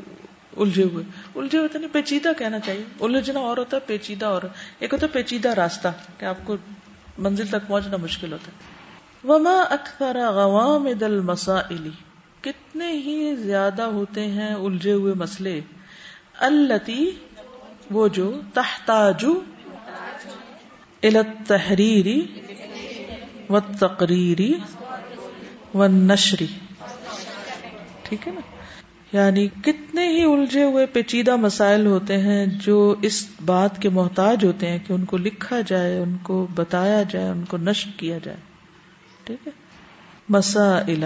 الجھے 0.57 0.83
ہوئے۔ 0.83 1.05
الجھے 1.37 1.59
ہوئے 1.59 1.79
نہیں، 1.79 1.94
پیچیدہ 1.94 2.29
کہنا 2.38 2.59
چاہیے۔ 2.61 2.85
الجھنا 3.00 3.40
اور 3.40 3.57
ہوتا 3.57 3.76
ہے، 3.76 3.83
پیچیدہ 3.87 4.26
اور۔ 4.26 4.42
ایک 4.79 4.92
ہوتا 4.92 5.07
ہے 5.07 5.12
پیچیدہ 5.12 5.48
راستہ، 5.48 5.88
کہ 6.18 6.24
آپ 6.24 6.37
کو 6.44 6.57
منزل 7.18 7.46
تک 7.46 7.68
پہنچنا 7.68 7.96
مشکل 7.96 8.33
ہوتا 8.33 8.52
ہے۔ 8.52 8.76
وما 9.24 9.61
اکثر 9.70 10.16
غوامد 10.35 11.02
المسائل، 11.02 11.88
کتنے 12.40 12.92
ہی 12.92 13.37
زیادہ 13.37 13.83
ہوتے 13.83 14.26
ہیں 14.26 14.55
الجھے 14.55 14.92
ہوئے 14.92 15.14
مسئلے 15.14 15.61
التی 16.38 17.11
وہ 17.90 18.09
جو 18.09 18.40
تحتاجو 18.55 19.40
التحریری 21.02 22.26
و 23.50 23.61
تقریری 23.61 24.55
و 25.74 25.87
نشری 25.87 26.46
ٹھیک 28.02 28.29
ہے 28.29 28.33
نا؟ 28.33 28.40
یعنی 29.12 29.48
کتنے 29.48 30.09
ہی 30.09 30.22
الجھے 30.22 30.64
ہوئے 30.64 30.87
پیچیدہ 30.87 31.37
مسائل 31.37 31.87
ہوتے 31.87 32.18
ہیں 32.18 32.46
جو 32.46 32.94
اس 33.02 33.29
بات 33.44 33.83
کے 33.83 33.88
محتاج 33.88 34.44
ہوتے 34.44 34.70
ہیں 34.70 34.79
کہ 34.87 34.92
ان 34.92 35.05
کو 35.05 35.16
لکھا 35.16 35.61
جائے، 35.66 35.98
ان 35.98 36.16
کو 36.16 36.46
بتایا 36.55 37.02
جائے، 37.02 37.29
ان 37.29 37.44
کو 37.44 37.57
نشر 37.57 37.90
کیا 37.96 38.18
جائے۔ 38.18 38.56
ٹھیک 39.27 39.47
ہے۔ 39.47 39.53
مسائل۔ 40.29 41.05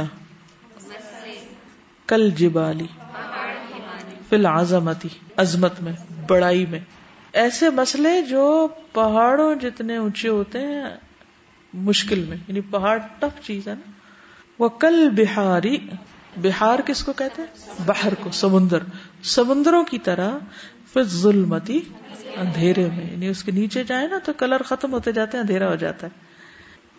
کل 2.07 2.31
جبالی۔ 2.31 2.87
فی 4.29 4.37
العظمتی۔ 4.37 5.09
عظمت 5.37 5.81
میں، 5.81 5.93
بڑائی 6.29 6.67
میں۔ 6.67 6.81
ایسے 7.33 7.71
مسئلے 7.71 8.23
جو 8.23 8.69
پہاڑوں 8.93 9.55
جتنے 9.55 9.97
اونچے 9.97 10.29
ہوتے 10.29 10.59
ہیں، 10.59 10.85
مشکل 11.75 12.25
میں۔ 12.29 12.37
یعنی 12.49 12.61
پہاڑ 12.61 12.99
ٹف 13.19 13.47
چیز 13.47 13.69
ہے 13.69 13.75
نا۔ 13.75 13.91
وہ 14.59 14.69
کل 14.69 15.09
بہاری۔ 15.17 15.77
بہار 16.37 16.79
کس 16.87 17.05
کو 17.05 17.13
کہتے 17.13 17.43
ہیں؟ 17.43 17.75
باہر 17.87 18.15
کو، 18.15 18.31
سمندر۔ 18.31 18.79
سمندروں 19.23 19.85
کی 19.85 19.99
طرح 19.99 20.31
پھر 20.93 21.03
ظلمتی 21.03 21.81
اندھیرے 22.37 22.89
میں۔ 22.97 23.13
یعنی 23.13 23.29
اس 23.29 23.45
کے 23.45 23.53
نیچے 23.53 23.85
جائے 23.85 24.07
نا 24.07 24.19
تو 24.25 24.33
کلر 24.33 24.63
ختم 24.63 24.93
ہوتے 24.93 25.13
جاتے 25.13 25.37
ہیں، 25.37 25.43
اندھیرا 25.43 25.69
ہو 25.71 25.75
جاتا 25.75 26.07
ہے۔ 26.07 26.30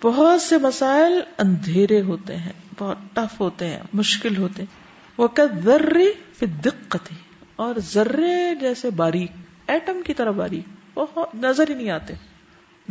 بہت 0.04 0.42
سے 0.42 0.58
مسائل 0.58 1.14
اندھیرے 1.38 2.02
ہوتے 2.02 2.36
ہیں، 2.36 2.52
بہت 2.80 2.98
ٹف 3.14 3.40
ہوتے 3.40 3.68
ہیں، 3.68 3.80
مشکل 3.94 4.38
ہوتے 4.38 4.64
ہیں۔ 4.64 4.82
وہ 5.18 5.28
ذرے 5.64 6.06
پھر 6.40 6.48
دقت 6.48 7.14
اور 7.56 7.76
ذرے 7.80 8.56
جیسے 8.56 8.90
باریک، 8.90 9.32
ایٹم 9.68 10.02
کی 10.06 10.14
طرح 10.14 10.32
باریک 10.32 10.64
بہت 10.94 11.36
نظر 11.36 11.70
ہی 11.70 11.74
نہیں 11.74 11.90
آتے۔ 11.90 12.14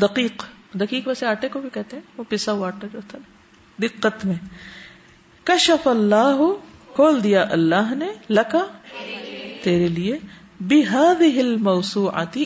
دقیق 0.00 0.44
دقیق 0.74 1.08
ویسے 1.08 1.26
آٹے 1.26 1.48
کو 1.48 1.60
بھی 1.60 1.68
کہتے 1.72 1.96
ہیں، 1.96 2.02
وہ 2.16 2.24
پسا 2.28 2.52
ہوا 2.52 2.66
آٹا 2.66 2.86
جو 2.92 2.98
ہوتا 2.98 3.18
ہے 3.18 3.22
دقت 3.82 4.26
میں۔ 4.26 4.34
کشف 5.44 5.86
اللہ، 5.86 6.40
کھول 6.94 7.22
دیا 7.22 7.46
اللہ 7.50 7.94
نے، 7.94 8.08
لکا 8.30 8.66
تیرے 9.62 9.88
لیے۔ 9.88 10.18
بحاد 10.60 11.22
ہل 11.22 11.56
موسو 11.56 12.08
آتی 12.08 12.44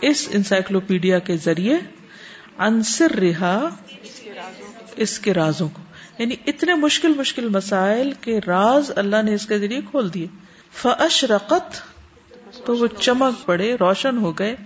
اس 0.00 0.28
انسائکلوپیڈیا 0.32 1.18
کے 1.18 1.36
ذریعے 1.36 1.78
انصر 2.60 3.10
رہا 3.10 3.68
اس 4.96 5.18
کے 5.18 5.34
رازوں 5.34 5.68
کو۔ 5.68 5.82
یعنی 6.18 6.34
اتنے 6.46 6.74
مشکل 6.74 7.08
مشکل 7.08 7.48
مسائل 7.48 8.12
کے 8.20 8.40
راز 8.46 8.90
اللہ 8.96 9.22
نے 9.22 9.34
اس 9.34 9.46
کے 9.46 9.58
ذریعے 9.58 9.80
کھول 9.90 10.14
دیے۔ 10.14 10.26
فش 10.72 11.24
رقت 11.24 11.82
تو 12.66 12.76
وہ 12.76 12.86
چمک 12.86 13.46
پڑے، 13.46 13.74
روشن 13.74 14.18
ہو 14.18 14.32
گئے۔ 14.32 14.56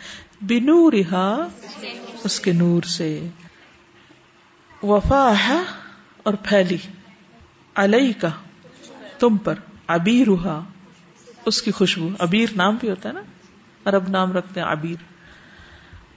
بینو 0.43 0.91
رہا 0.91 1.49
اس 2.25 2.41
کے 2.41 2.53
نور 2.53 2.83
سے۔ 2.83 3.27
وفا 4.83 5.33
اور 6.23 6.35
پھیلی۔ 6.35 6.77
علیہ 7.75 8.13
کا 8.21 8.31
تم 9.19 9.37
پر۔ 9.37 9.55
ابیر 9.87 10.27
اس 11.47 11.63
کی 11.63 11.71
خوشبو۔ 11.71 12.09
ابیر 12.19 12.49
نام 12.57 12.77
بھی 12.81 12.91
ہوتا 12.91 13.09
ہے 13.09 13.15
نا۔ 13.15 13.23
عرب 13.85 14.09
نام 14.09 14.33
رکھتے 14.33 14.61
ہیں 14.61 14.67
ابیر 14.67 14.97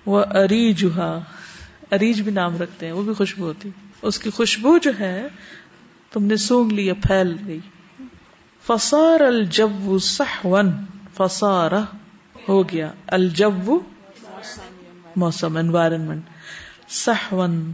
وہ 0.06 0.24
اریج 0.34 0.86
اریج 1.92 2.22
بھی 2.22 2.32
نام 2.32 2.58
رکھتے 2.58 2.86
ہیں، 2.86 2.94
وہ 2.94 3.04
بھی 3.04 3.14
خوشبو 3.14 3.44
ہوتی۔ 3.44 3.70
اس 4.02 4.20
کی 4.20 4.30
خوشبو 4.30 4.78
جو 4.78 4.92
ہے، 5.00 5.28
تم 6.12 6.24
نے 6.24 6.36
سونگ 6.36 6.72
لی 6.72 6.94
پھیل 6.94 7.38
گئی۔ 7.48 7.60
فسار 8.66 9.20
الجب 9.20 10.00
سہون 10.02 10.72
فسار 11.18 11.72
ہو 12.50 12.70
گیا۔ 12.70 12.92
الجب 13.08 13.70
موسم 15.16 15.58
انوائرمنٹ 15.58 16.24
سہون 16.88 17.72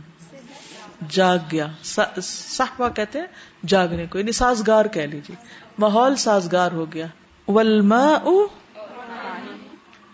جاگ 1.10 1.38
گیا۔ 1.52 1.68
صحبہ 1.84 2.90
کہتے 2.90 3.20
ہیں 3.20 3.26
جاگنے 3.68 4.06
کو 4.06 4.20
یعنی 4.20 4.32
سازگار 4.32 4.86
کہہ 4.86 5.02
لیجیے۔ 5.02 5.36
ماحول 5.78 6.16
سازگار 6.16 6.72
ہو 6.72 6.86
گیا۔ 6.94 7.08
ولما 7.48 8.14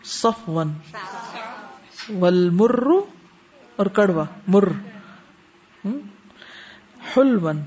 صفون 0.03 0.73
ولمر 2.09 2.89
اور 3.79 3.85
کڑوا، 3.85 4.25
مر۔ 4.47 4.67
حلون 7.17 7.61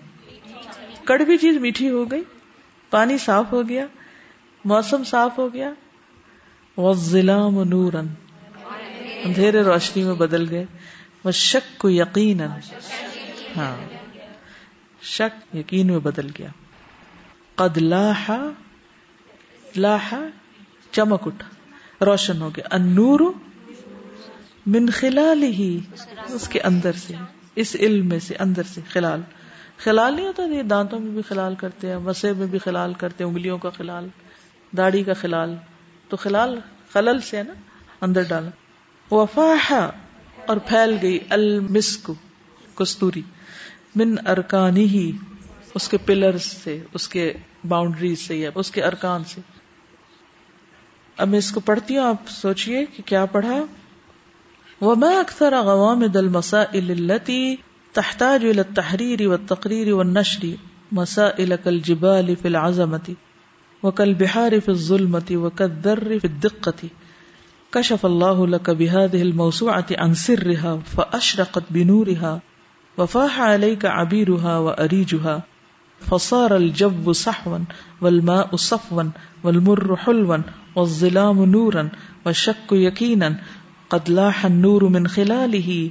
کڑوی 1.05 1.37
چیز 1.37 1.57
میٹھی 1.57 1.91
ہو 1.91 2.11
گئی، 2.11 2.23
پانی 2.91 3.19
صاف 3.19 3.53
ہو 3.53 3.69
گیا، 3.69 3.87
موسم 4.65 5.05
صاف 5.05 5.39
ہو 5.39 5.53
گیا۔ 5.53 5.73
وہ 6.77 7.65
نورن 7.65 8.07
اندھیرے 9.25 9.63
روشنی 9.63 10.03
میں 10.03 10.15
بدل 10.15 10.51
گئے۔ 10.51 10.65
وہ 11.25 11.31
شک 11.31 11.79
کو 11.79 11.91
یقین 11.91 12.41
ہاں۔ 13.57 13.77
شک 15.03 15.57
یقین 15.57 15.87
میں 15.87 15.99
بدل 15.99 16.29
گیا۔ 16.39 16.49
قد 17.55 17.77
لاحا 17.77 18.51
لاحا 19.77 20.21
چمک 20.91 21.27
اٹھا۔ 21.27 21.49
روشن 22.05 22.41
ہو 22.41 22.51
گیا۔ 22.57 22.65
انور 22.71 23.21
من 24.67 24.91
خلال 24.91 25.43
ہی، 25.43 25.79
اس 26.29 26.49
کے 26.49 26.61
اندر 26.61 26.93
سے، 26.93 27.15
اس 27.57 27.77
علم 27.81 28.09
میں 28.09 28.19
سے، 28.19 28.35
اندر 28.35 28.63
سے 28.63 28.81
خلال۔ 28.89 29.21
خلال 29.79 30.15
نہیں 30.17 30.27
ہوتا، 30.27 30.43
یہ 30.43 30.63
دانتوں 30.63 30.99
میں 30.99 31.11
بھی 31.11 31.23
خلال 31.23 31.55
کرتے 31.55 31.91
ہیں، 31.91 31.99
مسے 31.99 32.33
میں 32.33 32.47
بھی 32.47 32.59
خلال 32.59 32.95
کرتے 32.95 33.25
ہیں، 33.25 33.31
انگلیوں 33.31 33.59
کا 33.59 33.71
خلال، 33.71 34.09
داڑھی 34.77 35.03
کا 35.03 35.13
خلال۔ 35.13 35.55
تو 36.09 36.17
خلال 36.17 36.61
خلل 36.93 37.21
سے 37.21 37.37
ہے 37.37 37.43
نا، 37.43 37.53
اندر 38.01 38.23
ڈالا۔ 38.23 38.51
وفاحا 39.15 39.91
اور 40.47 40.57
پھیل 40.57 40.97
گئی 41.03 41.19
المسک، 41.29 42.11
کستوری۔ 42.75 43.23
من 43.95 44.15
ارکانی 44.27 44.85
ہی، 44.85 45.13
اس 45.75 45.89
کے 45.89 45.97
پلر 45.97 46.39
سے، 46.39 46.81
اس 46.95 47.09
کے 47.09 47.33
باؤنڈریز 47.69 48.19
سے، 48.19 48.37
یا 48.37 48.51
اس 48.55 48.71
کے 48.71 48.83
ارکان 48.83 49.25
سے۔ 49.25 49.41
اب 51.17 51.29
میں 51.29 51.39
اس 51.39 51.53
کو 51.53 51.61
پڑھتی 51.61 51.99
ہوں، 51.99 52.05
آپ 52.05 52.29
سوچئے 52.29 52.85
کہ 52.97 53.03
کیا 53.07 53.27
پڑھا۔ 53.27 53.65
وما 54.83 55.21
اکثر 55.21 55.55
غوامد 55.55 56.17
المسائل 56.17 56.91
التي 56.91 57.59
تحتاج 57.95 58.45
الى 58.45 58.61
التحرير 58.61 59.29
والتقرير 59.29 59.95
والنشر 59.95 60.57
مسائل 60.93 61.55
كالجبال 61.55 62.37
في 62.37 62.49
العظمة 62.49 63.15
وكالبحار 63.83 64.61
في 64.61 64.69
الظلمة 64.69 65.31
وكالذر 65.33 66.19
في 66.19 66.25
الدقة. 66.25 66.89
كشف 67.73 68.07
الله 68.07 68.47
لك 68.47 68.71
بهذه 68.71 69.23
الموسوعة 69.23 69.87
عن 69.99 70.15
سرها 70.15 70.77
فأشرقت 70.97 71.63
بنورها 71.71 72.41
وفاح 72.99 73.41
عليك 73.41 73.85
عبيرها 73.85 74.59
وأريجها 74.59 75.43
فصار 76.01 76.57
الجو 76.57 77.13
صحوا 77.13 77.59
والماء 78.01 78.57
صفوا 78.57 79.05
والمر 79.45 79.97
حلوا 79.97 80.39
والظلام 80.77 81.45
نورا 81.45 81.89
والشك 82.27 82.73
يقينا 82.73 83.39
قد 83.93 84.09
لاح 84.09 84.45
النور 84.45 84.83
من 84.83 85.07
خلاله 85.07 85.87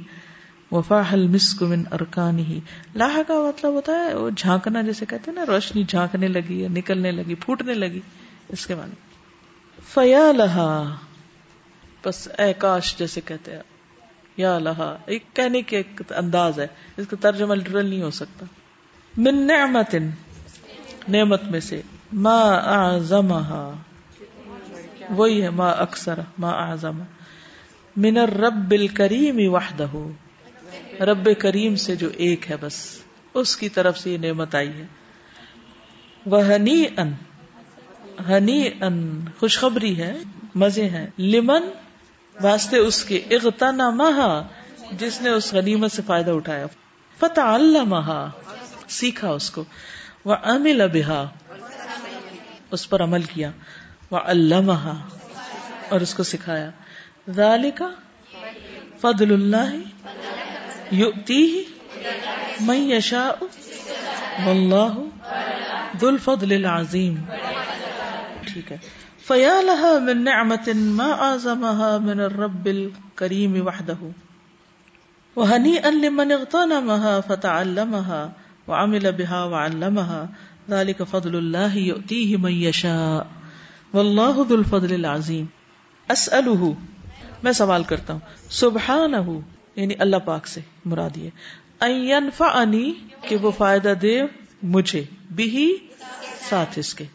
وفاح 0.72 1.14
المسك 1.14 1.64
من 1.64 1.84
ارکانه 1.92 2.60
لاح 2.96 3.18
کا 3.28 3.34
مطلب 3.34 3.72
ہوتا 3.74 3.92
ہے 3.92 4.16
وہ 4.16 4.30
جھانکنا 4.30 4.82
جیسے 4.82 5.06
کہتے 5.06 5.32
ہیں 5.32 5.36
نا، 5.36 5.46
روشنی 5.48 5.84
جھانکنے 5.84 6.28
لگی 6.28 6.64
ہے 6.64 6.68
نکلنے 6.68 7.12
لگی، 7.12 7.36
پھوٹنے 7.36 7.74
لگی، 7.74 8.00
اس 8.50 8.66
کے 8.66 8.76
معنی۔ 8.76 8.96
فیا 9.94 10.32
لہا، 10.32 10.96
بس 12.06 12.30
اے 12.38 12.54
کاش 12.54 12.98
جیسے 12.98 13.22
کہتے 13.22 13.56
ہیں۔ 13.56 13.62
یا 14.38 14.60
لہا، 14.60 14.98
ایک 15.06 15.24
کہنے 15.34 15.62
کے 15.62 15.78
ایک 15.78 16.02
انداز 16.16 16.60
ہے، 16.60 16.68
اس 16.98 17.08
کا 17.08 17.18
ترجمہ 17.22 17.54
لٹرل 17.54 17.86
نہیں 17.86 18.02
ہو 18.02 18.12
سکتا۔ 18.12 18.46
من 19.18 19.48
نعمت 19.48 19.96
نعمت 21.08 21.44
میں 21.44 21.60
سے۔ 21.60 21.82
ما 22.14 22.52
اعظمها 22.54 23.74
وہی 25.10 25.42
ہے، 25.42 25.50
ما 25.50 25.70
اکثر 25.70 26.20
ما 26.38 26.50
اعظم 26.50 27.02
من 27.96 28.18
الرب 28.18 28.72
الکریم 28.72 29.54
وحدہ۔ 29.54 29.96
رب 31.04 31.30
کریم 31.40 31.76
سے 31.76 31.96
جو 31.96 32.10
ایک 32.18 32.52
ہے 32.52 32.56
بس، 32.62 33.00
اس 33.34 33.58
کی 33.58 33.70
طرف 33.70 33.98
سے 33.98 34.12
یہ 34.12 34.18
نعمت 34.18 34.56
آئی 34.56 34.70
ہے۔ 34.70 34.86
وہ 36.26 36.48
ہنی 36.48 36.86
ان 36.98 37.14
ہنی 38.30 38.70
ان 38.82 39.26
خوشخبری 39.40 40.02
ہے، 40.02 40.18
مزے 40.56 40.90
ہیں۔ 40.90 41.08
لمن، 41.20 41.62
واسطے 42.42 42.78
اس 42.78 43.06
کے 43.06 43.16
اغتنا 43.18 43.90
مہا 43.90 44.48
جس 44.92 45.22
نے 45.22 45.30
اس 45.30 45.54
غنیمت 45.54 45.92
سے 45.92 46.02
فائدہ 46.06 46.32
اٹھایا۔ 46.32 46.66
فتح 47.20 47.42
اللہ 47.42 47.84
مہا 47.84 48.30
سیکھا 48.88 49.30
اس 49.30 49.52
کو۔ 49.52 49.64
وہ 50.26 50.36
امل 50.44 50.82
بہا، 50.94 51.30
اس 52.72 52.90
پر 52.90 53.04
عمل 53.04 53.24
کیا۔ 53.24 53.52
وہ 54.12 54.18
اللہ 54.18 55.04
اور 55.90 56.02
اس 56.02 56.14
کو 56.14 56.24
سکھایا۔ 56.24 56.72
ذالک 57.30 57.84
فضل 59.02 59.34
اللہ 59.34 59.76
یؤتی 60.92 61.64
من 62.60 62.92
یشاء 62.92 63.44
واللہ 64.46 65.00
ذو 66.02 66.08
الفضل 66.08 66.52
العظیم۔ 66.52 67.16
ٹھیک 68.54 68.72
ہے۔ 68.72 68.78
فیا 69.28 69.62
لها 69.62 70.00
من 70.00 70.24
نعمة 70.24 70.72
ما 70.76 71.12
اعظمها 71.12 71.98
من 71.98 72.20
الرب 72.20 72.66
الكريم 72.66 73.68
وحده 73.68 74.10
وهنيئا 75.36 75.90
لمن 75.90 76.32
اغتنمها 76.32 77.20
فتعلمها 77.28 78.28
وعمل 78.68 79.12
بها 79.12 79.44
وعلمها 79.44 80.26
ذلك 80.70 81.02
فضل 81.10 81.36
الله 81.36 81.76
يؤتيه 81.76 82.38
من 82.38 82.52
يشاء 82.52 83.24
والله 83.94 84.46
ذو 84.50 84.56
الفضل 84.56 84.94
العظيم 84.94 85.46
اسأله 86.10 86.72
میں 87.44 87.52
سوال 87.52 87.84
کرتا 87.84 88.14
ہوں۔ 88.14 88.20
سبحان 88.50 89.14
یعنی 89.76 89.94
اللہ 90.00 90.18
پاک 90.26 90.48
سے 90.48 90.62
مراد 90.86 91.18
یہ۔ 91.18 91.30
فنی 92.38 92.94
کہ 93.22 93.36
وہ 93.36 93.52
فائدہ 93.52 93.94
دے 94.02 94.22
مجھے۔ 94.64 95.04
بھی 95.32 95.78
ساتھ 96.50 96.80
اس 96.80 96.94
کے۔ 96.94 97.06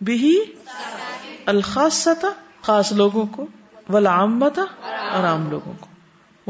بھی 0.00 0.40
الخاص 1.46 2.08
خاص 2.62 2.92
لوگوں 2.92 3.26
کو۔ 3.26 3.46
ولامتا 3.88 4.62
اور 5.10 5.24
عام 5.24 5.50
لوگوں 5.50 5.72
کو۔ 5.80 5.86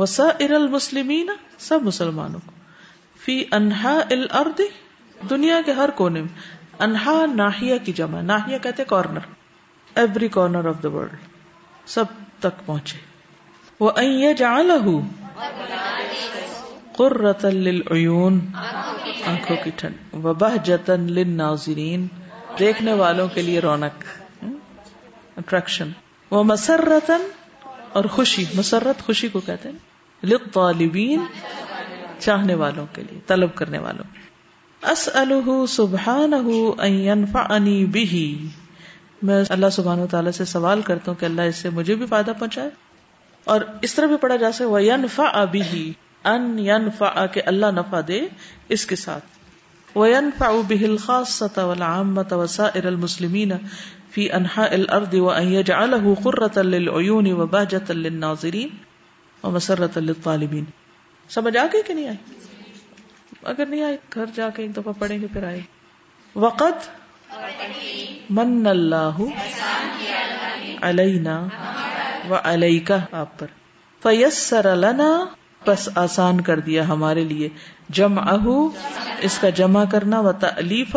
وسا 0.02 0.24
ار 0.40 0.50
المسلمین، 0.50 1.30
سب 1.58 1.82
مسلمانوں 1.82 2.40
کو۔ 2.46 2.52
فی 3.24 3.44
انہا 3.52 4.00
الارض، 4.10 4.60
دنیا 5.30 5.60
کے 5.66 5.72
ہر 5.72 5.90
کونے 5.90 6.20
میں۔ 6.20 6.40
انہا 6.78 7.26
ناحیہ 7.34 7.74
کی 7.84 7.92
جمع۔ 7.92 8.20
ناحیہ 8.20 8.58
کہتے 8.58 8.84
corner 8.84 9.18
every 9.96 10.28
corner 10.28 10.68
of 10.68 10.74
the 10.82 10.90
world 10.90 11.16
سب 11.86 12.04
تک 12.38 12.66
پہنچے۔ 12.66 12.98
وہ 13.80 13.90
جال 14.38 14.70
قرۃ 16.96 17.44
للعیون، 17.44 18.40
آنکھوں 19.26 19.56
کی 19.64 19.70
ٹھنڈ 19.76 20.24
و 20.24 20.34
بہ 20.34 20.56
جتن 20.64 21.00
للناظرین، 21.00 22.06
دیکھنے 22.58 22.92
والوں 22.92 23.28
کے 23.34 23.42
لیے 23.42 23.58
رونق 23.58 24.04
اٹریکشن 25.36 25.90
وہ 26.30 26.44
مسرتن 26.44 27.28
اور 27.92 28.04
خوشی، 28.04 28.44
مسرت 28.54 29.02
خوشی 29.02 29.28
کو 29.28 29.40
کہتے 29.40 29.68
ہیں، 29.68 29.76
للطالبین، 30.22 31.24
چاہنے 32.18 32.54
والوں 32.54 32.86
کے 32.92 33.02
لیے، 33.10 33.20
طلب 33.26 33.54
کرنے 33.54 33.78
والوں۔ 33.78 34.04
اسألہ 34.82 35.66
سبحانہ 35.68 36.36
ان 36.78 36.92
ينفعنی 36.92 37.86
به 37.86 38.36
میں 39.22 39.44
اللہ 39.48 39.70
سبحانہ 39.72 40.00
و 40.00 40.06
تعالیٰ 40.06 40.32
سے 40.32 40.44
سوال 40.44 40.82
کرتا 40.82 41.10
ہوں 41.12 41.20
کہ 41.20 41.24
اللہ 41.24 41.42
اس 41.42 41.56
سے 41.56 41.70
مجھے 41.70 41.94
بھی 41.94 42.06
فائدہ 42.06 42.32
پہنچائے۔ 42.38 42.70
اور 43.44 43.60
اس 43.82 43.94
طرح 43.94 44.06
بھی 44.06 44.16
پڑھا 44.16 44.36
جا 44.36 44.52
سکے 44.52 44.64
وہ 44.64 44.82
ینفا 44.82 45.22
ابھی 45.22 45.62
ہی 45.62 45.92
ان 46.24 46.58
ینفا 46.58 47.26
کے 47.26 47.40
اللہ 47.40 47.66
نفع 47.66 48.00
دے 48.08 48.20
اس 48.68 48.86
کے 48.86 48.96
ساتھ۔ 48.96 49.24
وَيَنْفَعُ 49.98 50.62
بِهِ 50.66 50.88
الْخَاصَّةَ 50.88 51.62
وَالْعَامَّةَ 51.64 52.34
وَسَائِرَ 52.34 52.86
الْمُسْلِمِينَ 52.86 53.54
فِي 54.10 54.32
أَنْحَاءِ 54.36 54.72
الْأَرْضِ 54.72 55.18
وَأَنْ 55.18 55.52
يَجْعَلَهُ 55.52 56.14
قُرَّةً 56.22 56.70
لِلْعُيُونِ 56.70 57.30
وَبَهْجَةً 57.30 57.96
لِلنَّاظِرِينَ 57.96 58.68
وَمَسَرَّةً 59.46 60.04
لِلطَّالِبِينَ 60.04 60.64
سمجھ 61.28 61.56
آگئی 61.56 61.82
کہ 61.86 61.94
نہیں 61.94 62.08
آئی؟ 62.08 62.34
اگر 63.42 63.66
نہیں 63.66 63.82
آئی، 63.82 63.96
گھر 64.14 64.24
جا 64.34 64.48
کے 64.50 64.62
ایک 64.62 64.76
دفعہ 64.76 64.92
پڑھیں 64.98 65.20
گے، 65.20 65.26
پھر 65.32 65.44
آئے۔ 65.44 65.60
وقت 66.34 66.90
من 68.30 68.66
اللہ 68.66 69.18
علینا 70.82 71.48
و 72.30 72.34
علیکا 72.34 72.96
آپ 73.12 73.38
پر۔ 73.38 73.46
فیسر 74.02 74.76
لنا، 74.76 75.24
بس 75.66 75.88
آسان 75.94 76.40
کر 76.40 76.60
دیا 76.60 76.88
ہمارے 76.88 77.24
لیے۔ 77.24 77.48
جم 77.88 78.18
اس 79.20 79.38
کا 79.38 79.48
جمع 79.48 79.84
کرنا 79.84 80.20
و 80.20 80.32
تعلیف 80.32 80.96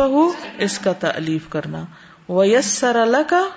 اس 0.58 0.78
کا 0.78 0.92
تعلیف 0.92 1.48
کرنا۔ 1.48 1.84
و 2.28 2.44
یسر 2.44 2.96
اللہ 2.96 3.22
کا 3.28 3.48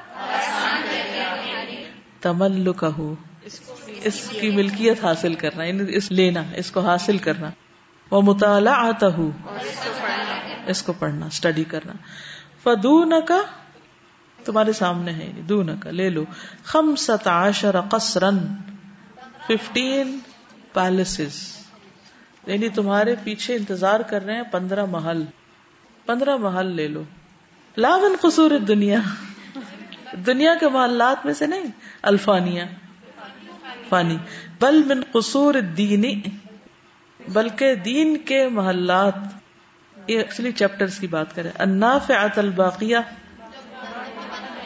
تملک 2.22 2.86
اس 4.04 4.30
کی 4.30 4.50
ملکیت 4.50 5.06
حاصل 5.06 5.34
کرنا 5.34 5.64
یعنی 5.64 5.96
اس 5.96 6.12
لینا، 6.12 6.44
اس 6.56 6.72
کو 6.72 6.80
حاصل 6.80 7.18
کرنا۔ 7.18 7.50
وہ 8.12 8.22
مطالعہ 8.22 8.74
آتا 8.78 9.08
ہوں 9.08 9.32
اس 10.68 10.84
کو 10.84 10.94
پڑھنا 10.94 11.26
اسٹڈی 11.26 11.64
کرنا۔ 11.64 11.94
فدون 12.66 13.14
کا 13.28 13.42
تمہارے 14.46 14.74
سامنے 14.74 15.12
ہے 15.12 15.32
دون 15.50 15.70
کا 15.80 15.92
لے 15.92 16.10
لو۔ 16.10 16.24
خم 16.64 16.96
ست 16.96 17.28
عشر 17.28 17.82
قصرن 17.82 18.38
ففٹین 19.48 20.20
پیلسز 20.74 21.36
یعنی 22.48 22.70
تمہارے 22.70 23.16
پیچھے 23.24 23.56
انتظار 23.56 24.00
کر 24.00 24.26
رہے 24.26 24.36
ہیں 24.36 24.44
پندرہ 24.44 24.86
محل۔ 24.86 25.24
پندرہ 26.06 26.36
محل 26.38 26.76
لے 26.76 26.88
لو۔ 26.88 27.04
لا 27.78 27.98
من 27.98 28.16
قصور 28.22 28.52
دنیا 28.52 29.00
دنیا 30.28 30.56
کے 30.60 30.70
محلات 30.70 31.26
میں 31.26 31.34
سے 31.34 31.48
نہیں، 31.48 31.64
الفانیہ۔ 32.02 32.64
فانی۔ 33.90 34.18
بل 34.60 34.84
من 34.84 35.02
قصور 35.12 35.54
دینی 35.54 36.22
بلکہ 37.34 37.76
دین 37.76 38.18
کے 38.18 38.48
محلات۔ 38.48 39.14
یہ 40.08 40.18
ایکچولی 40.18 40.52
چیپٹر 40.52 40.86
کی 41.00 41.08
بات 41.08 41.36
کریں۔ 41.36 41.52
النافعات 41.56 42.38
الباقیہ۔ 42.38 42.98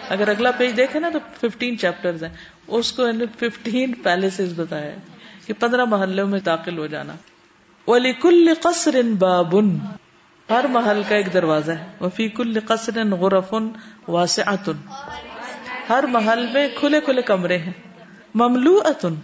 اگر 0.09 0.27
اگلا 0.27 0.51
پیج 0.51 0.77
دیکھے 0.77 0.99
نا 0.99 1.09
تو 1.09 1.19
ففٹین 1.41 1.77
چیپٹر 1.77 2.13
ہیں۔ 2.13 2.33
اس 2.67 2.91
کو 2.91 3.07
ففٹین 3.39 3.93
پیلس 3.93 4.41
بتایا 4.55 4.91
کہ 5.45 5.53
پندرہ 5.59 5.85
محلوں 5.85 6.27
میں 6.27 6.39
داخل 6.39 6.77
ہو 6.77 6.87
جانا۔ 6.87 7.13
ولی 7.87 8.13
کل 8.13 8.53
قصر 8.61 9.01
بابن 9.19 9.77
ہر 10.49 10.65
محل 10.69 11.01
کا 11.09 11.15
ایک 11.15 11.33
دروازہ 11.33 11.71
ہے۔ 11.71 11.85
وفی 12.01 12.27
کل 12.27 12.59
قصر 12.59 13.05
غرفن 13.05 13.67
واسعت 14.07 14.69
ہر 15.89 16.03
محل 16.03 16.47
میں 16.53 16.67
کھلے 16.79 17.01
کھلے 17.01 17.21
کمرے 17.21 17.57
ہیں۔ 17.57 17.73
مملو 18.35 18.79
اتن 18.85 19.15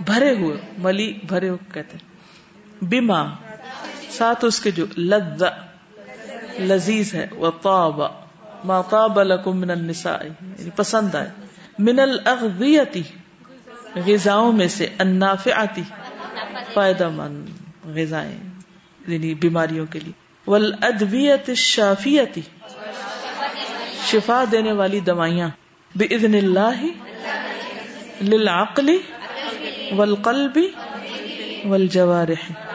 بھرے 0.00 0.34
ہوئے۔ 0.34 0.56
ملی، 0.78 1.18
بھرے 1.28 1.48
ہوئے 1.48 1.70
کہتے 1.74 1.96
ہیں۔ 1.96 2.10
بیما 2.84 3.22
ساتھ 4.10 4.44
اس 4.44 4.60
کے 4.60 4.70
جو 4.70 4.86
لذ 4.96 5.42
لذیذ 6.58 7.14
ہے 7.14 7.26
وہ 7.32 7.50
طاب 7.62 8.00
ما 8.64 8.80
طاب 8.80 9.22
لکم 9.22 9.60
من 9.60 9.70
النساء. 9.70 10.24
یعنی 10.24 10.70
پسند 10.76 11.14
آئے. 11.14 11.30
من 11.78 11.98
الاغذیتی 11.98 13.02
غذاؤں 14.06 14.52
میں 14.52 14.68
سے 14.68 14.86
النافعاتی 14.98 15.82
فائدہ 16.74 17.08
مند 17.08 17.48
غذائیں 17.96 18.38
یعنی 19.08 19.34
بیماریوں 19.34 19.86
کے 19.86 19.98
لیے. 19.98 20.12
والادویت 20.50 21.48
الشافیتی. 21.48 22.40
شفا 24.06 24.44
دینے 24.52 24.72
والی 24.72 25.00
دوائیاں. 25.00 25.48
باذن 25.94 26.34
اللہ 26.34 26.86
للعقل، 28.22 28.96
والقلب، 29.96 30.58
والجوارح. 31.64 32.69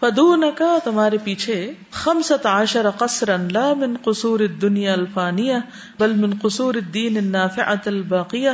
فدون 0.00 0.44
کا 0.58 0.78
تمہارے 0.84 1.16
پیچھے 1.24 1.72
خمسط 1.90 2.46
عشر 2.46 2.90
قصرا 2.90 3.36
لا 3.50 3.74
من 3.74 3.96
قصور 4.04 4.40
الدنيا 4.40 4.92
الفانية 4.92 5.58
بل 5.98 6.12
من 6.12 6.32
قصور 6.42 6.74
الدين 6.74 7.16
النافعة 7.16 7.82
الباقية 7.86 8.50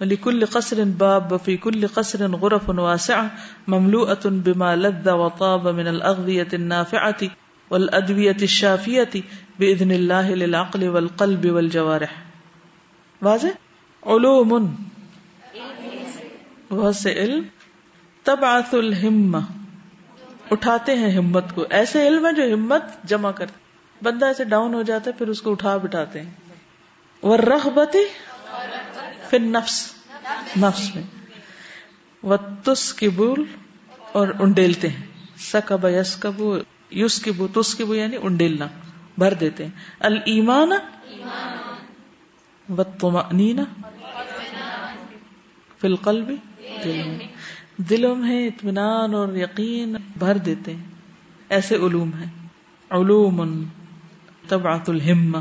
ولكل 0.00 0.46
قصر 0.46 0.84
باب 0.84 1.32
وفي 1.32 1.56
كل 1.56 1.86
قصر 1.94 2.26
غرف 2.26 2.68
واسعة 2.68 3.26
مملوءة 3.66 4.20
بما 4.24 4.76
لذ 4.76 5.10
وطاب 5.10 5.68
من 5.68 5.86
الأغذية 5.86 6.50
النافعة 6.52 7.26
والأدوية 7.70 8.42
الشافية 8.42 9.20
بإذن 9.58 9.90
الله 9.90 10.34
للعقل 10.34 10.88
والقلب 10.88 11.46
والجوارح۔ 11.50 12.12
واضح؟ 13.22 13.46
علوم. 14.06 14.74
بہت 16.70 16.96
سے 16.96 17.12
علم. 17.12 17.42
تبعث 18.24 18.74
الہمہ. 18.74 19.38
اٹھاتے 20.52 20.94
ہیں 20.94 21.10
ہمت 21.12 21.44
کو۔ 21.54 21.64
ایسے 21.70 22.08
علم 22.08 22.26
ہے 22.26 22.32
جو 22.32 22.54
ہمت 22.54 22.82
جمع 23.04 23.30
کرتے 23.30 23.52
بندہ 24.04 24.26
ایسے 24.26 24.44
ڈاؤن 24.44 24.74
ہو 24.74 24.82
جاتا 24.82 25.10
ہے، 25.10 25.12
پھر 25.12 25.28
اس 25.28 25.42
کو 25.42 25.50
اٹھا 25.50 25.76
بٹھاتے 25.76 26.22
ہیں۔ 26.22 26.30
وہ 27.22 27.36
رغبتی 27.36 27.98
پھر 29.30 29.38
نفس 29.38 29.92
نفس 30.56 30.94
میں۔ 30.94 31.02
وہ 32.22 32.36
تس 32.64 32.94
کی 32.94 33.08
بول 33.08 33.44
اور 34.12 34.28
انڈیلتے 34.40 34.88
ہیں۔ 34.88 35.06
سکب 35.36 35.84
یس 35.84 36.16
کبو 36.16 36.58
یوس 36.90 37.22
کی 37.22 37.30
بو 37.30 37.48
تس 37.48 37.74
کی 37.74 37.84
بو 37.84 37.94
یعنی 37.94 38.16
انڈیلنا۔ 38.22 38.66
بھر 39.18 39.34
دیتے 39.34 39.64
ہیں۔ 39.64 39.70
المان 40.00 40.72
و 42.68 42.82
تمانینا 42.82 43.64
فی 45.80 45.86
القلب۔ 45.88 46.28
دل 46.84 47.02
میں 47.06 47.18
دلوں 47.76 48.16
میں 48.16 48.46
اطمینان 48.46 49.14
اور 49.14 49.36
یقین 49.36 49.96
بھر 50.16 50.36
دیتے 50.36 50.74
ہیں۔ 50.74 50.82
ایسے 51.48 51.74
علوم 51.74 52.10
ہیں۔ 52.14 52.48
علوم 52.90 53.64
تبعت 54.48 54.88
الہم 54.88 55.40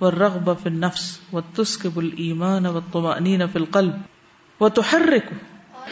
والرغبہ 0.00 0.54
فی 0.62 0.68
النفس 0.68 1.18
والتسکب 1.32 1.98
الایمان 1.98 2.66
والطمأنین 2.66 3.46
فی 3.52 3.58
القلب 3.58 3.94
وتحرک، 4.60 5.32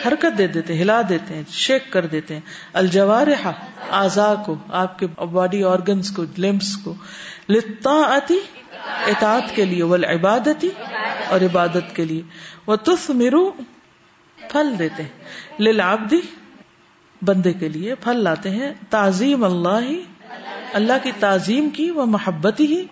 حرکت 0.06 0.38
دے 0.38 0.46
دیتے 0.46 0.82
ہلا 0.82 1.02
دیتے 1.08 1.34
ہیں، 1.34 1.42
شیک 1.48 1.92
کر 1.92 2.06
دیتے 2.06 2.34
ہیں۔ 2.34 2.40
الجوارح، 2.72 3.48
اعضاء 3.90 4.34
کو، 4.46 4.56
آپ 4.68 4.98
کے 4.98 5.06
باڈی 5.06 5.64
آرگنز 5.64 6.10
کو، 6.10 6.24
لمبس 6.38 6.76
کو۔ 6.76 6.94
للطاعتی 7.48 8.40
اطاعت 9.06 9.56
کے 9.56 9.64
لیے۔ 9.64 9.82
والعبادتی 9.82 10.70
اور 11.28 11.40
عبادت 11.40 11.96
کے 11.96 12.04
لیے۔ 12.04 12.22
وتثمرو 12.66 13.50
پھل 14.50 14.74
دیتے 14.78 15.02
ہیں۔ 15.02 15.10
للعبدی 15.60 16.20
بندے 17.22 17.52
کے 17.52 17.68
لیے 17.68 17.94
پھل 17.94 18.16
لاتے 18.16 18.50
ہیں۔ 18.50 18.72
تعظیم 18.90 19.44
اللہ 19.44 19.88
ہی 19.88 20.02
اللہ 20.72 20.92
کی 21.02 21.12
تعظیم 21.20 21.70
کی 21.70 21.90
وہ 21.90 22.06
محبت 22.06 22.60
ہی۔ 22.60 22.86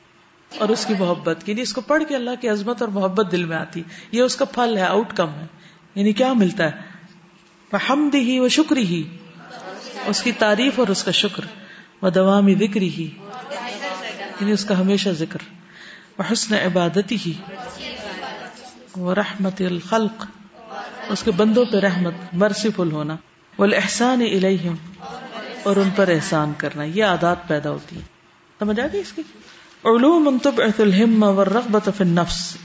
اور 0.59 0.69
اس 0.69 0.87
کی 0.87 0.95
محبت 0.99 1.39
کی 1.45 1.55
اس 1.59 1.73
کو 1.73 1.81
پڑھ 1.81 2.03
کے 2.09 2.17
اللہ 2.17 2.31
کی 2.41 2.49
عظمت 2.49 2.83
اور 2.83 2.89
محبت 2.89 3.33
دل 3.33 3.45
میں 3.45 3.57
آتی۔ 3.57 3.83
یہ 4.13 4.23
اس 4.23 4.37
کا 4.37 4.45
پھل 4.45 4.77
ہے 4.77 4.83
آؤٹ 4.83 5.17
کم 5.17 5.29
ہے۔ 5.29 5.47
یعنی 5.95 6.13
کیا 6.13 6.33
ملتا 6.33 6.65
ہے؟ 6.65 6.93
حمد 7.91 8.15
ہی 8.15 8.39
وہ 8.39 8.49
شکری 8.49 8.87
ہی۔ 8.87 9.03
اس 10.07 10.23
کی 10.23 10.33
تعریف 10.33 10.79
اور 10.79 10.89
اس 10.89 11.05
کا 11.05 11.11
شکر۔ 11.11 11.45
وہ 12.03 12.11
دوامی 12.11 12.55
ذکری 12.55 12.89
ہی۔ 12.89 13.11
یعنی 14.41 14.53
اس 14.53 14.65
کا 14.65 14.81
ہمیشہ 14.81 15.09
ذکر۔ 15.09 15.39
وہ 16.19 16.33
حسن 16.33 16.55
عبادتی 16.55 17.17
ہی۔ 17.27 17.33
وہ 18.97 19.15
رحمت 19.15 19.63
الخلق۔ 19.71 20.27
اس 21.11 21.23
کے 21.23 21.31
بندوں 21.31 21.65
پہ 21.65 21.77
رحمت 21.77 22.13
مرسیفل 22.33 22.93
ہونا 22.93 23.17
احسان 23.59 24.21
الہم 24.21 24.75
اور 25.63 25.77
ان 25.77 25.91
پر 25.97 26.09
احسان 26.09 26.53
کرنا، 26.57 26.85
یہ 26.85 27.05
عادات 27.05 27.49
پیدا 27.49 27.71
ہوتی 27.71 27.97
ہے 27.97 28.01
سمجھ 28.59 28.81
آ 28.81 28.87
گئی 28.93 29.01
اس 29.01 29.13
کی؟ 29.13 29.23
علوم 29.85 30.37
تبعث 30.43 30.81
الہم 30.81 31.23
والرغبت 31.23 31.89
فی 31.97 32.05
النفس، 32.05 32.57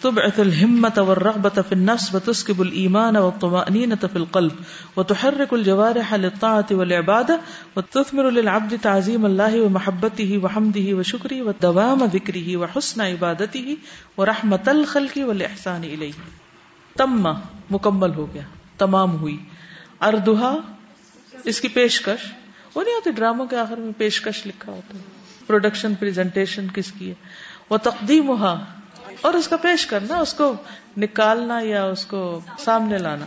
تبعث 0.00 0.38
الهمة 0.38 1.02
والرغبة 1.02 1.62
في 1.68 1.74
النفس، 1.74 2.14
وتسكب 2.14 2.60
الإيمان 2.60 3.16
والطمأنينة 3.16 4.06
في 4.12 4.18
القلب، 4.18 4.52
وتحرك 4.96 5.54
الجوارح 5.54 6.14
للطاعة 6.14 6.66
والعبادة، 6.70 7.38
وتثمر 7.76 8.30
للعبد 8.30 8.74
تعظيم 8.82 9.26
الله 9.26 9.60
ومحبته 9.60 10.38
وحمده 10.42 10.96
وشكره 10.96 11.42
ودوام 11.42 12.04
ذكره 12.04 12.56
وحسن 12.56 13.00
عبادته، 13.00 13.74
ورحمة 14.16 14.68
الخلق 14.68 15.18
والإحسان 15.28 15.84
إليه۔ 15.84 16.45
تم 16.96 17.28
مکمل 17.70 18.14
ہو 18.14 18.34
گیا، 18.34 18.42
تمام 18.78 19.16
ہوئی۔ 19.20 19.44
اردوہا، 20.00 20.56
اس 21.44 21.60
کی 21.60 21.68
پیشکش۔ 21.68 22.32
وہ 22.74 22.82
نہیں 22.82 22.94
ہوتی 22.94 23.10
ڈراموں 23.10 23.46
کے 23.46 23.56
آخر 23.56 23.76
میں 23.76 23.92
پیشکش 23.96 24.46
لکھا 24.46 24.72
ہوتا 24.72 24.98
ہے۔ 24.98 25.02
پروڈکشن، 25.46 25.94
پریزنٹیشن 25.94 26.66
کس 26.74 26.92
کی 26.98 27.08
ہے؟ 27.08 27.14
وہ 27.70 27.76
تقدیم 27.76 28.30
اور 29.20 29.34
اس 29.34 29.48
کا 29.48 29.56
پیش 29.56 29.86
کرنا، 29.86 30.16
اس 30.16 30.34
کو 30.34 30.54
نکالنا 30.96 31.60
یا 31.60 31.84
اس 31.84 32.06
کو 32.06 32.40
سامنے 32.58 32.98
لانا۔ 32.98 33.26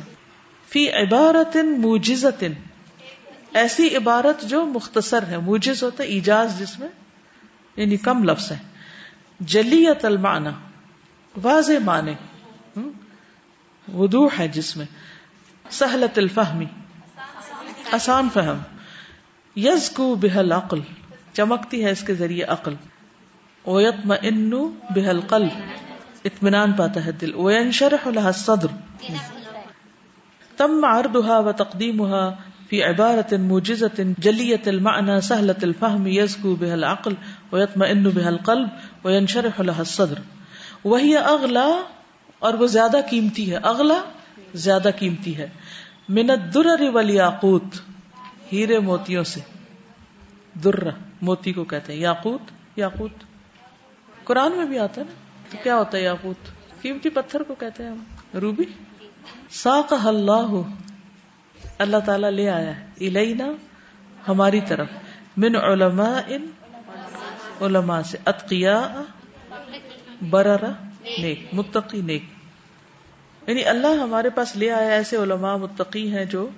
فی 0.70 0.92
عبارت 0.92 1.58
موجزت 1.78 2.44
ایسی 3.54 3.96
عبارت 3.96 4.42
جو 4.42 4.66
مختصر 4.66 5.24
ہے، 5.28 5.38
موجز 5.38 5.84
ہوتا 5.84 6.04
ہے 6.04 6.08
ایجاز 6.08 6.60
جس 6.60 6.80
میں 6.80 6.88
یعنی 7.76 7.98
کم 7.98 8.24
لفظ 8.24 8.52
ہے 8.52 8.58
جلیت 9.40 10.06
المعنی، 10.06 10.50
واضح 11.44 11.74
معنی۔ 11.86 12.14
وضوح 13.94 14.30
ہے 14.40 14.48
جس 14.48 14.78
میں۔ 14.78 14.86
سہلت 15.70 16.18
الفہمی، 16.18 16.66
آسان 17.92 18.28
فہم۔ 18.34 18.58
یز 19.60 19.90
کو 19.90 20.16
بحل 20.16 20.52
عقل 20.52 20.80
چمکتی 21.34 21.86
ہے 21.86 21.92
اس 21.92 22.04
کے 22.04 22.14
ذریعے 22.14 22.44
عقل۔ 22.44 22.74
اویتم 23.64 24.14
انو 24.22 24.72
بحل 24.96 25.20
قلب 25.22 25.50
اطمینان 26.26 26.72
پاتا 26.72 27.06
ہے 27.06 27.12
دل۔ 27.12 27.36
وینشرح 27.36 28.08
لها 28.08 28.28
الصدر۔ 28.28 28.68
تم 30.58 30.86
عرضها 30.86 31.40
وتقديمها 31.40 32.36
في 32.70 32.82
عبارة 32.84 33.42
موجزة 33.42 34.04
جلية 34.18 34.64
المعنى 34.66 35.22
سهلة 35.22 35.60
الفهم 35.62 36.08
يزكو 36.08 36.56
بها 36.56 36.74
العقل 36.74 37.14
ويطمئن 37.52 38.04
بها 38.04 38.28
القلب 38.28 38.68
وينشرح 39.04 39.62
لها 39.62 39.80
الصدر۔ 39.80 40.20
وهي 40.86 41.14
أغلى 41.14 41.99
اور 42.40 42.54
وہ 42.54 42.68
زیادہ 42.68 42.98
قیمتی 43.10 43.52
ہے۔ 43.52 43.56
اگلا 43.56 44.02
زیادہ 44.54 44.90
قیمتی 45.00 45.38
ہے۔ 45.38 45.48
منت 46.10 46.54
در 46.54 46.66
ولیاقوت 46.80 47.64
ہیرے 48.54 48.80
موتیوں 48.80 49.24
سے۔ 49.24 49.40
در 50.64 50.90
موتی 51.22 51.54
کو 51.54 51.64
کہتے 51.64 51.94
ہیں۔ 51.94 52.00
یاقوت 52.00 52.42
یاقوت۔ 52.76 53.12
قرآن 54.24 54.52
میں 54.52 54.66
بھی 54.66 54.80
آتا 54.80 55.02
ہے 55.02 55.06
نا۔ 55.06 55.14
تو 55.50 55.58
کیا 55.64 55.76
ہوتا 55.76 55.98
ہے 55.98 56.04
یاقوت؟ 56.04 56.52
قیمتی 56.82 57.10
پتھر 57.10 57.44
کو 57.44 57.56
کہتے 57.56 57.84
ہیں 57.84 57.92
ہم۔ 57.92 58.04
روبی؟ 58.38 58.64
ساق 59.50 59.94
اللہ 60.06 60.62
اللہ 61.78 61.98
تعالیٰ 62.06 62.30
لے 62.30 62.50
آیا 62.50 62.80
ہے۔ 62.80 62.86
الینا، 63.00 63.46
ہماری 64.28 64.62
طرف۔ 64.62 64.88
من 65.38 65.56
علماء 65.56 66.20
ان 66.28 66.46
علماء 67.62 68.02
سے۔ 68.02 68.18
اتقیا 68.26 69.04
بررا 70.30 70.89
نیک، 71.18 71.54
متقی 71.54 72.02
نیک۔ 72.02 72.24
یعنی 73.48 73.66
اللہ 73.66 73.88
ہمارے 73.88 74.30
پاس 74.30 74.56
لے 74.56 74.72
آیا 74.72 74.90
ایسے 74.90 75.16
علماء 75.16 75.56
متقی 75.56 76.12
ہیں 76.14 76.26
جو 76.26 76.50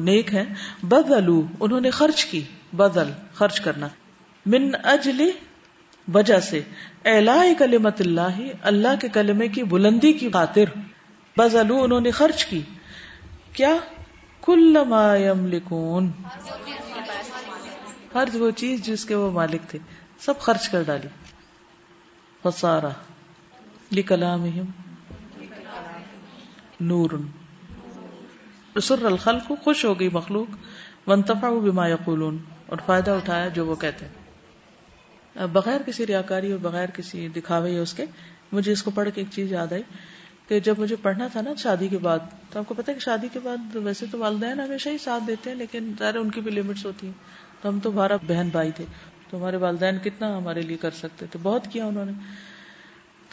نیک 0.00 0.34
ہیں۔ 0.34 0.44
بدلو، 0.82 1.42
انہوں 1.60 1.80
نے 1.80 1.90
خرچ 1.90 2.24
کی۔ 2.24 2.40
بدل، 2.72 3.10
خرچ 3.34 3.60
کرنا۔ 3.60 3.88
من 4.46 4.70
اجل 4.84 5.30
وجہ 6.14 6.40
سے 6.40 6.60
الا 7.04 7.42
کلمت 7.58 8.00
اللہ 8.00 8.40
اللہ 8.62 9.00
کے 9.00 9.08
کلمے 9.08 9.48
کی 9.48 9.62
بلندی 9.62 10.12
کی 10.12 10.30
خاطر۔ 10.30 10.64
بزلو 11.36 11.82
انہوں 11.82 12.00
نے 12.00 12.10
خرچ 12.10 12.44
کی۔ 12.44 12.60
کیا؟ 13.52 13.76
کل 14.42 14.76
ما 14.88 15.16
یملکون۔ 15.16 16.10
ہر 18.14 18.28
وہ 18.34 18.50
چیز 18.50 18.82
جس 18.82 19.04
کے 19.04 19.14
وہ 19.14 19.30
مالک 19.30 19.70
تھے، 19.70 19.78
سب 20.20 20.38
خرچ 20.38 20.68
کر 20.68 20.82
ڈالی۔ 20.82 21.08
فسارا 22.42 22.88
لکلام 23.92 24.46
نور. 26.80 27.10
سر 28.82 29.04
الخلق، 29.04 29.52
خوش 29.64 29.84
ہو 29.84 30.00
گئی 30.00 30.08
مخلوق. 30.08 30.56
ونتفا 31.06 31.50
بما 31.50 31.88
یقولون. 31.88 32.38
اور 32.66 32.78
فائدہ 32.86 33.10
اٹھایا 33.10 33.48
جو 33.48 33.66
وہ 33.66 33.74
کہتے 33.74 34.06
ہیں. 34.06 35.46
بغیر 35.52 35.80
کسی 35.86 36.06
ریاکاری 36.06 36.50
اور 36.50 36.58
بغیر 36.58 36.86
کسی 36.94 37.28
دکھاوے 37.28 37.78
اس 37.78 37.94
کے، 37.94 38.04
مجھے 38.52 38.72
اس 38.72 38.82
کو 38.82 38.90
پڑھ 38.90 39.08
کے 39.14 39.20
ایک 39.20 39.28
چیز 39.30 39.52
یاد 39.52 39.72
آئی 39.72 39.82
کہ 40.48 40.60
جب 40.60 40.74
مجھے 40.78 40.96
پڑھنا 40.96 41.28
تھا 41.32 41.40
نا 41.40 41.50
شادی 41.58 41.88
کے 41.88 41.98
بعد، 41.98 42.18
تو 42.50 42.58
آپ 42.58 42.68
کو 42.68 42.74
پتا 42.74 42.92
کہ 42.92 43.00
شادی 43.00 43.28
کے 43.32 43.38
بعد 43.42 43.76
ویسے 43.76 44.06
تو 44.10 44.18
والدین 44.18 44.60
ہمیشہ 44.60 44.88
ہی 44.88 44.98
ساتھ 44.98 45.24
دیتے 45.26 45.50
ہیں، 45.50 45.56
لیکن 45.56 45.92
ظاہر 45.98 46.16
ان 46.16 46.30
کی 46.30 46.40
بھی 46.40 46.50
لمٹس 46.50 46.86
ہوتی 46.86 47.06
ہیں۔ 47.06 47.14
تو 47.62 47.68
ہم 47.68 47.80
تو 47.80 47.90
بارہ 47.90 48.12
بہن 48.26 48.48
بھائی 48.52 48.70
تھے، 48.70 48.84
تو 49.30 49.38
ہمارے 49.38 49.56
والدین 49.56 49.98
کتنا 49.98 50.38
ہمارے 50.38 50.62
لیے 50.62 50.76
کر 50.76 50.90
سکتے 50.90 51.26
تھے، 51.26 51.38
بہت 51.42 51.66
کیا 51.72 51.86
انہوں 51.86 52.04
نے۔ 52.04 52.12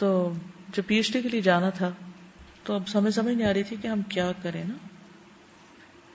تو 0.00 0.32
جب 0.68 0.82
پی 0.86 0.96
ایچ 0.96 1.12
ڈی 1.12 1.22
کے 1.22 1.28
لیے 1.28 1.40
جانا 1.40 1.70
تھا، 1.70 1.90
تو 2.62 2.74
اب 2.74 2.88
سمجھ 2.88 3.14
سمجھ 3.14 3.34
نہیں 3.34 3.48
آ 3.48 3.54
رہی 3.54 3.62
تھی 3.62 3.76
کہ 3.82 3.88
ہم 3.88 4.02
کیا 4.02 4.32
کریں 4.42 4.64
نا۔ 4.64 4.74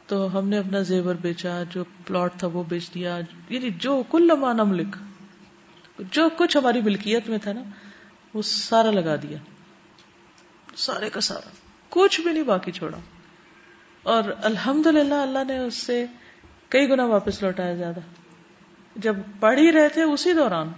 تو 0.07 0.39
ہم 0.39 0.49
نے 0.49 0.57
اپنا 0.57 0.79
زیور 0.79 1.15
بیچا، 1.15 1.63
جو 1.69 1.83
پلاٹ 2.07 2.33
تھا 2.37 2.47
وہ 2.47 2.63
بیچ 2.63 2.93
دیا۔ 2.93 3.19
یعنی 3.49 3.69
جو 3.69 4.03
کل 4.11 4.27
لمانم 4.27 4.73
لکھ، 4.73 4.97
جو 5.99 6.29
کچھ 6.37 6.57
ہماری 6.57 6.81
ملکیت 6.81 7.29
میں 7.29 7.37
تھا 7.37 7.53
نا، 7.53 7.63
وہ 8.33 8.41
سارا 8.41 8.91
لگا 8.91 9.15
دیا۔ 9.15 9.37
سارے 10.75 11.09
کا 11.09 11.21
سارا۔ 11.21 11.49
کچھ 11.89 12.21
بھی 12.21 12.31
نہیں 12.31 12.43
باقی 12.43 12.71
چھوڑا۔ 12.71 12.97
اور 14.03 14.23
الحمد 14.43 14.87
للہ 14.87 15.13
اللہ 15.13 15.43
نے 15.47 15.57
اس 15.57 15.75
سے 15.75 16.05
کئی 16.69 16.89
گنا 16.89 17.05
واپس 17.05 17.43
لوٹایا 17.43 17.75
زیادہ۔ 17.75 17.99
جب 18.95 19.15
پڑھ 19.39 19.59
ہی 19.59 19.71
رہے 19.71 19.89
تھے 19.89 20.03
اسی 20.03 20.33
دوران 20.33 20.71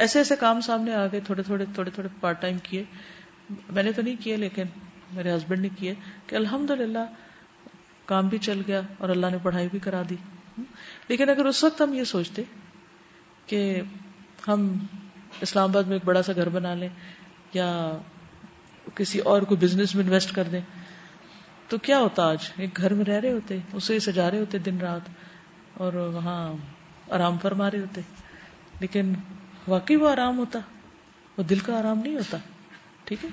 ایسے 0.00 0.18
ایسے 0.18 0.36
کام 0.36 0.60
سامنے 0.60 0.94
آ 0.94 1.06
گئے، 1.06 1.20
تھوڑے 1.20 1.42
تھوڑے 1.42 1.64
تھوڑے 1.74 1.90
تھوڑے 1.90 2.08
پارٹ 2.20 2.42
ٹائم 2.42 2.56
کیے۔ 2.62 2.84
میں 3.70 3.82
نے 3.82 3.92
تو 3.92 4.02
نہیں 4.02 4.16
کیے، 4.20 4.36
لیکن 4.36 4.62
میرے 5.12 5.36
ہسبینڈ 5.36 5.62
نے 5.62 5.68
کیے 5.78 5.94
کہ 6.26 6.36
الحمد 6.36 6.70
للہ 6.70 7.04
کام 8.04 8.28
بھی 8.28 8.38
چل 8.38 8.62
گیا 8.66 8.80
اور 8.98 9.08
اللہ 9.08 9.26
نے 9.30 9.36
پڑھائی 9.42 9.68
بھی 9.70 9.78
کرا 9.78 10.02
دی۔ 10.10 10.16
لیکن 11.08 11.28
اگر 11.28 11.44
اس 11.44 11.64
وقت 11.64 11.80
ہم 11.80 11.94
یہ 11.94 12.04
سوچتے 12.04 12.42
کہ 13.46 13.80
ہم 14.48 14.78
اسلام 15.40 15.70
آباد 15.70 15.82
میں 15.82 15.92
ایک 15.92 16.04
بڑا 16.04 16.22
سا 16.22 16.32
گھر 16.36 16.48
بنا 16.48 16.74
لیں 16.74 16.88
یا 17.52 17.98
کسی 18.94 19.18
اور 19.18 19.42
کو 19.42 19.56
بزنس 19.56 19.94
میں 19.94 20.04
انویسٹ 20.04 20.34
کر 20.34 20.44
دیں، 20.52 20.60
تو 21.68 21.78
کیا 21.78 21.98
ہوتا 21.98 22.28
آج؟ 22.28 22.38
ایک 22.56 22.76
گھر 22.76 22.94
میں 22.94 23.04
رہ 23.04 23.20
رہے 23.20 23.32
ہوتے، 23.32 23.58
اسے 23.72 23.98
سجا 23.98 24.30
رہے 24.30 24.38
ہوتے 24.38 24.58
دن 24.58 24.78
رات 24.78 25.08
اور 25.74 25.92
وہاں 25.92 26.52
آرام 27.10 27.38
فرما 27.38 27.70
رہے 27.70 27.78
ہوتے۔ 27.78 28.00
لیکن 28.80 29.12
واقعی 29.68 29.96
وہ 29.96 30.08
آرام 30.08 30.38
ہوتا، 30.38 30.58
وہ 31.38 31.42
دل 31.42 31.58
کا 31.58 31.78
آرام 31.78 31.98
نہیں 31.98 32.16
ہوتا، 32.16 32.38
ٹھیک 33.04 33.24
ہے؟ 33.24 33.30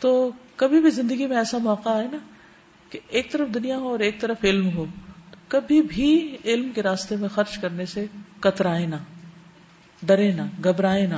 تو 0.00 0.30
کبھی 0.56 0.80
بھی 0.80 0.90
زندگی 0.90 1.26
میں 1.26 1.36
ایسا 1.36 1.58
موقع 1.58 1.88
آئے 1.88 2.06
نا 2.12 2.18
کہ 2.90 2.98
ایک 3.08 3.32
طرف 3.32 3.54
دنیا 3.54 3.76
ہو 3.76 3.88
اور 3.88 3.98
ایک 3.98 4.20
طرف 4.20 4.44
علم 4.44 4.68
ہو 4.76 4.86
کبھی 5.48 5.82
بھی 5.82 6.36
علم 6.44 6.70
کے 6.72 6.82
راستے 6.82 7.16
میں 7.16 7.28
خرچ 7.28 7.58
کرنے 7.58 7.86
سے 7.86 8.06
کترائے 8.40 8.86
نہ، 8.86 8.96
ڈرے 10.02 10.32
نہ، 10.32 10.42
گھبرائے 10.64 11.06
نہ، 11.06 11.14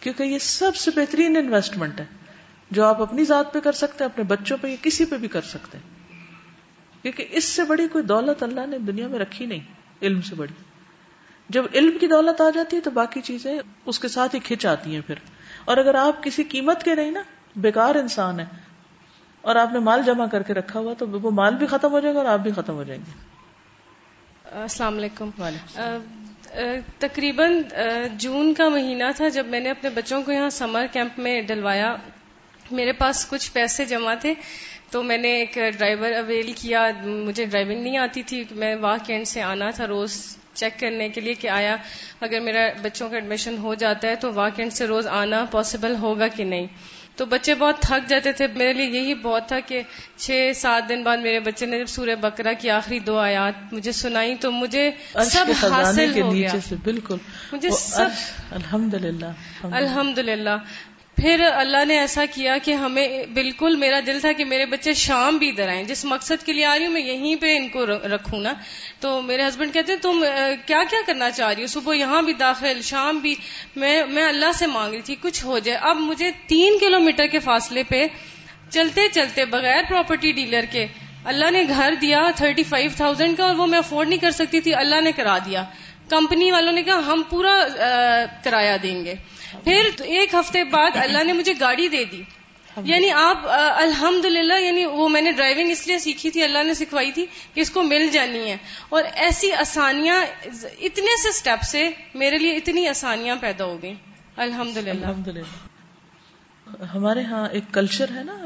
کیونکہ 0.00 0.22
یہ 0.22 0.38
سب 0.38 0.76
سے 0.76 0.90
بہترین 0.96 1.36
انویسٹمنٹ 1.36 2.00
ہے، 2.00 2.04
جو 2.70 2.84
آپ 2.84 3.02
اپنی 3.02 3.24
ذات 3.24 3.52
پہ 3.52 3.60
کر 3.60 3.72
سکتے 3.72 4.04
ہیں، 4.04 4.10
اپنے 4.10 4.24
بچوں 4.24 4.56
پہ 4.60 4.68
یا 4.68 4.76
کسی 4.82 5.04
پہ 5.04 5.16
بھی 5.16 5.28
کر 5.28 5.42
سکتے 5.42 5.78
ہیں، 5.78 5.84
کیونکہ 7.02 7.26
اس 7.30 7.44
سے 7.44 7.64
بڑی 7.64 7.88
کوئی 7.92 8.04
دولت 8.04 8.42
اللہ 8.42 8.66
نے 8.66 8.78
دنیا 8.78 9.08
میں 9.08 9.18
رکھی 9.18 9.46
نہیں، 9.46 9.60
علم 10.02 10.20
سے 10.20 10.34
بڑی۔ 10.34 10.54
جب 11.48 11.64
علم 11.74 11.98
کی 11.98 12.06
دولت 12.06 12.40
آ 12.40 12.50
جاتی 12.50 12.76
ہے 12.76 12.80
تو 12.80 12.90
باقی 12.90 13.20
چیزیں 13.20 13.58
اس 13.86 13.98
کے 13.98 14.08
ساتھ 14.08 14.34
ہی 14.34 14.40
کھچ 14.40 14.66
آتی 14.66 14.94
ہیں 14.94 15.00
پھر۔ 15.06 15.14
اور 15.64 15.76
اگر 15.76 15.94
آپ 15.94 16.22
کسی 16.22 16.44
قیمت 16.44 16.82
کے 16.82 16.94
نہیں 16.94 17.10
نا 17.10 17.22
بیکار 17.56 17.94
انسان 17.94 18.40
ہے 18.40 18.44
اور 19.40 19.56
آپ 19.56 19.72
نے 19.72 19.78
مال 19.78 20.02
جمع 20.06 20.26
کر 20.26 20.42
کے 20.42 20.54
رکھا 20.54 20.80
ہوا 20.80 20.94
تو 20.94 21.08
وہ 21.08 21.30
مال 21.30 21.54
بھی 21.54 21.66
ختم 21.66 21.92
ہو 21.92 22.00
جائے 22.00 22.14
گا 22.14 22.18
اور 22.18 22.28
آپ 22.28 22.40
بھی 22.40 22.50
ختم 22.50 22.74
ہو 22.74 22.84
جائیں 22.84 23.02
گے۔ 23.06 23.12
السلام 24.52 24.96
علیکم۔ 24.96 25.30
تقریباً 26.98 27.62
جون 28.12 28.54
کا 28.54 28.68
مہینہ 28.68 29.04
تھا 29.16 29.28
جب 29.28 29.46
میں 29.46 29.60
نے 29.60 29.70
اپنے 29.70 29.90
بچوں 29.90 30.22
کو 30.22 30.32
یہاں 30.32 30.50
سمر 30.50 30.86
کیمپ 30.92 31.18
میں 31.18 31.42
ڈلوایا۔ 31.42 31.94
میرے 32.70 32.92
پاس 32.92 33.26
کچھ 33.30 33.52
پیسے 33.52 33.84
جمع 33.84 34.14
تھے 34.14 34.34
تو 34.90 35.02
میں 35.02 35.18
نے 35.18 35.28
ایک 35.28 35.54
ڈرائیور 35.54 36.12
اویل 36.12 36.52
کیا۔ 36.56 36.86
مجھے 37.04 37.44
ڈرائیونگ 37.44 37.82
نہیں 37.82 37.98
آتی 37.98 38.22
تھی 38.22 38.44
میں 38.50 38.74
واہ 38.76 38.96
کینڈ 39.06 39.26
سے 39.28 39.42
آنا 39.42 39.70
تھا 39.70 39.86
روز۔ 39.86 40.37
چیک 40.58 40.80
کرنے 40.80 41.08
کے 41.08 41.20
لیے 41.20 41.34
کہ 41.34 41.48
آیا 41.48 41.76
اگر 42.20 42.40
میرا 42.40 42.68
بچوں 42.82 43.08
کا 43.08 43.14
ایڈمیشن 43.14 43.58
ہو 43.58 43.74
جاتا 43.74 44.08
ہے 44.08 44.14
تو 44.16 44.32
واہ 44.34 44.50
کینڈ 44.56 44.72
سے 44.72 44.86
روز 44.86 45.06
آنا 45.06 45.44
پاسبل 45.50 45.94
ہوگا 45.94 46.28
کہ 46.28 46.44
نہیں۔ 46.44 46.66
تو 47.16 47.26
بچے 47.26 47.54
بہت 47.54 47.80
تھک 47.80 48.08
جاتے 48.08 48.32
تھے۔ 48.32 48.46
میرے 48.46 48.72
لیے 48.72 48.86
یہی 48.86 49.14
بہت 49.14 49.48
تھا 49.48 49.60
کہ 49.60 49.82
چھ 50.16 50.50
سات 50.56 50.88
دن 50.88 51.02
بعد 51.02 51.16
میرے 51.16 51.40
بچے 51.40 51.66
نے 51.66 51.78
جب 51.78 51.86
سورہ 51.86 52.14
بکرا 52.20 52.52
کی 52.52 52.70
آخری 52.70 52.98
دو 52.98 53.18
آیات 53.18 53.72
مجھے 53.72 53.92
سنائی 53.92 54.34
تو 54.34 54.50
مجھے 54.52 54.90
سب 55.24 55.46
حاصل 55.62 56.22
ہو 56.22 56.32
گیا۔ 56.32 56.52
بالکل۔ 56.84 57.16
مجھے 57.52 57.70
سب 57.70 58.08
الحمد 58.50 58.94
للہ 58.94 59.32
الحمد 59.62 60.18
للہ 60.18 60.56
پھر 61.20 61.40
اللہ 61.52 61.84
نے 61.84 61.98
ایسا 61.98 62.24
کیا 62.34 62.58
کہ 62.58 62.72
ہمیں 62.72 63.08
بالکل 63.34 63.76
میرا 63.76 64.00
دل 64.06 64.20
تھا 64.20 64.32
کہ 64.32 64.44
میرے 64.44 64.66
بچے 64.66 64.94
شام 64.94 65.38
بھی 65.38 65.48
ادھر 65.48 65.68
آئیں۔ 65.68 65.84
جس 65.84 66.04
مقصد 66.04 66.46
کے 66.46 66.52
لیے 66.52 66.64
آ 66.64 66.78
رہی 66.78 66.86
ہوں، 66.86 66.92
میں 66.92 67.00
یہیں 67.00 67.36
پہ 67.36 67.56
ان 67.56 67.68
کو 67.68 67.86
رکھوں 67.86 68.40
نا۔ 68.40 68.52
تو 69.00 69.20
میرے 69.22 69.42
ہسبینڈ 69.48 69.74
کہتے 69.74 69.92
ہیں، 69.92 70.00
تم 70.02 70.24
کیا 70.66 70.82
کیا 70.90 70.98
کرنا 71.06 71.30
چاہ 71.30 71.52
رہی 71.52 71.62
ہو؟ 71.62 71.66
صبح 71.66 71.94
یہاں 71.94 72.22
بھی 72.22 72.32
داخل، 72.32 72.80
شام 72.82 73.18
بھی۔ 73.18 73.34
میں 73.76 74.02
میں 74.06 74.24
اللہ 74.24 74.52
سے 74.54 74.66
مانگ 74.66 74.92
رہی 74.92 75.00
تھی، 75.00 75.14
کچھ 75.22 75.44
ہو 75.44 75.58
جائے۔ 75.58 75.78
اب 75.78 75.96
مجھے 75.96 76.30
تین 76.46 76.78
کلو 76.78 77.00
میٹر 77.00 77.26
کے 77.26 77.38
فاصلے 77.38 77.82
پہ 77.82 78.06
چلتے 78.70 79.00
چلتے 79.12 79.44
بغیر 79.44 79.82
پراپرٹی 79.88 80.32
ڈیلر 80.32 80.64
کے 80.72 80.86
اللہ 81.24 81.50
نے 81.50 81.64
گھر 81.68 81.94
دیا 82.00 82.30
تھرٹی 82.36 82.62
فائیو 82.62 82.90
تھاؤزینڈ 82.96 83.36
کا 83.36 83.44
اور 83.44 83.54
وہ 83.54 83.66
میں 83.66 83.78
افورڈ 83.78 84.08
نہیں 84.08 84.18
کر 84.18 84.30
سکتی 84.30 84.60
تھی، 84.60 84.74
اللہ 84.74 85.00
نے 85.00 85.12
کرا 85.12 85.38
دیا۔ 85.38 85.64
کمپنی 86.08 86.50
والوں 86.50 86.72
نے 86.72 86.82
کہا 86.82 87.00
ہم 87.06 87.22
پورا 87.30 87.54
کرایہ 88.44 88.76
دیں 88.82 89.04
گے۔ 89.04 89.14
پھر 89.64 90.02
ایک 90.04 90.34
ہفتے 90.34 90.64
بعد 90.64 90.90
اللہ 90.94 91.24
نے 91.24 91.32
مجھے 91.32 91.52
گاڑی 91.60 91.88
دے 91.88 92.04
دی۔ 92.04 92.22
یعنی 92.84 93.10
آپ 93.10 93.38
الحمد 93.76 94.24
للہ 94.24 94.60
یعنی 94.60 94.84
وہ 94.84 95.08
میں 95.08 95.20
نے 95.20 95.32
ڈرائیونگ 95.32 95.70
اس 95.70 95.86
لیے 95.86 95.98
سیکھی 95.98 96.30
تھی، 96.30 96.42
اللہ 96.42 96.62
نے 96.62 96.74
سکھوائی 96.74 97.12
تھی 97.12 97.26
کہ 97.54 97.60
اس 97.60 97.70
کو 97.70 97.82
مل 97.82 98.08
جانی 98.12 98.50
ہے۔ 98.50 98.56
اور 98.88 99.02
ایسی 99.14 99.52
آسانیاں، 99.52 100.24
اتنے 100.80 101.16
سے 101.22 101.28
اسٹیپ 101.28 101.62
سے 101.62 101.88
میرے 102.14 102.38
لیے 102.38 102.56
اتنی 102.56 102.88
آسانیاں 102.88 103.36
پیدا 103.40 103.64
ہو 103.64 103.82
گئی 103.82 103.94
الحمد 104.36 104.76
للہ 104.76 104.90
الحمد 104.90 105.28
للہ 105.28 106.84
ہمارے 106.94 107.22
ہاں 107.22 107.48
ایک 107.48 107.64
کلچر 107.72 108.06
ہے 108.14 108.24
نا، 108.24 108.36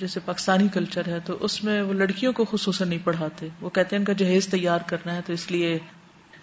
جیسے 0.00 0.20
پاکستانی 0.24 0.68
کلچر 0.68 1.08
ہے، 1.08 1.20
تو 1.20 1.36
اس 1.40 1.64
میں 1.64 1.82
وہ 1.82 1.92
لڑکیوں 1.92 2.32
کو 2.32 2.44
خصوصاً 2.44 2.88
نہیں 2.88 3.04
پڑھاتے۔ 3.04 3.48
وہ 3.60 3.70
کہتے 3.70 3.96
ہیں 3.96 4.00
ان 4.00 4.04
کا 4.04 4.12
جہیز 4.12 4.48
تیار 4.48 4.78
کرنا 4.86 5.14
ہے، 5.14 5.20
تو 5.26 5.32
اس 5.32 5.50
لیے 5.50 5.78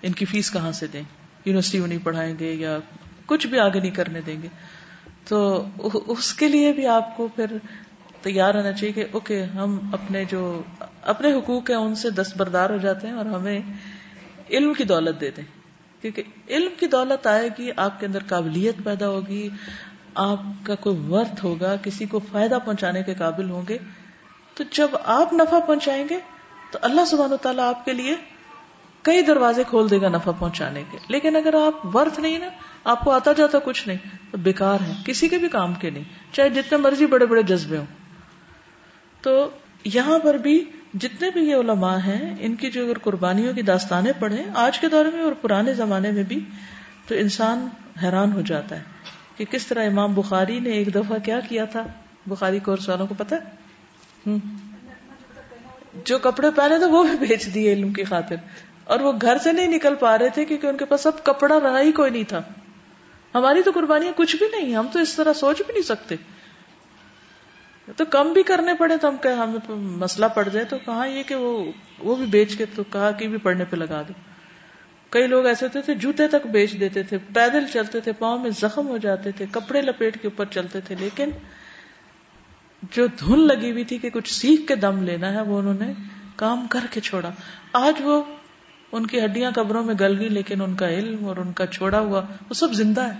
ان 0.04 0.12
کی 0.12 0.26
فیس 0.26 0.51
کہاں 0.51 0.72
سے 0.72 0.88
دیں؟ 0.88 1.01
یونیورسٹی 1.45 1.80
میں 1.80 1.88
نہیں 1.88 1.99
پڑھائیں 2.04 2.39
گے 2.39 2.54
یا 2.54 2.78
کچھ 3.26 3.47
بھی 3.47 3.60
آگے 3.60 3.80
نہیں 3.80 3.91
کرنے 3.91 4.22
دیں 4.22 4.41
گے؟ 4.41 4.47
تو 5.28 5.66
اس 6.08 6.34
کے 6.34 6.47
لیے 6.47 6.74
بھی 6.74 6.88
آپ 6.88 7.18
کو 7.18 7.28
پھر 7.36 7.45
تیار 8.22 8.56
ہونا 8.56 8.72
چاہیے 8.72 8.93
کہ 8.93 9.06
اوکے، 9.12 9.43
ہم 9.43 9.89
اپنے 9.93 10.26
جو 10.26 10.64
اپنے 11.01 11.34
حقوق 11.34 11.70
ہیں 11.70 11.78
ان 11.78 11.95
سے 11.95 12.10
دستبردار 12.10 12.70
ہو 12.70 12.78
جاتے 12.78 13.08
ہیں 13.08 13.14
اور 13.14 13.26
ہمیں 13.26 13.60
علم 14.49 14.74
کی 14.74 14.84
دولت 14.84 15.22
دے 15.22 15.32
دیں۔ 15.32 15.43
کیونکہ 16.01 16.24
علم 16.49 16.70
کی 16.80 16.88
دولت 16.88 17.28
آئے 17.28 17.49
گی، 17.60 17.70
آپ 17.78 17.99
کے 17.99 18.06
اندر 18.06 18.20
قابلیت 18.28 18.76
پیدا 18.84 19.08
ہوگی، 19.08 19.49
آپ 20.16 20.41
کا 20.64 20.76
کوئی 20.76 20.97
ورتھ 21.10 21.45
ہوگا، 21.45 21.76
کسی 21.76 22.06
کو 22.06 22.20
فائدہ 22.32 22.58
پہنچانے 22.66 23.04
کے 23.04 23.14
قابل 23.14 23.49
ہوں 23.49 23.62
گے۔ 23.70 23.78
تو 24.54 24.64
جب 24.72 24.88
آپ 25.06 25.34
نفع 25.34 25.60
پہنچائیں 25.60 26.06
گے، 26.10 26.20
تو 26.72 26.80
اللہ 26.82 27.06
سبحانہ 27.06 27.34
و 27.34 27.38
تعالیٰ 27.38 27.70
آپ 27.70 27.86
کے 27.86 27.93
لیے 27.93 28.16
کئی 29.04 29.22
دروازے 29.22 29.64
کھول 29.70 29.89
دے 29.89 30.01
گا 30.01 30.10
نفع 30.10 30.32
پہنچانے 30.39 30.84
کے۔ 30.91 30.97
لیکن 31.08 31.36
اگر 31.36 31.54
آپ 31.54 31.95
ورتھ 31.95 32.20
نہیں 32.20 32.39
نا، 32.39 32.47
آپ 32.84 32.99
کو 32.99 33.12
آتا 33.12 33.32
جاتا 33.32 33.60
کچھ 33.60 33.88
نہیں، 33.88 33.97
تو 34.32 34.38
بیکار 34.38 34.78
ہے 34.88 34.93
کسی 35.06 35.28
کے 35.28 35.38
بھی 35.38 35.47
کام 35.47 35.74
کے 35.74 35.89
نہیں۔ 35.89 36.04
چاہے 36.32 36.49
جتنے 36.49 36.78
مرضی 36.78 37.06
بڑے 37.06 37.26
بڑے 37.26 37.43
جذبے 37.43 37.78
ہوں۔ 37.78 37.86
تو 39.22 39.49
یہاں 39.86 40.20
پر 40.20 40.34
بھی 40.34 40.66
جتنے 40.93 41.30
بھی 41.30 41.41
یہ 41.41 41.56
علماء 41.56 41.97
ہیں، 41.97 42.36
ان 42.39 42.56
کی 42.56 42.72
جو 42.72 42.86
اگر 42.86 42.97
قربانیوں 42.97 43.54
کی 43.54 43.62
داستانیں 43.62 44.12
پڑھیں، 44.20 44.43
آج 44.56 44.80
کے 44.80 44.89
دور 44.89 45.06
میں 45.06 45.22
اور 45.22 45.34
پرانے 45.41 45.74
زمانے 45.74 46.12
میں 46.12 46.24
بھی، 46.24 46.39
تو 47.08 47.16
انسان 47.16 47.68
حیران 48.04 48.34
ہو 48.34 48.41
جاتا 48.41 48.76
ہے 48.76 48.84
کہ 49.38 49.45
کس 49.45 49.68
طرح 49.68 49.86
امام 49.86 50.14
بخاری 50.14 50.60
نے 50.60 50.70
ایک 50.70 50.95
دفعہ 50.95 51.18
کیا 51.18 51.39
کیا 51.39 51.66
تھا۔ 51.66 51.86
بخاری 52.28 52.60
کورس 52.60 52.89
والوں 52.89 53.08
کو 53.08 53.16
پتا 53.18 53.36
جو 56.06 56.20
کپڑے 56.20 56.51
پہنے 56.51 56.78
تھے، 56.78 56.86
وہ 56.86 57.04
بھی 57.04 57.28
بیچ 57.28 57.54
دیے 57.54 57.74
علم 57.74 57.93
کی 57.93 58.04
خاطر۔ 58.04 58.36
اور 58.84 58.99
وہ 58.99 59.11
گھر 59.21 59.38
سے 59.38 59.51
نہیں 59.51 59.67
نکل 59.67 59.95
پا 59.95 60.17
رہے 60.17 60.29
تھے 60.29 60.45
کیونکہ 60.45 60.67
ان 60.67 60.77
کے 60.77 60.86
پاس 60.86 61.07
اب 61.07 61.23
کپڑا 61.23 61.59
رہا 61.59 61.79
ہی 61.79 61.91
کوئی 61.91 62.11
نہیں 62.11 62.23
تھا۔ 62.23 62.41
ہماری 63.36 63.61
تو 63.63 63.71
قربانیاں 63.75 64.11
کچھ 64.15 64.36
بھی 64.36 64.47
نہیں، 64.47 64.75
ہم 64.75 64.88
تو 64.93 64.99
اس 64.99 65.15
طرح 65.15 65.34
سوچ 65.34 65.57
بھی 65.57 65.73
نہیں 65.73 65.84
سکتے۔ 65.84 66.15
تو 67.95 68.05
کم 68.05 68.34
بھی 68.34 68.43
کرنے 68.43 68.73
پڑے 68.73 68.97
تو 68.97 69.07
ہم 69.07 69.17
کہ 69.17 69.27
ہمیں 69.27 69.71
مسئلہ 69.75 70.25
پڑ 70.25 70.49
جائے 70.49 70.65
تو 70.65 70.77
کہاں 70.86 71.07
یہ 71.07 71.23
کہ 71.23 71.36
وہ 71.36 71.71
وہ 71.99 72.15
بھی 72.15 72.25
بیچ 72.25 72.57
کے 72.57 72.65
تو 72.75 72.84
کہا 72.84 73.11
کہ 73.11 73.27
بھی 73.27 73.38
پڑھنے 73.38 73.65
پہ 73.65 73.75
لگا 73.75 74.01
دو۔ 74.01 74.13
کئی 75.09 75.27
لوگ 75.27 75.45
ایسے 75.45 75.65
ہوتے 75.65 75.81
تھے، 75.81 75.95
جوتے 75.95 76.27
تک 76.27 76.47
بیچ 76.47 76.79
دیتے 76.79 77.03
تھے، 77.03 77.17
پیدل 77.17 77.67
چلتے 77.73 77.99
تھے، 77.99 78.11
پاؤں 78.11 78.39
میں 78.39 78.49
زخم 78.49 78.88
ہو 78.88 78.97
جاتے 78.97 79.31
تھے، 79.31 79.45
کپڑے 79.51 79.81
لپیٹ 79.81 80.21
کے 80.21 80.27
اوپر 80.27 80.45
چلتے 80.45 80.81
تھے۔ 80.81 80.95
لیکن 80.99 81.29
جو 82.91 83.07
دھن 83.07 83.47
لگی 83.47 83.71
ہوئی 83.71 83.84
تھی 83.84 83.97
کہ 83.97 84.09
کچھ 84.09 84.34
سیکھ 84.34 84.67
کے 84.67 84.75
دم 84.75 85.03
لینا 85.03 85.34
ہے، 85.34 85.41
وہ 85.41 85.59
انہوں 85.59 85.73
نے 85.73 85.93
کام 86.36 86.67
کر 86.67 86.79
کے 86.91 87.01
چھوڑا۔ 87.01 87.29
آج 87.73 87.93
وہ 87.99 88.23
ان 88.93 89.05
کی 89.05 89.25
ہڈیاں 89.25 89.51
قبروں 89.51 89.83
میں 89.83 89.95
گل 89.99 90.19
گئی، 90.19 90.29
لیکن 90.29 90.61
ان 90.61 90.75
کا 90.75 90.89
علم 90.89 91.25
اور 91.25 91.37
ان 91.37 91.51
کا 91.51 91.65
چھوڑا 91.65 91.99
ہوا، 91.99 92.21
وہ 92.49 92.53
سب 92.53 92.73
زندہ 92.73 93.13
ہے 93.13 93.19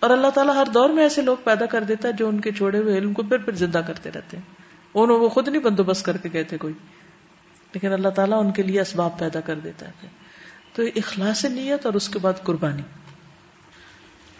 اور 0.00 0.10
اللہ 0.10 0.30
تعالیٰ 0.30 0.54
ہر 0.54 0.64
دور 0.74 0.90
میں 0.90 1.02
ایسے 1.02 1.22
لوگ 1.22 1.36
پیدا 1.44 1.66
کر 1.66 1.84
دیتا 1.84 2.08
ہے 2.08 2.12
جو 2.12 2.28
ان 2.28 2.40
کے 2.40 2.52
چھوڑے 2.52 2.78
ہوئے 2.78 2.98
علم 2.98 3.12
کو 3.12 3.22
پھر 3.22 3.38
پھر 3.38 3.52
زندہ 3.52 3.78
کرتے 3.78 4.10
رہتے 4.14 4.36
ہیں۔ 4.36 4.44
انہوں 4.94 5.20
وہ 5.20 5.28
خود 5.28 5.48
نہیں 5.48 5.62
بندوبست 5.62 6.04
کر 6.04 6.16
کے 6.16 6.28
گئے 6.32 6.44
تھے 6.44 6.58
کوئی۔ 6.58 6.74
لیکن 7.72 7.92
اللہ 7.92 8.08
تعالیٰ 8.08 8.44
ان 8.44 8.52
کے 8.52 8.62
لیے 8.62 8.80
اسباب 8.80 9.18
پیدا 9.18 9.40
کر 9.40 9.58
دیتا 9.58 9.88
ہے۔ 9.88 10.08
تو 10.72 10.82
اخلاص 10.96 11.44
نیت 11.44 11.86
اور 11.86 11.94
اس 11.94 12.08
کے 12.08 12.18
بعد 12.18 12.32
قربانی۔ 12.42 12.82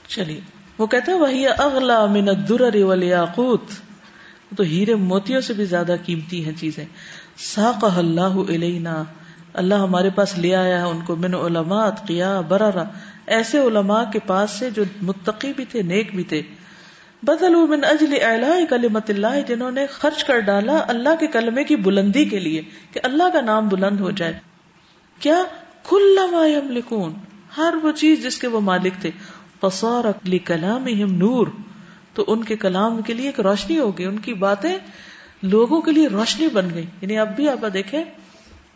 چلیے، 0.09 0.40
وہ 0.78 0.86
کہتے 0.86 1.12
ہیں 1.12 1.18
وہی 1.18 1.46
اغلا 1.46 2.07
من 2.07 2.28
الدرر 2.28 2.84
والیاقوت 2.84 3.62
تو 4.57 4.62
ہیرے 4.62 4.94
موتیوں 4.94 5.40
سے 5.40 5.53
بھی 5.53 5.64
زیادہ 5.64 5.94
قیمتی 6.05 6.44
ہیں 6.44 6.53
چیزیں۔ 6.53 6.84
ساق 7.36 7.84
اللہ 7.96 8.51
علینا 8.51 9.05
اللہ 9.53 9.74
ہمارے 9.74 10.11
پاس 10.11 10.38
لے 10.38 10.55
آیا 10.55 10.78
ہے، 10.78 10.86
ان 10.86 11.01
کو 11.01 11.16
من 11.16 11.34
علماء 11.34 11.90
قیا 11.90 12.40
برارا 12.40 12.82
ایسے 13.26 13.59
علماء 13.59 14.05
کے 14.12 14.18
پاس 14.26 14.51
سے 14.51 14.70
جو 14.70 14.84
متقی 15.03 15.53
بھی 15.57 15.64
تھے، 15.64 15.82
نیک 15.82 16.14
بھی 16.14 16.24
تھے۔ 16.24 16.42
بدل 17.22 17.55
من 17.55 17.84
اجل 17.84 18.14
اعلاء 18.22 18.64
کلمت 18.70 19.11
اللہ، 19.11 19.40
جنہوں 19.48 19.70
نے 19.70 19.86
خرچ 19.86 20.24
کر 20.24 20.38
ڈالا 20.40 20.84
اللہ 20.88 21.09
کے 21.20 21.26
کلمے 21.26 21.64
کی 21.64 21.76
بلندی 21.76 22.24
کے 22.24 22.38
لیے، 22.38 22.62
کہ 22.92 23.01
اللہ 23.03 23.22
کا 23.32 23.40
نام 23.40 23.68
بلند 23.68 24.01
ہو 24.01 24.11
جائے۔ 24.11 24.32
کیا؟ 25.18 25.42
کل 25.88 26.18
یملکون۔ 26.32 27.12
ہر 27.57 27.74
وہ 27.82 27.92
چیز 27.92 28.22
جس 28.22 28.38
کے 28.38 28.46
وہ 28.46 28.61
مالک 28.61 28.92
تھے۔ 29.01 29.11
فصار 29.61 30.28
لکلامہم 30.28 31.14
نور۔ 31.14 31.46
تو 32.14 32.24
ان 32.26 32.44
کے 32.44 32.57
کلام 32.57 33.03
کے 33.03 33.14
لیے 33.14 33.26
ایک 33.26 33.40
روشنی 33.40 33.78
ہو 33.78 33.98
گئی، 33.98 34.07
ان 34.07 34.18
کی 34.18 34.34
باتیں 34.34 34.78
لوگوں 35.42 35.80
کے 35.80 35.92
لیے 35.92 36.09
روشنی 36.09 36.48
بن 36.48 36.68
گئی۔ 36.74 36.86
یعنی 37.01 37.18
اب 37.18 37.36
بھی 37.36 37.48
آپ 37.48 37.64
دیکھیں 37.74 38.05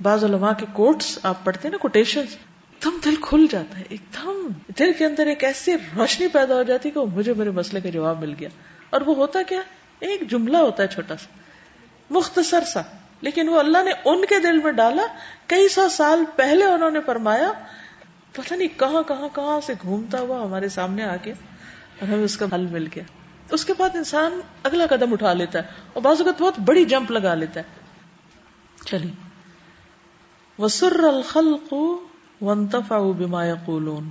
بعض 0.02 0.24
علماء 0.24 0.52
کے 0.52 0.66
کوٹس 0.72 1.18
آپ 1.22 1.44
پڑھتے 1.44 1.60
ہیں 1.64 1.70
نا 1.70 1.76
کوٹیشن 1.76 2.20
ایک 2.20 2.84
دم 2.84 2.98
دل 3.04 3.14
کھل 3.20 3.46
جاتا 3.50 3.78
ہے، 3.78 3.84
ایک 3.88 4.00
دم 4.14 4.48
دل 4.78 4.92
کے 4.98 5.04
اندر 5.04 5.26
ایک 5.26 5.44
ایسی 5.44 5.74
روشنی 5.74 6.28
پیدا 6.28 6.54
ہو 6.54 6.62
جاتی 6.62 6.90
کہ 6.90 7.00
مجھے 7.00 7.34
میرے 7.34 7.50
مسئلے 7.50 7.80
کا 7.80 7.88
جواب 7.88 8.20
مل 8.20 8.34
گیا۔ 8.40 8.48
اور 8.90 9.00
وہ 9.00 9.16
ہوتا 9.16 9.42
کیا؟ 9.42 9.60
ایک 10.00 10.30
جملہ 10.30 10.56
ہوتا 10.56 10.82
ہے 10.82 10.88
چھوٹا 10.88 11.16
سا، 11.16 11.38
مختصر 12.10 12.64
سا، 12.64 12.80
لیکن 13.20 13.48
وہ 13.48 13.58
اللہ 13.58 13.78
نے 13.84 13.90
ان 14.04 14.24
کے 14.24 14.34
دل 14.38 14.58
میں 14.58 14.72
ڈالا۔ 14.72 15.02
کئی 15.46 15.68
سو 15.68 15.88
سال 15.88 16.24
پہلے 16.36 16.64
انہوں 16.64 16.90
نے 16.90 17.00
فرمایا، 17.06 17.52
پتہ 18.32 18.54
نہیں 18.54 18.78
کہاں 18.78 19.02
کہاں 19.02 19.28
کہاں 19.34 19.60
سے 19.60 19.72
گھومتا 19.82 20.20
ہوا 20.20 20.42
ہمارے 20.42 20.68
سامنے 20.68 21.04
آ 21.04 21.16
گیا 21.24 21.34
اور 22.00 22.08
ہمیں 22.08 22.24
اس 22.24 22.36
کا 22.36 22.46
حل 22.52 22.66
مل 22.66 22.88
گیا۔ 22.94 23.04
اس 23.50 23.64
کے 23.64 23.72
بعد 23.78 23.90
انسان 23.94 24.40
اگلا 24.62 24.86
قدم 24.90 25.12
اٹھا 25.12 25.32
لیتا 25.32 25.58
ہے 25.58 25.68
اور 25.92 26.02
بعض 26.02 26.20
اوقات 26.20 26.42
بہت 26.42 26.58
بڑی 26.58 26.84
جمپ 26.84 27.10
لگا 27.10 27.34
لیتا 27.34 27.60
ہے۔ 27.60 27.64
چلیے۔ 28.86 29.23
وسر 30.58 30.98
الخلق 30.98 31.74
وانتفعوا 32.40 33.12
بما 33.12 33.46
يقولون. 33.46 34.10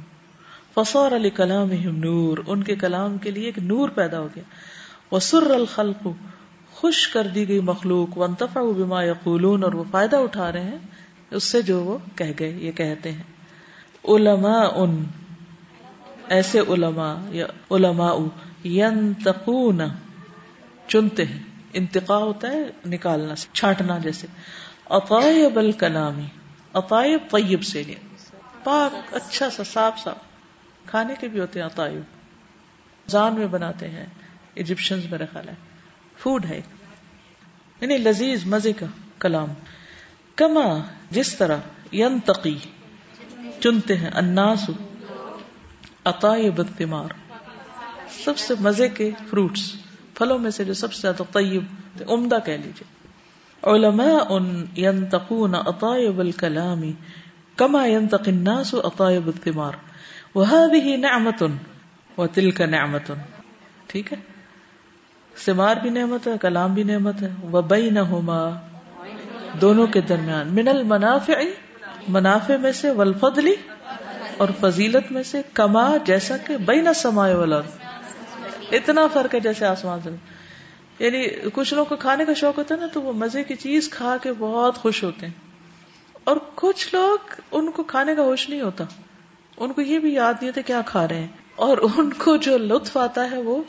فصار 0.75 1.11
لكلامهم 1.11 1.95
نور. 1.95 2.37
ان 2.47 2.63
کے 2.63 2.75
کلام 2.75 3.17
کے 3.17 3.31
لیے 3.31 3.45
ایک 3.45 3.59
نور 3.59 3.89
پیدا 3.89 4.19
ہو 4.19 4.27
گیا. 4.35 4.43
وسر 5.15 5.51
الخلق، 5.51 6.07
خوش 6.71 7.07
کر 7.07 7.27
دی 7.27 7.47
گئی 7.47 7.59
مخلوق. 7.59 8.17
وانتفعوا 8.17 8.73
بما 8.73 9.03
يقولون. 9.03 9.63
اور 9.63 9.73
وہ 9.73 9.83
فائدہ 9.91 10.15
اٹھا 10.15 10.51
رہے 10.51 10.63
ہیں، 10.63 10.77
اس 11.31 11.43
سے 11.43 11.61
جو 11.61 11.83
وہ 11.83 11.97
کہہ 12.15 12.31
گئے، 12.39 12.51
یہ 12.51 12.71
کہتے 12.71 13.11
ہیں. 13.11 13.23
علماء 14.07 14.67
ان 14.75 15.03
ایسے 16.27 16.59
علماء 16.59 17.15
یا 17.29 17.45
علماء 17.71 18.15
ینتقون، 18.65 19.81
چنتے 20.87 21.25
ہیں. 21.25 21.39
انتقا 21.73 22.17
ہوتا 22.17 22.47
ہے، 22.47 22.69
نکالنا، 22.85 23.33
چھانٹنا 23.53 23.97
جیسے. 23.97 24.27
اطائب 24.89 25.59
الکلامی 25.59 26.25
اطائب 26.73 27.19
طیب 27.31 27.63
سے 27.63 27.83
لیا 27.83 27.95
پاک 28.63 29.13
اچھا 29.13 29.49
سا، 29.49 29.63
صاف 29.63 29.99
صاف 29.99 30.17
کھانے 30.85 31.13
کے 31.19 31.27
بھی 31.27 31.39
ہوتے 31.39 31.59
ہیں 31.59 31.65
اطائب۔ 31.65 32.01
زان 33.07 33.35
میں 33.35 33.47
بناتے 33.47 33.89
ہیں۔ 33.89 34.05
ایجپشن 34.53 34.99
میرا 35.11 35.25
خیال 35.31 35.49
ہے۔ 35.49 35.53
فوڈ 36.17 36.45
ہے۔ 36.45 36.61
یعنی 37.81 37.97
لذیذ، 37.97 38.45
مزے 38.45 38.73
کا 38.73 38.85
کلام۔ 39.19 39.47
کما، 40.35 40.79
جس 41.11 41.35
طرح 41.35 41.57
ینتقی، 41.93 42.59
چنتے 43.59 43.97
ہیں۔ 43.97 44.09
اناس 44.15 44.69
اطائب 46.03 46.59
الثمار۔ 46.59 47.09
سب 48.23 48.37
سے 48.37 48.53
مزے 48.59 48.89
کے 48.89 49.11
فروٹس۔ 49.29 49.73
پھلوں 50.15 50.39
میں 50.39 50.51
سے 50.51 50.63
جو 50.63 50.73
سب 50.73 50.93
سے 50.93 51.01
زیادہ 51.01 51.23
طیب 51.33 51.63
عمدہ 52.09 52.37
کہہ 52.45 52.53
لیجیے 52.53 53.02
علماء 53.67 54.39
ينتقون 54.77 55.55
اطائب 55.55 56.19
الكلام 56.19 56.91
كما 57.55 57.85
ينتقي 57.85 58.31
الناس 58.31 58.75
اطائب 58.83 59.27
الثمار. 59.27 59.71
وهذه 60.35 60.95
نعمة، 60.95 61.47
وتلك 62.17 62.61
نعمة. 62.61 63.15
ٹھیک 63.87 64.13
ہے؟ 64.13 64.17
ثمار 65.45 65.75
بھی 65.75 65.89
نعمت 65.89 66.27
ہے، 66.27 66.31
کلام 66.41 66.73
بھی 66.73 66.83
نعمت 66.83 67.21
ہے. 67.21 67.29
وبينهما 67.53 68.49
دونوں 69.61 69.87
کے 69.87 70.01
درمیان. 70.01 70.47
من 70.47 70.67
المنافع، 70.67 71.41
منافع 72.07 72.57
میں 72.57 72.71
سے، 72.71 72.91
والفضل 72.91 73.53
اور 74.37 74.47
فضیلت 74.59 75.11
میں 75.11 75.23
سے، 75.23 75.41
کما، 75.53 75.97
جیسا 76.05 76.37
کہ 76.37 76.57
بین 76.57 76.87
السماء 76.87 77.33
والارض. 77.33 77.77
اتنا 78.71 79.07
فرق 79.13 79.35
ہے 79.35 79.39
جیسے 79.39 79.65
آسمان 79.65 79.99
سے۔ 80.03 80.09
یعنی 80.99 81.27
کچھ 81.53 81.73
لوگوں 81.73 81.89
کو 81.89 81.95
کھانے 81.95 82.25
کا 82.25 82.33
شوق 82.33 82.57
ہوتا 82.57 82.75
ہے 82.75 82.79
نا، 82.79 82.87
تو 82.87 83.01
وہ 83.01 83.13
مزے 83.13 83.43
کی 83.43 83.55
چیز 83.55 83.89
کھا 83.89 84.17
کے 84.23 84.29
بہت 84.39 84.77
خوش 84.77 85.03
ہوتے 85.03 85.25
ہیں۔ 85.25 85.33
اور 86.23 86.37
کچھ 86.55 86.95
لوگ 86.95 87.17
ان 87.51 87.71
کو 87.71 87.83
کھانے 87.83 88.15
کا 88.15 88.21
ہوش 88.21 88.49
نہیں 88.49 88.61
ہوتا۔ 88.61 88.83
ان 89.57 89.73
کو 89.73 89.81
یہ 89.81 89.99
بھی 89.99 90.13
یاد 90.13 90.33
نہیں 90.33 90.49
ہوتا 90.49 90.61
کیا 90.61 90.81
کھا 90.85 91.07
رہے 91.07 91.19
ہیں۔ 91.19 91.27
اور 91.55 91.77
ان 91.77 92.13
کو 92.13 92.37
جو 92.37 92.57
لطف 92.57 92.97
آتا 92.97 93.31
ہے 93.31 93.41
وہ 93.41 93.63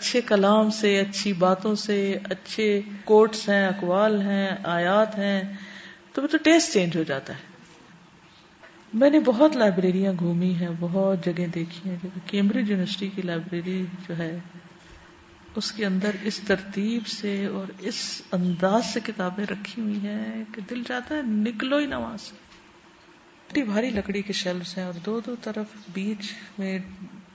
اچھے 0.00 0.20
کلام 0.20 0.70
سے، 0.70 1.00
اچھی 1.00 1.32
باتوں 1.32 1.74
سے، 1.74 2.18
اچھے 2.30 2.80
کوٹس 3.04 3.48
ہیں، 3.48 3.66
اقوال 3.66 4.20
ہیں، 4.20 4.48
آیات 4.64 5.18
ہیں، 5.18 5.56
تو 6.12 6.22
وہ 6.22 6.26
تو 6.26 6.38
ٹیسٹ 6.38 6.72
چینج 6.72 6.96
ہو 6.96 7.02
جاتا 7.02 7.32
ہے۔ 7.32 7.38
میں 8.94 9.10
نے 9.10 9.20
بہت 9.20 9.56
لائبریریاں 9.56 10.12
گھومی 10.18 10.54
ہیں، 10.54 10.68
بہت 10.80 11.24
جگہ 11.26 11.46
دیکھی 11.46 11.90
ہیں۔ 11.90 11.96
کیمبرج 12.26 12.70
یونیورسٹی 12.70 13.08
کی 13.08 13.22
لائبریری 13.22 13.86
جو 14.08 14.18
ہے 14.18 14.38
اس 15.56 15.72
کے 15.72 15.86
اندر 15.86 16.10
اس 16.22 16.40
ترتیب 16.46 17.06
سے 17.06 17.46
اور 17.46 17.66
اس 17.78 18.22
انداز 18.32 18.86
سے 18.86 19.00
کتابیں 19.00 19.46
رکھی 19.46 19.82
ہوئی 19.82 19.96
ہیں 19.96 20.44
کہ 20.54 20.60
دل 20.70 20.82
چاہتا 20.88 21.14
ہے 21.14 21.22
نکلو 21.22 21.76
ہی 21.76 21.86
نہ 21.86 21.94
وہاں 21.94 22.16
سے۔ 22.16 22.36
بھاری 23.64 23.90
لکڑی 23.90 24.22
کے 24.22 24.32
شیلفس 24.32 24.78
ہیں 24.78 24.84
اور 24.84 24.92
دو 25.06 25.20
دو 25.20 25.36
طرف 25.42 25.66
بیچ 25.92 26.32
میں 26.58 26.78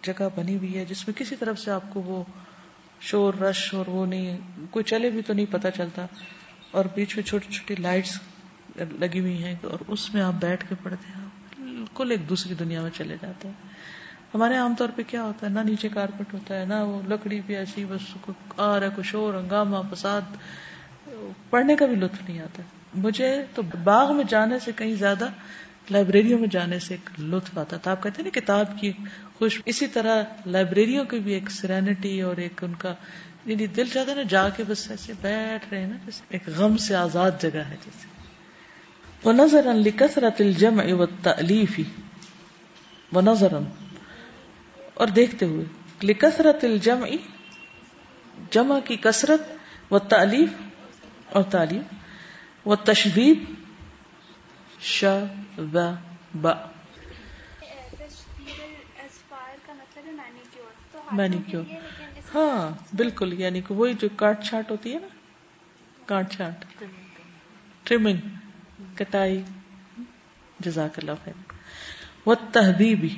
جگہ 0.01 0.27
بنی 0.35 0.57
ہوئی 0.57 0.77
ہے 0.77 0.85
جس 0.85 1.07
میں 1.07 1.19
کسی 1.19 1.35
طرف 1.35 1.59
سے 1.59 1.71
آپ 1.71 1.93
کو 1.93 2.01
وہ 2.01 2.23
شور 3.01 3.33
رش 3.33 3.73
اور 3.73 3.85
وہ 3.87 4.05
نہیں، 4.05 4.37
کوئی 4.69 4.83
چلے 4.83 5.09
بھی 5.09 5.21
تو 5.21 5.33
نہیں 5.33 5.45
پتا 5.51 5.71
چلتا۔ 5.71 6.05
اور 6.71 6.85
بیچ 6.95 7.15
میں 7.15 7.23
چھوٹی 7.23 7.53
چھوٹی 7.53 7.81
لائٹس 7.81 8.19
لگی 8.75 9.19
ہوئی 9.19 9.43
ہیں 9.43 9.55
اور 9.63 9.79
اس 9.87 10.13
میں 10.13 10.21
آپ 10.21 10.33
بیٹھ 10.33 10.65
کے 10.69 10.75
پڑھتے 10.83 11.11
ہیں۔ 11.17 11.25
بالکل 11.57 12.11
ایک 12.11 12.29
دوسری 12.29 12.53
دنیا 12.53 12.81
میں 12.81 12.91
چلے 12.97 13.17
جاتے 13.21 13.47
ہیں۔ 13.47 13.78
ہمارے 14.33 14.55
عام 14.55 14.75
طور 14.75 14.89
پہ 14.95 15.01
کیا 15.07 15.23
ہوتا 15.23 15.47
ہے؟ 15.47 15.51
نہ 15.51 15.59
نیچے 15.59 15.89
کارپیٹ 15.89 16.33
ہوتا 16.33 16.59
ہے، 16.59 16.65
نہ 16.65 16.73
وہ 16.73 17.01
لکڑی 17.07 17.41
بھی 17.45 17.55
ایسی 17.55 17.85
بس 17.85 18.29
آ 18.57 18.79
رہا 18.79 18.87
کچھ 18.95 19.15
اور، 19.15 19.33
ہنگامہ، 19.33 19.77
فساد، 19.93 20.21
پڑھنے 21.49 21.75
کا 21.75 21.85
بھی 21.85 21.95
لطف 21.95 22.29
نہیں 22.29 22.39
آتا۔ 22.39 22.63
مجھے 22.93 23.45
تو 23.55 23.61
باغ 23.83 24.15
میں 24.15 24.23
جانے 24.27 24.59
سے 24.59 24.71
کہیں 24.75 24.95
زیادہ، 24.95 25.27
لائبریریوں 25.91 26.39
میں 26.39 26.47
جانے 26.47 26.79
سے 26.79 26.93
ایک 26.93 27.19
لطف 27.19 27.57
آتا 27.57 27.77
تھا۔ 27.77 27.91
آپ 27.91 28.03
کہتے 28.03 28.21
ہیں 28.21 28.29
نا 28.35 28.39
کتاب 28.39 28.79
کی 28.79 28.91
خوش، 29.37 29.61
اسی 29.65 29.87
طرح 29.87 30.23
لائبریریوں 30.45 31.05
کی 31.05 31.19
بھی 31.19 31.33
ایک 31.33 31.51
سرینٹی 31.51 32.21
اور 32.21 32.37
ایک 32.37 32.63
ان 32.63 32.73
کا 32.73 32.93
یعنی 33.45 33.67
دل 33.67 33.87
چاہتا 33.93 34.11
ہے 34.11 34.15
نا 34.15 34.23
جا 34.29 34.49
کے 34.49 34.63
بس 34.67 34.91
ایسے 34.91 35.13
بیٹھ 35.21 35.65
رہے 35.71 35.85
نا، 35.85 35.95
جیسے 36.05 36.23
ایک 36.29 36.47
غم 36.47 36.77
سے 36.77 36.95
آزاد 36.95 37.31
جگہ 37.39 37.63
ہے 37.69 37.75
جیسے۔ 37.85 38.07
وہ 39.23 39.33
نظر 39.33 39.73
لکثرت 39.73 40.41
الجمع 40.41 40.93
والتألیف 40.93 41.79
وہ 43.11 43.21
نظر 43.21 43.53
اور 44.99 45.07
دیکھتے 45.07 45.45
ہوئے 45.45 45.65
لکثرت 46.03 46.63
الجمع، 46.63 47.07
جمع 48.51 48.79
کی 48.79 48.95
کثرت 48.95 49.41
و 49.93 49.99
تعلیف 49.99 50.49
اور 51.29 51.43
تعلیم 51.43 51.81
و 52.65 52.75
تشبیب 52.75 53.43
ش 54.81 55.05
و 55.57 55.91
با 56.41 56.53
مینیکیور 61.11 61.63
ہاں 62.35 62.95
بالکل 62.95 63.41
یعنی 63.41 63.61
کہ 63.61 63.73
وہی 63.73 63.93
جو 63.93 64.07
کاٹ 64.15 64.43
چھانٹ 64.43 64.71
ہوتی 64.71 64.93
ہے 64.93 64.99
نا۔ 64.99 65.07
کاٹ 66.05 66.31
چھانٹ 66.31 66.83
ٹریمنگ 67.83 68.17
کٹائی۔ 68.95 69.43
جزاک 70.59 70.99
اللہ 70.99 71.11
خیر۔ 71.23 71.51
وہ 72.25 72.35
تہذیبی 72.53 73.09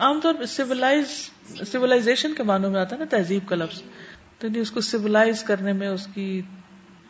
عام 0.00 0.20
طور 0.20 0.34
پہ 0.34 0.44
سیولائز 0.44 1.28
کے 2.36 2.42
معنوں 2.42 2.70
میں 2.70 2.80
آتا 2.80 2.96
ہے 2.96 3.00
نا 3.00 3.06
تہذیب 3.10 3.48
کا 3.48 3.56
لفظ۔ 3.56 3.82
تو 4.38 4.48
نہیں 4.48 4.62
اس 4.62 4.70
کو 4.70 4.80
سیولائز 4.80 5.42
کرنے 5.42 5.72
میں 5.72 5.88
اس 5.88 6.08
کی 6.14 6.42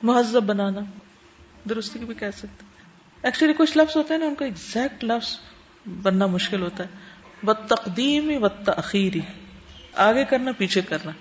مہذب 0.03 0.43
بنانا۔ 0.43 0.81
درستی 1.69 1.99
بھی 1.99 2.15
کہہ 2.15 2.37
سکتے 2.37 2.65
ایکچولی 3.23 3.53
کچھ 3.59 3.79
لفظ 3.79 3.97
ہوتے 3.97 4.15
ہیں 4.15 4.21
نا، 4.21 4.27
ان 4.27 4.35
کا 4.35 4.45
ایگزیکٹ 4.45 5.05
لفظ 5.05 5.39
بننا 6.03 6.27
مشکل 6.27 6.63
ہوتا 6.63 6.85
ہے۔ 6.85 6.89
و 7.47 7.53
تقدیم 7.53 8.43
و 8.43 8.49
تخیری 8.49 9.21
آگے 9.95 10.25
کرنا، 10.25 10.53
پیچھے 10.59 10.81
کرنا۔ 10.81 11.13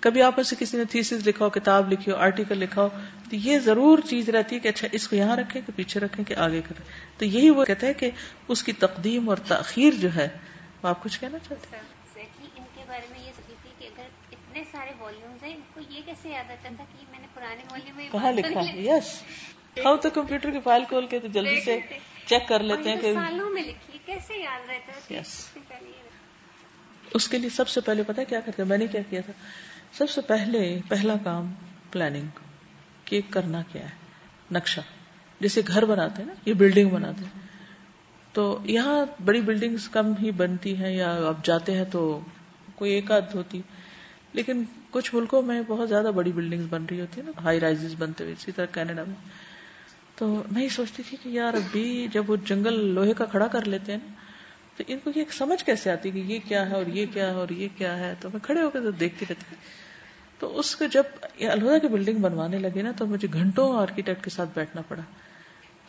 کبھی 0.00 0.22
آپ 0.22 0.42
سے 0.42 0.56
کسی 0.58 0.76
نے 0.76 0.84
تھیسز 0.84 1.28
لکھا 1.28 1.44
ہو، 1.44 1.50
کتاب 1.50 1.92
لکھی 1.92 2.12
ہو 2.12 2.16
آرٹیکل 2.16 2.58
لکھا 2.58 2.82
ہو، 2.82 2.88
تو 3.30 3.36
یہ 3.36 3.58
ضرور 3.58 3.98
چیز 4.08 4.28
رہتی 4.28 4.54
ہے 4.54 4.60
کہ 4.60 4.68
اچھا 4.68 4.88
اس 4.92 5.08
کو 5.08 5.16
یہاں 5.16 5.36
رکھیں 5.36 5.62
کہ 5.66 5.72
پیچھے 5.76 6.00
رکھیں 6.00 6.24
کہ 6.24 6.34
آگے 6.34 6.62
کریں۔ 6.68 6.84
تو 7.18 7.24
یہی 7.24 7.50
وہ 7.50 7.64
کہتے 7.64 7.86
ہیں 7.86 7.94
کہ 7.94 8.10
اس 8.48 8.62
کی 8.62 8.72
تقدیم 8.72 9.28
اور 9.28 9.36
تاخیر 9.36 9.92
جو 10.00 10.08
ہے 10.14 10.28
آپ 10.88 11.02
کچھ 11.02 11.20
کہنا 11.20 11.38
چاہتے 11.38 11.76
ہیں؟ 11.76 11.82
ان 12.56 12.64
کے 12.74 12.80
بارے 12.88 13.06
میں 13.10 13.20
یہ 13.26 13.30
سوچی 13.36 13.68
کہ 13.78 13.84
اگر 13.84 14.04
اتنے 14.32 14.62
سارے 14.72 14.90
والیومز 14.98 15.42
ہیں 15.42 15.54
ان 15.54 15.60
کو 15.74 15.80
یہ 15.90 16.00
کیسے 16.06 16.28
یاد 16.28 16.50
آتا 16.50 16.68
تھا 16.76 16.84
کہ 16.92 17.04
میں 17.10 17.18
نے 17.18 17.26
پرانے 17.34 17.62
والیوم 17.70 17.96
میں 17.96 18.08
کہاں 18.12 18.32
لکھا؟ 18.32 18.60
یس 18.76 19.22
ہم 19.86 19.96
تو 19.96 20.10
کمپیوٹر 20.10 20.50
کی 20.50 20.60
فائل 20.64 20.84
کھول 20.88 21.06
کے 21.06 21.18
تو 21.18 21.28
جلدی 21.28 21.60
سے 21.60 21.80
چیک 22.26 22.48
کر 22.48 22.62
لیتے 22.62 22.90
ہیں 22.90 23.00
کہ 23.00 23.14
سالوں 23.14 23.50
میں 23.50 23.62
لکھی 23.62 23.98
کیسے 24.06 24.38
یاد 24.38 24.70
رہتا 24.70 25.14
یس 25.14 25.48
اس 27.14 27.28
کے 27.28 27.38
لیے 27.38 27.50
سب 27.50 27.68
سے 27.68 27.80
پہلے 27.80 28.02
پتا 28.02 28.24
کیا 28.24 28.40
کرتے 28.40 28.64
میں 28.64 28.78
نے 28.78 28.86
کیا 28.86 29.00
کیا 29.10 29.20
تھا؟ 29.20 29.32
سب 29.92 30.10
سے 30.10 30.20
پہلے 30.20 30.80
پہلا 30.88 31.14
کام 31.24 31.52
پلاننگ 31.90 32.28
کہ 33.04 33.20
کرنا 33.30 33.62
کیا 33.72 33.82
ہے؟ 33.82 33.94
نقشہ 34.50 34.80
جیسے 35.40 35.60
گھر 35.66 35.84
بناتے 35.84 36.22
ہیں 36.22 36.28
نا 36.28 36.34
یہ 36.46 36.54
بلڈنگ 36.54 36.90
بناتے 36.90 37.24
ہیں۔ 37.24 37.43
تو 38.34 38.58
یہاں 38.64 39.06
بڑی 39.24 39.40
بلڈنگ 39.40 39.76
کم 39.92 40.12
ہی 40.22 40.30
بنتی 40.30 40.76
ہیں 40.76 40.96
یا 40.96 41.14
اب 41.14 41.44
جاتے 41.44 41.72
ہیں 41.72 41.84
تو 41.84 42.20
کوئی 42.74 42.92
ایک 42.92 43.10
آدھ 43.10 43.36
ہوتی 43.36 43.62
لیکن 44.32 44.62
کچھ 44.90 45.14
ملکوں 45.14 45.42
میں 45.42 45.62
بہت 45.66 45.88
زیادہ 45.88 46.10
بڑی 46.14 46.32
بلڈنگ 46.32 46.66
بن 46.70 46.86
رہی 46.90 47.00
ہوتی 47.00 47.20
ہے 47.20 47.26
نا 47.26 47.44
ہائی 47.44 47.60
رائز 47.60 47.94
بنتے 47.98 48.24
ہوئے، 48.24 48.34
اسی 48.38 48.52
طرح 48.52 48.66
کینیڈا 48.66 49.02
میں۔ 49.06 49.14
تو 50.16 50.42
میں 50.52 50.62
یہ 50.62 50.68
سوچتی 50.68 51.02
تھی 51.08 51.16
کہ 51.22 51.28
یار 51.28 51.54
ابھی 51.54 52.08
جب 52.12 52.30
وہ 52.30 52.36
جنگل 52.44 52.84
لوہے 52.86 53.12
کا 53.12 53.24
کھڑا 53.24 53.46
کر 53.46 53.64
لیتے 53.64 53.92
ہیں 53.92 53.98
نا، 54.06 54.12
تو 54.76 54.84
ان 54.86 54.98
کو 55.04 55.10
یہ 55.16 55.24
سمجھ 55.30 55.64
کیسے 55.64 55.90
آتی 55.90 56.10
کہ 56.10 56.18
یہ 56.18 56.38
کیا 56.48 56.70
ہے 56.70 56.74
اور 56.74 56.86
یہ 56.86 57.06
کیا 57.12 57.26
ہے 57.26 57.34
اور 57.34 57.48
یہ 57.48 57.68
کیا 57.76 57.98
ہے؟ 57.98 58.14
تو 58.20 58.30
میں 58.30 58.40
کھڑے 58.40 58.62
ہو 58.62 58.70
کے 58.70 58.80
تو 58.80 58.90
دیکھتی 58.90 59.26
رہتی۔ 59.30 59.56
تو 60.38 60.58
اس 60.58 60.76
کو 60.76 60.84
جب 60.84 61.02
الہدا 61.40 61.78
کی 61.78 61.88
بلڈنگ 61.88 62.16
بنوانے 62.16 62.58
لگے 62.58 62.82
نا، 62.82 62.92
تو 62.96 63.06
مجھے 63.06 63.28
گھنٹوں 63.32 63.78
آرکیٹیکٹ 63.78 64.24
کے 64.24 64.30
ساتھ 64.30 64.50
بیٹھنا 64.54 64.82
پڑا۔ 64.88 65.02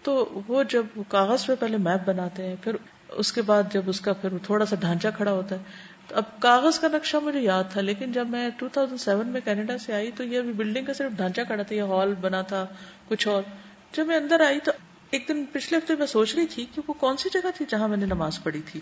تو 0.05 0.41
وہ 0.47 0.63
جب 0.63 0.85
کاغذ 1.07 1.45
پہ 1.45 1.55
پہلے 1.55 1.77
میپ 1.77 2.07
بناتے 2.07 2.45
ہیں، 2.45 2.55
پھر 2.61 2.75
اس 3.09 3.31
کے 3.31 3.41
بعد 3.41 3.63
جب 3.71 3.81
اس 3.85 4.01
کا 4.01 4.13
پھر 4.13 4.29
تھوڑا 4.43 4.65
سا 4.65 4.75
ڈھانچہ 4.79 5.07
کھڑا 5.17 5.31
ہوتا 5.31 5.55
ہے۔ 5.55 5.63
تو 6.07 6.15
اب 6.15 6.23
کاغذ 6.39 6.79
کا 6.79 6.87
نقشہ 6.87 7.17
مجھے 7.17 7.39
یاد 7.39 7.63
تھا، 7.71 7.81
لیکن 7.81 8.11
جب 8.11 8.29
میں 8.29 8.49
2007 8.59 9.25
میں 9.25 9.41
کینیڈا 9.41 9.77
سے 9.77 9.93
آئی 9.93 10.11
تو 10.11 10.23
یہ 10.23 10.41
بلڈنگ 10.41 10.85
کا 10.85 10.93
صرف 10.93 11.11
ڈھانچہ 11.11 11.41
کھڑا 11.47 11.63
تھا، 11.63 11.75
یہ 11.75 11.81
ہال 11.81 12.13
بنا 12.21 12.41
تھا، 12.41 12.65
کچھ 13.07 13.27
اور۔ 13.27 13.43
جب 13.91 14.07
میں 14.07 14.17
اندر 14.17 14.41
آئی 14.41 14.59
تو 14.59 14.71
ایک 15.09 15.25
دن 15.27 15.45
پچھلے 15.51 15.77
ہفتے 15.77 15.95
میں 15.95 16.07
سوچ 16.07 16.35
رہی 16.35 16.45
تھی 16.45 16.65
کہ 16.75 16.81
وہ 16.87 16.93
کون 16.93 17.17
سی 17.17 17.29
جگہ 17.33 17.49
تھی 17.55 17.65
جہاں 17.69 17.87
میں 17.87 17.97
نے 17.97 18.05
نماز 18.05 18.43
پڑھی 18.43 18.61
تھی۔ 18.71 18.79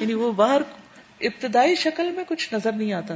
یعنی 0.00 0.14
وہ 0.14 0.32
باہر 0.32 0.62
ابتدائی 1.20 1.74
شکل 1.74 2.10
میں 2.10 2.24
کچھ 2.28 2.54
نظر 2.54 2.72
نہیں 2.72 2.92
آتا۔ 2.92 3.14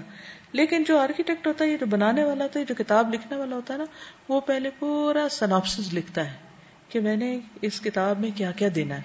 لیکن 0.53 0.85
جو 0.85 0.99
آرکیٹیکٹ 0.99 1.47
ہوتا 1.47 1.65
ہے، 1.65 1.71
یہ 1.71 1.77
جو 1.77 1.87
بنانے 1.87 2.25
والا 2.25 2.45
ہوتا 2.45 2.61
ہے، 2.61 2.65
جو 2.65 2.75
کتاب 2.79 3.15
لکھنے 3.15 3.37
والا 3.37 3.57
ہوتا 3.57 3.75
ہے 3.75 3.79
نا، 3.79 3.85
وہ 4.29 4.41
پہلے 4.41 4.71
پورا 4.79 5.27
سناپس 5.31 5.81
لکھتا 5.93 6.33
ہے۔ 6.33 6.50
کہ 6.91 7.01
میں 7.01 7.17
نے 7.17 7.39
اس 7.63 7.81
کتاب 7.81 8.21
میں 8.21 8.31
کیا 8.35 8.51
کیا 8.51 8.69
دینا 8.75 8.97
ہے؟ 8.97 9.03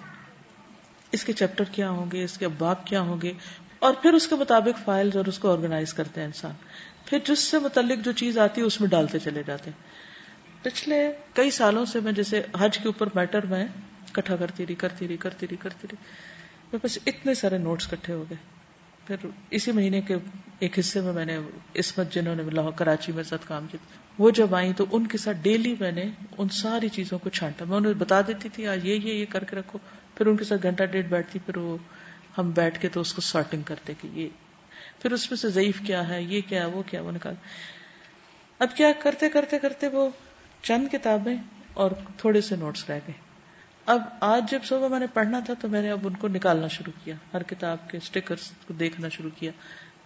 اس 1.11 1.23
کے 1.23 1.33
چیپٹر 1.33 1.63
کیا 1.71 1.89
ہوں 1.89 2.05
گے؟ 2.11 2.23
اس 2.23 2.37
کے 2.37 2.45
اباب 2.45 2.87
کیا 2.87 3.01
ہوں 3.01 3.21
گے؟ 3.21 3.33
اور 3.79 3.93
پھر 4.01 4.13
اس 4.13 4.27
کے 4.27 4.35
مطابق 4.35 4.85
فائل 4.85 5.09
اور 5.15 5.25
اس 5.25 5.39
کو 5.39 5.51
آرگنائز 5.51 5.93
کرتے 5.93 6.19
ہیں 6.19 6.27
انسان۔ 6.27 6.51
پھر 7.05 7.19
جس 7.25 7.39
سے 7.39 7.59
متعلق 7.59 8.05
جو 8.05 8.11
چیز 8.11 8.37
آتی 8.37 8.61
ہے 8.61 8.65
اس 8.65 8.81
میں 8.81 8.89
ڈالتے 8.89 9.19
چلے 9.19 9.43
جاتے 9.45 9.69
ہیں۔ 9.69 9.83
پچھلے 10.63 11.11
کئی 11.33 11.51
سالوں 11.51 11.85
سے 11.85 11.99
میں 11.99 12.11
جیسے 12.11 12.41
حج 12.59 12.77
کے 12.77 12.87
اوپر 12.87 13.07
میٹر 13.15 13.45
میں 13.45 13.65
کٹھا 14.11 14.35
کرتی 14.35 14.67
رہی 14.67 14.75
کرتی 14.75 15.07
رہی 15.07 15.17
کرتی 15.17 15.47
رہی 15.47 15.57
کرتی 15.57 15.87
رہی۔ 15.91 16.77
بس 16.83 16.99
اتنے 17.05 17.33
سارے 17.33 17.57
نوٹس 17.57 17.87
کٹھے 17.87 18.13
ہو 18.13 18.25
گئے۔ 18.29 18.64
پھر 19.05 19.15
اسی 19.49 19.71
مہینے 19.71 20.01
کے 20.01 20.15
ایک 20.59 20.79
حصے 20.79 21.01
میں 21.01 21.13
میں 21.13 21.25
نے 21.25 21.37
اسمت 21.73 22.13
جنہوں 22.13 22.35
نے 22.35 22.43
لاہور، 22.43 22.71
کراچی 22.71 23.11
میں 23.11 23.23
ساتھ 23.23 23.47
کام 23.47 23.67
کیا، 23.71 23.85
وہ 24.19 24.29
جب 24.29 24.55
آئی 24.55 24.73
تو 24.73 24.85
ان 24.91 25.07
کے 25.07 25.17
ساتھ 25.17 25.37
ڈیلی 25.41 25.75
میں 25.79 25.91
نے 25.91 26.03
ان 26.37 26.49
ساری 26.49 26.89
چیزوں 26.89 27.19
کو 27.19 27.29
چھانٹا۔ 27.29 27.65
میں 27.65 27.77
انہیں 27.77 27.93
بتا 27.93 28.21
دیتی 28.21 28.49
تھی 28.49 28.67
آج 28.67 28.85
یہ 28.85 28.95
یہ 28.95 29.13
یہ 29.13 29.25
کر 29.29 29.43
کے 29.43 29.55
رکھو۔ 29.55 29.79
پھر 30.15 30.25
ان 30.25 30.37
کے 30.37 30.43
ساتھ 30.43 30.63
گھنٹہ 30.63 30.83
ڈیڑھ 30.83 31.07
بیٹھتی، 31.07 31.39
پھر 31.45 31.57
وہ 31.57 31.77
ہم 32.37 32.51
بیٹھ 32.51 32.81
کے 32.81 32.89
تو 32.89 33.01
اس 33.01 33.13
کو 33.13 33.21
سارٹنگ 33.21 33.61
کرتے 33.61 33.93
کہ 34.01 34.07
یہ، 34.13 34.27
پھر 35.01 35.11
اس 35.11 35.31
میں 35.31 35.37
سے 35.37 35.49
ضعیف 35.49 35.79
کیا 35.87 36.09
ہے، 36.09 36.21
یہ 36.21 36.41
کیا 36.47 36.61
ہے، 36.61 36.65
وہ 36.65 36.83
کیا 36.85 37.01
وہ 37.01 37.11
نکال۔ 37.11 37.33
اب 38.59 38.75
کیا 38.75 38.91
کرتے 38.99 39.29
کرتے 39.29 39.59
کرتے 39.59 39.87
وہ 39.87 40.09
چند 40.61 40.87
کتابیں 40.91 41.35
اور 41.73 41.91
تھوڑے 42.17 42.41
سے 42.41 42.55
نوٹس 42.55 42.89
رہ 42.89 42.99
گئے۔ 43.07 43.24
اب 43.85 44.01
آج 44.19 44.51
جب 44.51 44.59
صبح 44.63 44.87
میں 44.87 44.99
نے 44.99 45.07
پڑھنا 45.13 45.39
تھا 45.39 45.53
تو 45.53 45.67
میں 45.67 45.81
نے 45.81 45.91
اب 45.91 45.99
ان 46.03 46.15
کو 46.15 46.27
نکالنا 46.27 46.67
شروع 46.67 46.93
کیا، 47.03 47.15
ہر 47.33 47.43
کتاب 47.43 47.89
کے 47.89 47.97
اسٹیکر 47.97 48.35
کو 48.67 48.73
دیکھنا 48.73 49.09
شروع 49.09 49.29
کیا۔ 49.39 49.51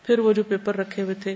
پھر 0.04 0.20
وہ 0.20 0.34
جو 0.34 0.44
پیپر 0.44 0.76
رکھے 0.76 1.04
ہوئے 1.04 1.16
تھے 1.16 1.36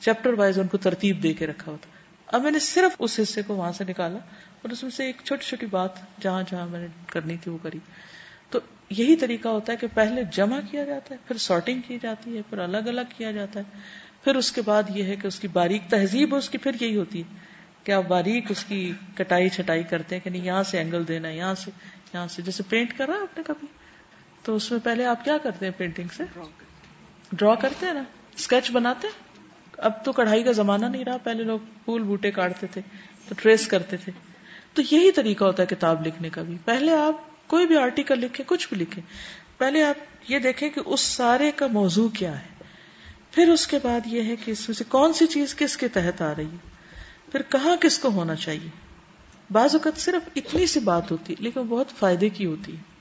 چیپٹر 0.00 0.32
وائز 0.32 0.58
ان 0.58 0.66
کو 0.66 0.78
ترتیب 0.78 1.22
دے 1.22 1.32
کے 1.32 1.46
رکھا 1.46 1.70
ہوا 1.70 1.78
تھا۔ 1.80 1.90
اب 2.26 2.42
میں 2.42 2.50
نے 2.50 2.58
صرف 2.58 2.96
اس 2.98 3.20
حصے 3.22 3.42
کو 3.42 3.54
وہاں 3.54 3.72
سے 3.72 3.84
نکالا 3.88 4.18
اور 4.62 4.70
اس 4.70 4.82
میں 4.82 4.90
سے 4.90 5.04
ایک 5.04 5.16
چھوٹی 5.24 5.44
چھوٹی 5.44 5.66
بات 5.66 5.90
جہاں 6.20 6.42
جہاں 6.50 6.66
میں 6.66 6.80
نے 6.80 6.86
کرنی 7.06 7.36
تھی 7.36 7.50
وہ 7.50 7.58
کری۔ 7.62 7.78
تو 8.50 8.58
یہی 8.90 9.16
طریقہ 9.16 9.48
ہوتا 9.48 9.72
ہے 9.72 9.76
کہ 9.76 9.86
پہلے 9.94 10.22
جمع 10.32 10.60
کیا 10.70 10.84
جاتا 10.84 11.14
ہے، 11.14 11.20
پھر 11.28 11.36
سارٹنگ 11.36 11.80
کی 11.80 11.98
جاتی 12.02 12.36
ہے، 12.36 12.42
پھر 12.50 12.58
الگ 12.58 12.76
الگ 12.76 13.00
کیا 13.16 13.30
جاتا 13.30 13.60
ہے۔ 13.60 13.78
پھر 14.24 14.34
اس 14.34 14.52
کے 14.52 14.62
بعد 14.62 14.82
یہ 14.88 15.04
ہے 15.04 15.16
کہ 15.16 15.26
اس 15.26 15.40
کی 15.40 15.48
باریک 15.48 15.82
تہذیب 15.88 16.34
اس 16.34 16.50
کی 16.50 16.58
پھر 16.58 16.72
یہی 16.80 16.96
ہوتی 16.96 17.18
ہے۔ 17.20 17.53
کہ 17.84 17.92
آپ 17.92 18.04
باریک 18.08 18.50
اس 18.50 18.64
کی 18.64 18.92
کٹائی 19.16 19.48
چھٹائی 19.48 19.82
کرتے 19.82 20.14
ہیں 20.14 20.24
کہ 20.24 20.30
نہیں، 20.30 20.44
یہاں 20.44 20.62
سے 20.62 20.78
اینگل 20.78 21.08
دینا 21.08 21.28
ہے، 21.28 21.36
یہاں 21.36 21.54
سے 21.54 21.70
یہاں 22.14 22.28
سے۔ 22.28 22.42
جیسے 22.42 22.62
پینٹ 22.68 22.98
کر 22.98 23.06
رہا 23.06 23.14
آپ 23.14 23.38
نے 23.38 23.44
کبھی؟ 23.46 23.66
تو 24.42 24.56
اس 24.56 24.70
میں 24.70 24.80
پہلے 24.84 25.04
آپ 25.04 25.24
کیا 25.24 25.38
کرتے 25.38 25.66
ہیں 25.66 25.72
پینٹنگ 25.76 26.08
سے؟ 26.16 26.24
ڈرا 27.32 27.54
کرتے 27.54 27.86
ہیں 27.86 27.94
نا؟ 27.94 28.02
اسکیچ 28.36 28.70
بناتے 28.70 29.06
ہیں؟ 29.06 29.38
اب 29.78 30.04
تو 30.04 30.12
کڑھائی 30.12 30.42
کا 30.42 30.52
زمانہ 30.52 30.86
نہیں 30.86 31.04
رہا، 31.04 31.16
پہلے 31.16 31.42
لوگ 31.42 31.58
پھول 31.84 32.02
بوٹے 32.02 32.30
کاٹتے 32.30 32.66
تھے، 32.66 32.80
تو 33.28 33.34
ٹریس 33.42 33.66
کرتے 33.66 33.96
تھے۔ 33.96 34.12
تو 34.74 34.82
یہی 34.90 35.12
طریقہ 35.12 35.44
ہوتا 35.44 35.62
ہے 35.62 35.74
کتاب 35.74 36.06
لکھنے 36.06 36.30
کا 36.30 36.42
بھی۔ 36.42 36.56
پہلے 36.64 36.92
آپ 36.92 37.20
کوئی 37.46 37.66
بھی 37.66 37.76
آرٹیکل 37.76 38.18
لکھے 38.18 38.44
کچھ 38.46 38.68
بھی 38.68 38.76
لکھے 38.76 39.02
پہلے 39.58 39.84
آپ 39.84 40.30
یہ 40.30 40.38
دیکھیں 40.38 40.68
کہ 40.68 40.80
اس 40.86 41.00
سارے 41.00 41.50
کا 41.56 41.66
موضوع 41.66 42.08
کیا 42.08 42.38
ہے۔ 42.38 42.64
پھر 43.30 43.48
اس 43.48 43.66
کے 43.66 43.78
بعد 43.82 44.00
یہ 44.06 44.22
ہے 44.22 44.36
کہ 44.36 44.50
اس 44.50 44.68
میں 44.68 44.74
سے 44.74 44.84
کون 44.88 45.12
سی 45.12 45.26
چیز 45.26 45.56
کس 45.56 45.76
کے 45.76 45.88
تحت 45.88 46.22
آ 46.22 46.32
رہی 46.38 46.44
ہے؟ 46.44 46.73
پھر 47.32 47.42
کہاں 47.42 47.76
کس 47.76 47.98
کو 47.98 48.08
ہونا 48.08 48.34
چاہیے؟ 48.34 48.68
بعض 49.50 49.74
اوقات 49.74 50.00
صرف 50.00 50.28
اتنی 50.36 50.66
سی 50.66 50.80
بات 50.80 51.10
ہوتی، 51.10 51.34
لیکن 51.38 51.60
بہت 51.60 51.86
فائدے 51.90 52.28
کی 52.28 52.46
ہوتی۔ 52.46 52.72
ہے 52.72 52.94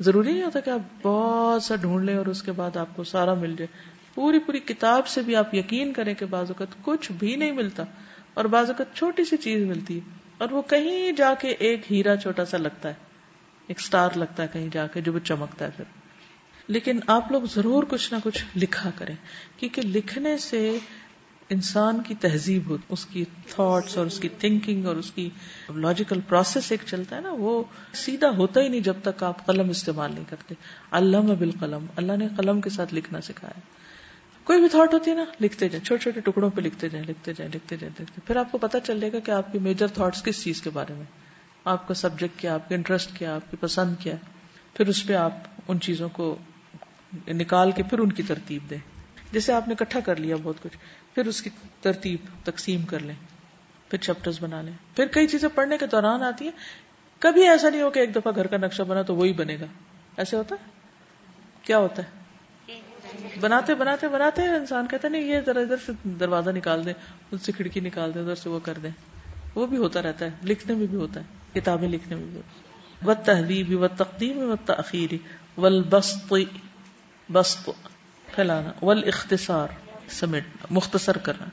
ضروری 0.00 0.32
نہیں 0.32 0.42
ہوتا 0.42 0.60
کہ 0.60 0.70
آپ 0.70 1.06
بہت 1.06 1.62
سا 1.62 1.76
ڈھونڈ 1.76 2.04
لیں 2.04 2.16
اور 2.16 2.26
اس 2.26 2.42
کے 2.42 2.52
بعد 2.52 2.76
آپ 2.76 2.96
کو 2.96 3.04
سارا 3.04 3.34
مل 3.34 3.54
جائے۔ 3.58 3.66
پوری 4.14 4.38
پوری 4.38 4.58
کتاب 4.58 5.06
سے 5.06 5.22
بھی 5.22 5.36
آپ 5.36 5.54
یقین 5.54 5.92
کریں 5.92 6.14
کہ 6.14 6.26
بعض 6.26 6.46
اوقات 6.48 6.68
کچھ 6.82 7.12
بھی 7.12 7.36
نہیں 7.36 7.52
ملتا 7.52 7.82
اور 8.34 8.44
بعض 8.44 8.70
اوقات 8.70 8.96
چھوٹی 8.96 9.24
سی 9.24 9.36
چیز 9.36 9.66
ملتی 9.66 9.98
ہے 9.98 10.10
اور 10.38 10.50
وہ 10.50 10.62
کہیں 10.62 11.12
جا 11.12 11.34
کے 11.40 11.48
ایک 11.48 11.92
ہیرا 11.92 12.16
چھوٹا 12.16 12.44
سا 12.44 12.56
لگتا 12.56 12.88
ہے، 12.88 12.94
ایک 13.66 13.80
سٹار 13.80 14.10
لگتا 14.16 14.42
ہے 14.42 14.48
کہیں 14.52 14.68
جا 14.72 14.86
کے 14.86 15.00
جو 15.00 15.12
وہ 15.12 15.18
چمکتا 15.18 15.64
ہے 15.64 15.70
پھر۔ 15.76 15.84
لیکن 16.68 17.00
آپ 17.06 17.32
لوگ 17.32 17.42
ضرور 17.54 17.84
کچھ 17.88 18.12
نہ 18.12 18.18
کچھ 18.24 18.44
لکھا 18.56 18.90
کریں، 18.96 19.14
کیونکہ 19.56 19.82
لکھنے 19.82 20.38
سے 20.38 20.78
انسان 21.50 22.02
کی 22.02 22.14
تہذیب 22.14 22.70
ہو، 22.70 22.76
اس 22.88 23.06
کی 23.06 23.24
تھاٹس 23.46 23.98
اور 23.98 24.06
اس 24.06 24.20
کی 24.20 24.28
تھنکنگ 24.28 24.84
اور 24.84 24.96
اس 24.96 25.10
کی 25.10 25.30
لاجیکل 25.74 26.20
پروسیس 26.28 26.72
ایک 26.72 26.80
چلتا 26.86 27.16
ہے 27.16 27.20
نا، 27.20 27.32
وہ 27.32 27.64
سیدھا 27.92 28.30
ہوتا 28.30 28.60
ہی 28.60 28.68
نہیں 28.68 28.80
جب 28.80 28.94
تک 29.02 29.22
آپ 29.22 29.46
قلم 29.46 29.68
استعمال 29.68 30.12
نہیں 30.14 30.24
کرتے۔ 30.28 30.54
علامہ 30.90 31.34
بالقلم، 31.34 31.86
اللہ 31.96 32.12
نے 32.16 32.28
قلم 32.36 32.60
کے 32.60 32.70
ساتھ 32.70 32.94
لکھنا 32.94 33.20
سکھایا۔ 33.20 33.60
کوئی 34.44 34.60
بھی 34.60 34.68
تھاٹ 34.68 34.94
ہوتی 34.94 35.10
ہے 35.10 35.16
نا، 35.16 35.24
لکھتے 35.40 35.68
جائیں، 35.68 35.84
چھوٹے 35.84 36.02
چھوٹے 36.02 36.20
ٹکڑوں 36.20 36.50
پہ 36.50 36.60
لکھتے 36.60 36.88
جائیں 36.88 37.06
لکھتے 37.08 37.32
جائیں 37.36 37.52
لکھتے 37.54 37.76
جائیں، 37.76 38.02
لکھتے 38.02 38.20
پھر 38.26 38.36
آپ 38.36 38.52
کو 38.52 38.58
پتا 38.58 38.80
چل 38.80 39.00
جائے 39.00 39.12
گا 39.12 39.18
کہ 39.18 39.30
آپ 39.30 39.52
کی 39.52 39.58
میجر 39.58 39.86
تھاٹس 39.86 40.22
کس 40.22 40.44
چیز 40.44 40.62
کے 40.62 40.70
بارے 40.70 40.94
میں۔ 40.94 41.04
آپ 41.64 41.88
کا 41.88 41.94
سبجیکٹ 41.94 42.40
کیا، 42.40 42.54
آپ 42.54 42.68
کا 42.68 42.74
انٹرسٹ 42.74 43.18
کیا، 43.18 43.34
آپ 43.34 43.50
کی 43.50 43.56
پسند 43.60 43.94
کیا۔ 43.98 44.14
پھر 44.74 44.88
اس 44.88 45.06
پہ 45.06 45.12
آپ 45.14 45.32
ان 45.68 45.80
چیزوں 45.80 46.08
کو 46.08 46.36
نکال 47.28 47.70
کے 47.70 47.82
پھر 47.82 47.98
ان 47.98 48.12
کی 48.12 48.22
ترتیب 48.22 48.70
دیں۔ 48.70 48.78
جیسے 49.32 49.52
آپ 49.52 49.68
نے 49.68 49.74
اکٹھا 49.80 50.00
کر 50.00 50.16
لیا 50.16 50.36
بہت 50.42 50.62
کچھ۔ 50.62 50.76
پھر 51.16 51.26
اس 51.26 51.42
کی 51.42 51.50
ترتیب، 51.80 52.18
تقسیم 52.44 52.82
کر 52.82 53.00
لیں، 53.00 53.14
پھر 53.90 53.98
چیپٹر 53.98 54.30
بنا 54.40 54.62
لیں۔ 54.62 54.72
پھر 54.96 55.06
کئی 55.06 55.26
چیزیں 55.26 55.48
پڑھنے 55.54 55.78
کے 55.78 55.86
دوران 55.86 56.22
آتی 56.22 56.44
ہیں۔ 56.44 56.52
کبھی 57.18 57.48
ایسا 57.48 57.70
نہیں 57.70 57.82
ہو 57.82 57.90
کہ 57.90 57.98
ایک 57.98 58.14
دفعہ 58.14 58.32
گھر 58.34 58.46
کا 58.46 58.56
نقشہ 58.56 58.82
بنا 58.82 59.02
تو 59.02 59.16
وہی 59.16 59.32
بنے 59.32 59.56
گا۔ 59.60 59.66
ایسے 60.16 60.36
ہوتا 60.36 60.56
ہے؟ 60.60 60.70
کیا 61.62 61.78
ہوتا 61.78 62.02
ہے؟ 62.02 62.80
بناتے 63.40 63.74
بناتے 63.74 64.08
بناتے 64.08 64.42
انسان 64.42 64.86
کہتا 64.90 65.08
نہیں، 65.08 65.22
یہ 65.22 65.38
ذرا 65.46 65.60
ادھر 65.60 65.76
سے 65.86 65.92
دروازہ 66.04 66.50
نکال 66.50 66.84
دیں 66.84 66.92
اس 67.30 67.42
سے 67.42 67.52
کھڑکی 67.52 67.80
نکال 67.80 68.14
دیں، 68.14 68.22
ادھر 68.22 68.34
سے 68.34 68.48
وہ 68.48 68.60
کر 68.62 68.74
دیں۔ 68.82 68.90
وہ 69.54 69.66
بھی 69.66 69.76
ہوتا 69.76 70.02
رہتا 70.02 70.24
ہے، 70.24 70.30
لکھنے 70.44 70.74
میں 70.74 70.86
بھی 70.86 70.98
ہوتا 70.98 71.20
ہے، 71.20 71.60
کتابیں 71.60 71.88
لکھنے 71.88 72.16
میں 72.16 72.24
بھی 72.24 72.40
و 73.06 73.14
تحریب 73.14 73.82
و 73.82 73.88
تقدیم 73.88 74.38
و 74.38 74.56
تخیر 74.66 75.14
ول 75.60 75.82
بست 75.82 76.34
بست 77.32 77.70
پھیلانا 78.34 78.84
ول 78.84 79.02
اختصار 79.06 79.68
سمیٹنا، 80.08 80.66
مختصر 80.70 81.16
کرنا۔ 81.16 81.46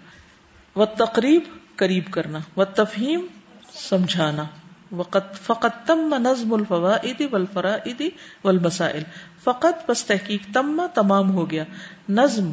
و 0.79 0.85
تقریب 0.85 1.43
قریب 1.75 2.11
کرنا، 2.11 2.39
و 2.57 2.65
تفہیم 2.65 3.27
سمجھانا۔ 3.73 4.45
وقت 4.91 5.35
فقط 5.43 5.87
تم 5.87 6.15
نظم 6.17 6.53
الفوائد 6.53 7.21
والفرائد 7.31 8.01
والمسائل۔ 8.43 9.03
فقط 9.43 9.89
بس 9.89 10.05
تحقیق، 10.05 10.53
تم 10.53 10.81
تمام 10.93 11.31
ہو 11.31 11.51
گیا۔ 11.51 11.63
نظم 12.09 12.51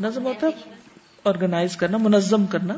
نظم 0.00 0.24
ہوتا 0.24 0.46
آرگنائز 1.24 1.76
کرنا، 1.76 1.98
منظم 1.98 2.46
کرنا۔ 2.46 2.74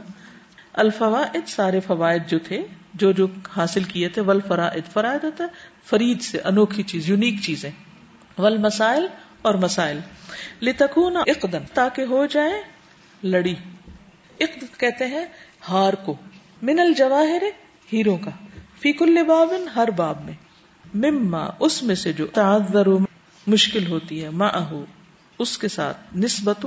الفوائد، 0.73 1.49
سارے 1.49 1.81
فوائد 1.81 2.23
جو 2.27 2.39
تھے، 2.39 2.67
جو 2.95 3.13
جو 3.13 3.27
حاصل 3.57 3.83
کیے 3.83 4.09
تھے، 4.09 4.23
والفرائد۔ 4.23 4.93
فرائد 4.93 5.25
ہوتا 5.25 5.45
ہے، 5.45 5.49
فرید 5.85 6.21
سے، 6.21 6.39
انوکھی 6.45 6.83
چیز، 6.83 7.11
یونیک 7.11 7.43
چیزیں۔ 7.43 7.71
والمسائل 8.39 9.07
اور 9.43 9.55
مسائل۔ 9.55 9.99
لتکون 10.63 11.17
اقدم 11.17 11.63
تاکہ 11.75 12.03
ہو 12.03 12.27
جائے 12.27 12.53
لڑی۔ 13.23 13.55
اقد 14.41 14.79
کہتے 14.79 15.07
ہیں 15.07 15.25
ہار 15.69 15.93
کو۔ 15.93 16.17
من 16.63 16.81
الجواہر 16.81 17.43
ہیرو 17.93 18.17
کا۔ 18.17 18.31
فی 18.81 18.93
کل 18.93 19.19
باب، 19.27 19.53
ہر 19.77 19.91
باب 19.91 20.25
میں۔ 20.25 20.33
مما، 20.95 21.47
اس 21.61 21.83
میں 21.83 21.95
سے 21.95 22.13
جو 22.13 22.27
تعذر 22.27 22.87
مشکل 23.47 23.87
ہوتی 23.87 24.25
ہے۔ 24.25 24.31
ما 24.31 24.49
اس 25.39 25.59
کے 25.59 25.69
ساتھ۔ 25.69 25.97
نسبت 26.17 26.67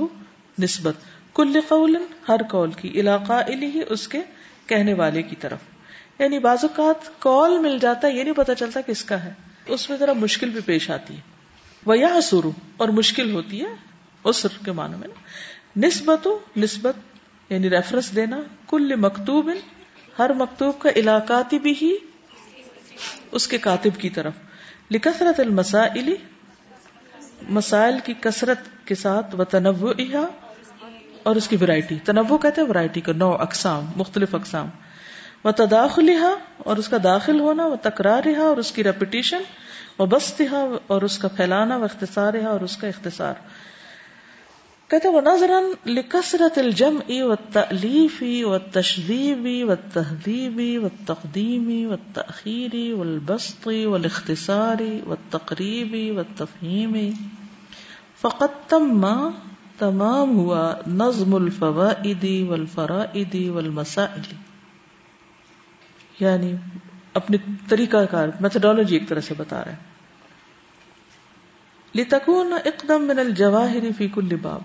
نسبت۔ 0.58 0.94
کل 1.34 1.60
قول، 1.68 1.96
ہر 2.28 2.42
قول 2.42 2.72
کی۔ 2.72 2.88
علاقہ 2.88 3.32
ہی 3.48 3.80
اس 3.88 4.08
کے 4.08 4.18
کہنے 4.66 4.94
والے 4.94 5.22
کی 5.22 5.36
طرف۔ 5.36 5.58
یعنی 6.18 6.38
بعض 6.38 6.58
اوقات 6.62 7.20
کال 7.20 7.58
مل 7.58 7.78
جاتا 7.78 8.08
ہے، 8.08 8.12
یہ 8.12 8.22
نہیں 8.22 8.34
پتا 8.34 8.54
چلتا 8.54 8.80
کس 8.80 9.04
کا 9.04 9.24
ہے۔ 9.24 9.32
اس 9.66 9.90
میں 9.90 9.98
ذرا 9.98 10.12
مشکل 10.12 10.50
بھی 10.50 10.60
پیش 10.60 10.90
آتی 10.90 11.14
ہے۔ 11.14 11.31
وہ 11.86 11.98
یا 11.98 12.20
سرو 12.20 12.50
اور 12.76 12.88
مشکل 12.88 13.34
ہوتی 13.34 13.60
ہے 13.60 13.74
اسر 14.24 14.64
کے 14.64 14.72
معنی 14.72 14.96
میں 14.96 15.08
نسبت 15.76 16.28
نسبت 16.56 16.96
یعنی 17.52 17.70
ریفرنس 17.70 18.16
دینا، 18.16 18.40
کل 18.68 18.94
مکتوب، 18.96 19.50
ہر 20.18 20.32
مکتوب 20.32 20.78
کا 20.78 20.90
علاقاتی 20.96 21.58
بھی 21.58 21.74
ہی 21.82 21.96
اس 23.32 23.48
کے 23.48 23.58
کاتب 23.58 24.00
کی 24.00 24.08
طرف۔ 24.08 24.32
لکثرت 24.90 25.40
المسائل، 25.40 26.14
مسائل 27.48 27.94
کی 28.04 28.14
کثرت 28.20 28.58
کے 28.84 28.94
ساتھ 28.94 29.34
و 29.34 29.44
تنوع 29.44 29.92
اور 31.22 31.36
اس 31.36 31.48
کی 31.48 31.56
ورائٹی 31.60 31.98
تنوع 32.04 32.38
کہتے 32.38 32.60
ہیں 32.60 32.68
ورائٹی 32.68 33.00
کا 33.00 33.12
نو 33.12 33.32
اقسام، 33.32 33.86
مختلف 33.96 34.34
اقسام۔ 34.34 34.68
و 35.44 35.52
تداخل 35.52 36.10
اور 36.56 36.76
اس 36.76 36.88
کا 36.88 36.96
داخل 37.04 37.40
ہونا 37.40 37.66
و 37.66 37.76
تکرار 37.82 38.38
اور 38.38 38.56
اس 38.56 38.72
کی 38.72 38.84
ریپیٹیشن 38.84 39.42
و 39.98 40.06
بست 40.06 40.42
اور 40.86 41.02
اس 41.02 41.18
کا 41.18 41.28
پھیلانا 41.28 41.76
و 41.76 41.84
اختصار 41.84 42.34
اور 42.34 42.60
اس 42.60 42.76
کا 42.76 42.88
اختصار۔ 42.88 43.34
کہتے 44.88 45.08
وہ 45.08 45.20
نظرن 45.20 45.90
لکثرت 45.90 46.58
الجمع 46.58 47.24
والتألیف 47.24 48.22
والتشذیب 48.46 49.68
والتہذیب 49.68 50.82
والتقدیم 50.82 51.90
والتأخیر 51.90 52.94
والبسط 52.94 53.68
والاختصار 53.84 54.82
والتقریب 55.06 56.16
والتفہیم 56.16 56.96
فقط 58.20 58.70
تم 58.70 59.06
تمام 59.78 60.36
ہوا 60.36 60.74
نظم 60.86 61.34
الفوائد 61.34 62.24
والفرائد 62.48 63.48
والمسائل۔ 63.48 64.34
یعنی 66.20 66.52
اپنی 67.14 67.36
طریقہ 67.68 67.96
کار 68.10 68.28
میتھڈالوجی 68.40 68.96
ایک 68.96 69.08
طرح 69.08 69.20
سے 69.20 69.34
بتا 69.36 69.64
رہے 69.64 69.74
لتکون 71.94 72.52
اقدم 72.64 73.02
من 73.02 73.18
الجواہر 73.18 73.84
فی 73.98 74.08
کل 74.14 74.36
باب۔ 74.42 74.60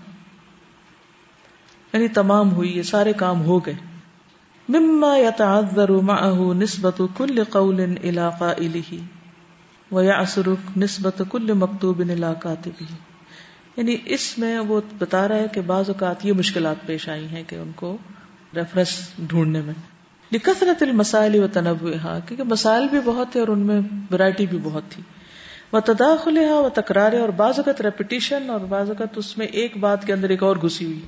یعنی 1.92 2.08
تمام 2.08 2.52
ہوئی، 2.52 2.76
یہ 2.76 2.82
سارے 2.82 3.12
کام 3.12 3.44
ہو 3.44 3.66
گئے۔ 3.66 3.74
مما 4.68 5.18
يتعذر 5.18 5.88
معه 5.88 6.52
نسبت 6.52 7.02
كل 7.16 7.44
قول 7.44 7.80
الى 7.80 8.20
قائله 8.38 8.96
ويعسر 9.92 10.48
نسبت 10.76 11.22
كل 11.28 11.52
مكتوب 11.52 11.98
الى 11.98 12.26
كاتبه۔ 12.42 12.94
یعنی 13.76 13.96
اس 14.04 14.38
میں 14.38 14.58
وہ 14.58 14.80
بتا 14.98 15.28
رہا 15.28 15.36
ہے 15.36 15.46
کہ 15.52 15.60
بعض 15.60 15.88
اوقات 15.88 16.26
یہ 16.26 16.32
مشکلات 16.32 16.76
پیش 16.86 17.08
آئی 17.08 17.28
ہیں 17.28 17.42
کہ 17.46 17.56
ان 17.56 17.70
کو 17.76 17.96
ریفرنس 18.56 19.10
ڈھونڈنے 19.18 19.60
میں۔ 19.60 19.97
لکثرت 20.32 20.82
المسائل 20.82 21.42
و 21.42 21.46
تنوعها 21.48 22.18
کیونکہ 22.18 22.42
مسائل 22.42 22.88
بھی 22.88 23.00
بہت 23.04 23.32
تھے 23.32 23.40
اور 23.40 23.48
ان 23.48 23.58
میں 23.58 23.80
ورائٹی 24.12 24.46
بھی 24.46 24.58
بہت 24.62 24.82
تھی۔ 24.90 25.02
وہ 25.72 25.80
تداخلها 25.80 26.56
و 26.56 26.68
تکرار 26.68 27.12
اور 27.12 27.28
بعض 27.28 27.58
اوقات 27.58 27.80
ریپیٹیشن 27.80 28.50
اور 28.50 28.60
بعض 28.60 28.88
اوقات 28.88 29.18
اس 29.18 29.38
میں 29.38 29.46
ایک 29.46 29.76
بات 29.76 30.06
کے 30.06 30.12
اندر 30.12 30.28
ایک 30.28 30.42
اور 30.42 30.56
گھسی 30.56 30.84
ہوئی۔ 30.84 31.00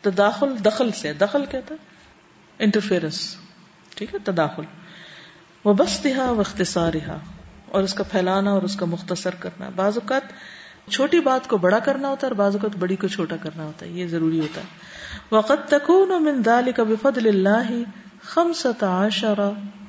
تداخل 0.00 0.64
دخل 0.64 0.90
سے، 0.90 1.12
دخل 1.12 1.44
کہتا 1.50 1.74
انٹرفیئرنس 2.58 3.36
ٹھیک 3.94 4.14
ہے؟ 4.14 4.18
تداخل۔ 4.24 4.62
وہ 5.64 5.74
بس 5.74 6.04
دہا 6.04 6.30
و 6.30 6.40
اختصار 6.40 6.92
اور 7.68 7.82
اس 7.82 7.94
کا 7.94 8.04
پھیلانا 8.04 8.50
اور 8.50 8.62
اس 8.62 8.76
کا 8.76 8.86
مختصر 8.86 9.34
کرنا۔ 9.34 9.68
بعض 9.76 9.98
اوقات 9.98 10.22
چھوٹی 10.92 11.20
بات 11.20 11.48
کو 11.48 11.56
بڑا 11.56 11.78
کرنا 11.78 12.08
ہوتا 12.08 12.26
ہے 12.26 12.32
اور 12.32 12.36
بعض 12.36 12.56
اوقات 12.56 12.76
بڑی 12.76 12.96
کو 12.96 13.08
چھوٹا 13.08 13.36
کرنا 13.36 13.64
ہوتا 13.64 13.86
ہے، 13.86 13.90
یہ 13.90 14.06
ضروری 14.06 14.40
ہوتا 14.40 14.60
ہے۔ 14.60 14.66
وقت 15.30 15.68
تکون 15.68 16.24
من 16.24 16.42
ذلك 16.42 16.80
بفضل 16.80 17.28
اللہ 17.28 17.82
خمسة 18.30 18.86
عشر 18.86 19.40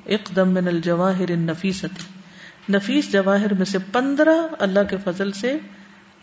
اقدم 0.08 0.52
من 0.58 0.68
الجواہر 0.68 1.32
النفیسة 1.32 2.70
نفیس 2.70 3.12
جواہر 3.12 3.54
میں 3.54 3.66
سے 3.66 3.78
پندرہ 3.92 4.36
اللہ 4.60 4.86
کے 4.90 4.98
فضل 5.04 5.32
سے 5.32 5.52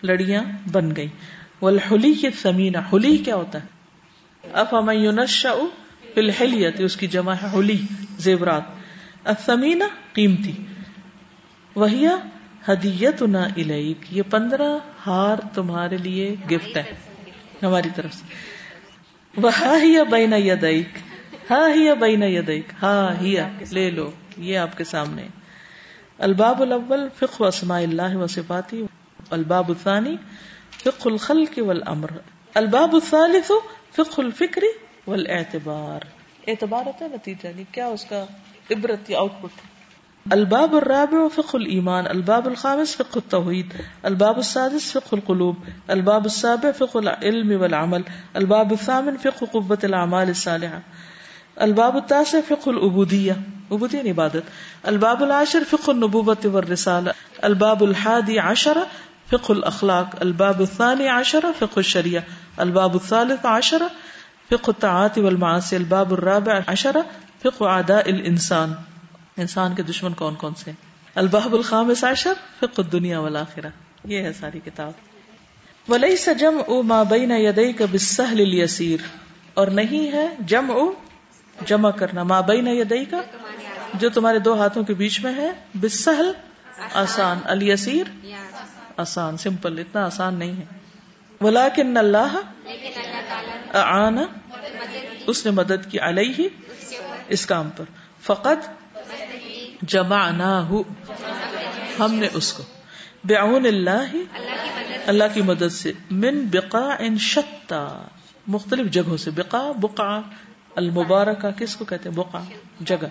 لڑیاں 0.03 0.43
بن 0.73 0.95
گئی 0.97 1.09
والحلی 1.63 2.13
کی 2.15 2.31
سمینہ 2.43 2.79
حلی 2.93 3.17
کیا 3.17 3.37
ہوتا 3.37 3.63
ہے؟ 3.63 4.55
افام 4.55 4.91
یونشا 4.91 5.53
فلحلیت 6.15 6.81
اس 6.81 6.97
کی 6.97 7.07
جمع 7.07 7.35
ہے 7.43 7.49
ہولی 7.53 7.77
زیورات. 8.19 8.63
الثمینہ 9.25 9.85
قیمتی. 10.13 10.53
وہی 11.77 12.07
ہدیت 12.69 13.23
نہ 13.23 13.45
الیک، 13.57 14.07
یہ 14.11 14.23
پندرہ 14.31 14.71
ہار 15.07 15.39
تمہارے 15.55 15.97
لیے 15.97 16.35
گفٹ 16.51 16.77
ہے، 16.77 16.85
ہماری 17.63 17.91
طرف 17.97 18.15
سے. 18.15 18.25
وہ 19.35 20.05
بین 20.11 20.33
یدیک. 20.33 20.99
ہاں 21.51 21.69
ہی 21.69 21.95
بین 21.95 22.23
یدیک 22.23 22.73
ہاں 22.83 23.21
ہی 23.21 23.37
لے 23.71 23.91
لو 23.91 24.11
یہ 24.37 24.59
آپ 24.59 24.77
کے 24.79 24.85
سامنے۔ 24.85 25.27
الباب 26.19 26.63
الاول 26.63 27.09
فقہ 27.19 27.45
اسماء 27.45 27.81
اللہ 27.83 28.17
و 28.17 28.27
صفاتی 28.27 28.87
الباب 29.31 29.69
الثانی 29.69 30.17
فقہ 30.85 31.09
الخلق 31.09 31.59
والامر۔ 31.59 32.09
الباب 32.55 32.95
الثالث 32.95 33.51
فقہ 33.97 34.21
الفکری 34.21 34.73
والاعتبار۔ 35.07 36.01
اعتبار 36.47 36.87
ہوتا 36.87 37.05
ہے 37.05 37.11
نتیجہ 37.11 37.49
نہیں 37.49 37.75
کیا 37.75 37.87
اس 37.87 38.05
کا 38.05 38.25
عبرت 38.71 39.11
یا 39.11 39.19
آؤٹ 39.19 39.33
پٹ 39.41 39.61
الباب 40.31 40.75
الرابع 40.77 41.29
فقہ 41.35 41.57
الایمان 41.57 42.07
الباب 42.07 42.47
الخامس 42.47 42.97
فقہ 42.97 43.19
التوحید 43.19 43.75
الباب 44.03 44.37
السادس 44.37 44.93
فقہ 44.93 45.15
القلوب 45.15 45.57
الباب 45.87 46.25
السابع 46.25 46.71
فقہ 46.79 46.99
العلم 46.99 47.61
والعمل 47.61 48.03
الباب 48.33 48.71
الثامن 48.71 49.17
فقہ 49.17 49.45
قوت 49.45 49.85
الاعمال 49.85 50.27
الصالحہ 50.27 50.79
الباب 51.57 51.95
التاسع 51.95 52.39
فقہ 52.49 52.71
العبودیہ، 52.71 53.33
عبودیہ 53.71 53.99
یعنی 53.99 54.11
عبادت. 54.11 54.51
الباب 54.83 55.23
العاشر 55.23 55.63
فقہ 55.71 55.91
النبوت 55.91 56.47
والرسالہ. 56.47 57.11
الباب 57.39 57.83
الحادی 57.83 58.39
عشر 58.39 58.79
فقہ 59.31 59.53
الاخلاق. 59.53 60.07
الباب 60.21 60.61
الثاني 60.61 61.07
عشر 61.07 61.41
فقہ 61.59 61.77
الشریعہ. 61.77 62.23
الباب 62.57 62.95
الثالث 62.95 63.47
عشر 63.47 63.83
فقہ 64.49 64.71
الطاعات 64.71 65.19
والمعاصی. 65.19 65.77
الباب 65.77 66.13
الرابع 66.13 66.59
عشرہ 66.67 67.03
فقہ 67.43 67.65
اعداء 67.65 68.01
الانسان. 68.07 68.73
انسان 69.37 69.75
کے 69.75 69.83
دشمن 69.83 70.13
کون 70.13 70.35
کون 70.35 70.55
سے 70.55 70.71
الباب 71.15 71.55
الخامس 71.55 72.05
عشر 72.05 72.33
فقہ 72.59 72.83
الدنیا 72.83 73.21
والآخرہ. 73.21 73.69
یہ 74.05 74.23
ہے 74.23 74.33
ساری 74.33 74.61
کتاب. 74.65 74.93
ولیس 75.89 76.29
جمع 76.39 76.83
ما 76.83 77.03
بین 77.03 77.31
یدیک 77.31 77.83
بالسهل 77.83 78.41
الیسیر. 78.41 79.01
اور 79.55 79.67
نہیں 79.67 80.13
ہے 80.13 80.29
جمع 80.47 80.75
جمع 81.65 81.91
کرنا. 81.91 82.23
ما 82.23 82.41
بین 82.41 82.69
یدیک؟ 82.69 83.15
جو 83.95 84.11
تمہارے 84.11 84.39
دو 84.39 84.61
ہاتھوں 84.61 84.85
کے 84.85 84.95
بیچ 84.95 85.21
میں 85.21 85.35
ہے. 85.35 85.51
بالسهل 85.81 86.33
آسان. 86.95 87.39
الیسیر 87.45 88.27
آسان. 88.97 89.37
سمپل. 89.37 89.79
اتنا 89.79 90.05
آسان 90.05 90.35
نہیں 90.35 90.57
ہے. 90.57 90.65
ولیکن 91.41 91.97
اللہ 91.97 92.37
اعان. 93.75 94.19
اس 95.27 95.45
نے 95.45 95.51
مدد 95.51 95.91
کی 95.91 95.99
علیہ 96.01 96.49
اس 97.29 97.47
کام 97.47 97.71
پر. 97.77 97.85
فقط 98.21 98.69
جمع 99.83 100.29
ہم 101.99 102.15
نے 102.15 102.29
اس 102.33 102.53
کو. 102.53 102.63
بعون 103.25 103.67
اللہ. 103.67 104.17
اللہ 105.07 105.25
کی 105.35 105.43
مدد 105.43 105.73
سے. 105.73 105.93
من 106.11 106.47
بقا 106.47 106.97
ان 106.99 107.19
شتا. 107.19 108.03
مختلف 108.47 108.93
جگہوں 108.93 109.17
سے. 109.17 109.31
بقا 109.31 109.73
بقا 109.81 110.21
المبارکہ، 110.77 111.51
کس 111.51 111.77
کو 111.77 111.85
کہتے 111.85 112.09
ہیں؟ 112.09 112.17
بقا 112.17 112.45
جگہ۔ 112.81 113.07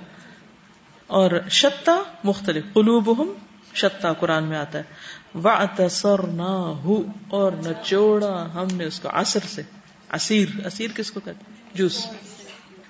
اور 1.07 1.31
شتا 1.49 2.03
مختلف، 2.23 2.63
قلوبہم 2.73 3.33
شتا 3.73 4.13
قرآن 4.13 4.43
میں 4.43 4.57
آتا 4.57 4.79
ہے۔ 4.79 4.83
وَعْتَصَرْنَاهُ 5.43 7.01
اور 7.29 7.51
نچوڑا 7.51 8.47
ہم 8.53 8.67
نے 8.75 8.85
اس 8.85 8.99
کو، 8.99 9.09
عصر 9.13 9.39
سے۔ 9.49 9.61
اسیر 10.13 10.65
اسیر 10.65 10.91
کس 10.95 11.11
کو 11.11 11.19
کہتے 11.19 11.43
ہیں؟ 11.47 11.57
جوس۔ 11.73 12.07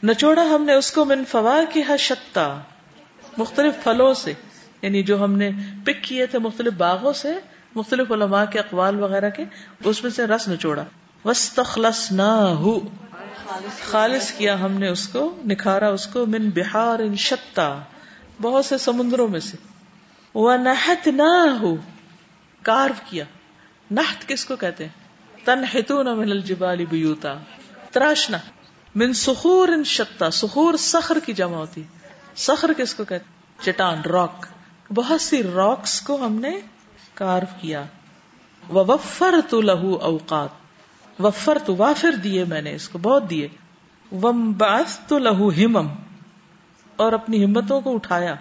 نچوڑا 0.03 0.41
ہم 0.41 0.63
نے 0.63 0.73
اس 0.73 0.91
کو 0.91 1.05
من 1.05 1.23
فوا 1.25 1.61
کی 1.73 1.81
شتا 1.99 2.59
مختلف 3.37 3.83
پھلوں 3.83 4.13
سے۔ 4.13 4.33
یعنی 4.81 5.03
جو 5.03 5.23
ہم 5.23 5.33
نے 5.33 5.49
پک 5.85 6.03
کیے 6.03 6.25
تھے 6.25 6.39
مختلف 6.39 6.73
باغوں 6.73 7.13
سے، 7.13 7.33
مختلف 7.75 8.11
علماء 8.11 8.45
کے 8.45 8.59
اقوال 8.59 8.99
وغیرہ 8.99 9.29
کے، 9.29 9.45
اس 9.83 10.03
میں 10.03 10.11
سے 10.11 10.27
رس 10.27 10.47
نچوڑا 10.47 10.83
وسطلس 11.25 12.11
نہ 12.11 12.55
خالص 13.83 14.31
کیا 14.31 14.61
ہم 14.61 14.71
نے 14.71 14.87
اس 14.87 15.07
کو، 15.07 15.37
نکھارا 15.45 15.89
اس 15.89 16.07
کو، 16.07 16.25
من 16.25 16.49
بہار 16.49 16.99
ان 16.99 17.15
شتا 17.15 17.79
بہت 18.41 18.65
سے 18.65 18.77
سمندروں 18.77 19.27
میں 19.27 19.39
سے۔ 19.39 19.57
وہ 20.33 20.55
نہت 20.55 21.07
نہ 21.07 21.57
ہو 21.61 21.75
کارو 22.61 22.93
کیا۔ 23.09 23.25
نہت 23.91 24.27
کس 24.27 24.45
کو 24.45 24.55
کہتے 24.55 24.85
ہیں؟ 24.85 24.91
تنحتون 25.45 26.17
من 26.17 26.31
الجبال 26.31 26.85
بیوتا۔ 26.85 27.37
تراشنا۔ 27.91 28.37
من 28.95 29.13
سخور 29.13 29.67
ان 29.67 29.83
شتا 29.83 30.31
سخور 30.31 30.73
سخر 30.73 31.17
کی 31.25 31.33
جمع 31.33 31.57
ہوتی۔ 31.57 31.83
سخر 32.35 32.73
کس 32.73 32.93
کو 32.93 33.03
کہتے 33.03 33.25
چٹان، 33.63 34.01
راک۔ 34.01 34.45
بہت 34.93 35.21
سی 35.21 35.43
راکس 35.43 36.01
کو 36.01 36.25
ہم 36.25 36.33
نے 36.33 36.59
کارو 37.13 37.45
کیا۔ 37.61 37.83
وفر 38.69 39.35
تو 39.49 39.61
لہو 39.61 39.95
اوقات۔ 39.95 40.64
وفر 41.19 41.57
تو 41.65 41.75
وافر 41.75 42.11
دیے 42.11 42.45
میں 42.45 42.61
نے 42.61 42.75
اس 42.75 42.89
کو، 42.89 42.97
بہت 42.97 43.29
دیے۔ 43.29 43.47
وم 44.11 44.53
باس 44.53 44.99
تو 45.07 45.17
لہو 45.19 45.49
ہمم، 45.49 45.87
اور 46.95 47.13
اپنی 47.13 47.45
ہمتوں 47.45 47.81
کو 47.81 47.95
اٹھایا۔ 47.95 48.35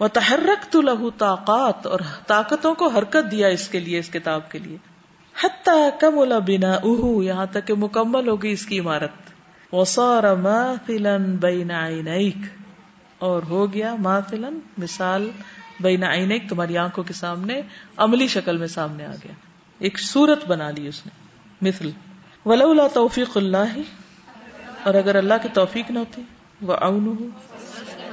وہ 0.00 0.08
تحرک 0.08 0.72
تو 0.72 0.80
لہو 0.80 1.10
طاقات، 1.10 1.86
اور 1.86 2.00
طاقتوں 2.26 2.74
کو 2.74 2.88
حرکت 2.88 3.30
دیا 3.30 3.48
اس 3.48 3.68
کے 3.68 3.80
لیے، 3.80 3.98
اس 3.98 4.10
کتاب 4.10 4.50
کے 4.50 4.58
لیے۔ 4.58 4.76
حتیٰ 5.42 5.88
کملا 6.00 6.38
بنا 6.38 6.72
اہو 6.72 7.22
یہاں 7.22 7.46
تک 7.46 7.66
کہ 7.66 7.74
مکمل 7.74 8.28
ہوگی 8.28 8.50
اس 8.50 8.66
کی 8.66 8.80
عمارت۔ 8.80 9.10
وصار 9.74 10.34
ماثلا 10.36 11.16
بین 11.16 11.70
عینیک 11.70 12.36
اور 13.18 13.42
ہو 13.42 13.72
گیا 13.72 13.94
ماثلا، 13.94 14.48
مثال 14.78 15.30
بین 15.80 16.02
عینیک 16.02 16.48
تمہاری 16.48 16.78
آنکھوں 16.78 17.04
کے 17.04 17.12
سامنے، 17.12 17.60
عملی 17.96 18.28
شکل 18.28 18.56
میں 18.56 18.66
سامنے 18.66 19.06
آ 19.06 19.14
گیا۔ 19.24 19.32
ایک 19.78 20.00
صورت 20.00 20.46
بنا 20.46 20.70
لی 20.70 20.88
اس 20.88 21.06
نے، 21.06 21.10
مثل۔ 21.68 21.90
ولولا 22.46 22.86
توفیق 22.88 23.36
اللہ، 23.36 23.78
اور 24.82 24.94
اگر 24.94 25.14
اللہ 25.14 25.34
کی 25.42 25.48
توفیق 25.52 25.90
نہ 25.90 25.98
ہوتی 25.98 26.22
وہ 26.62 26.72
اون 26.72 27.30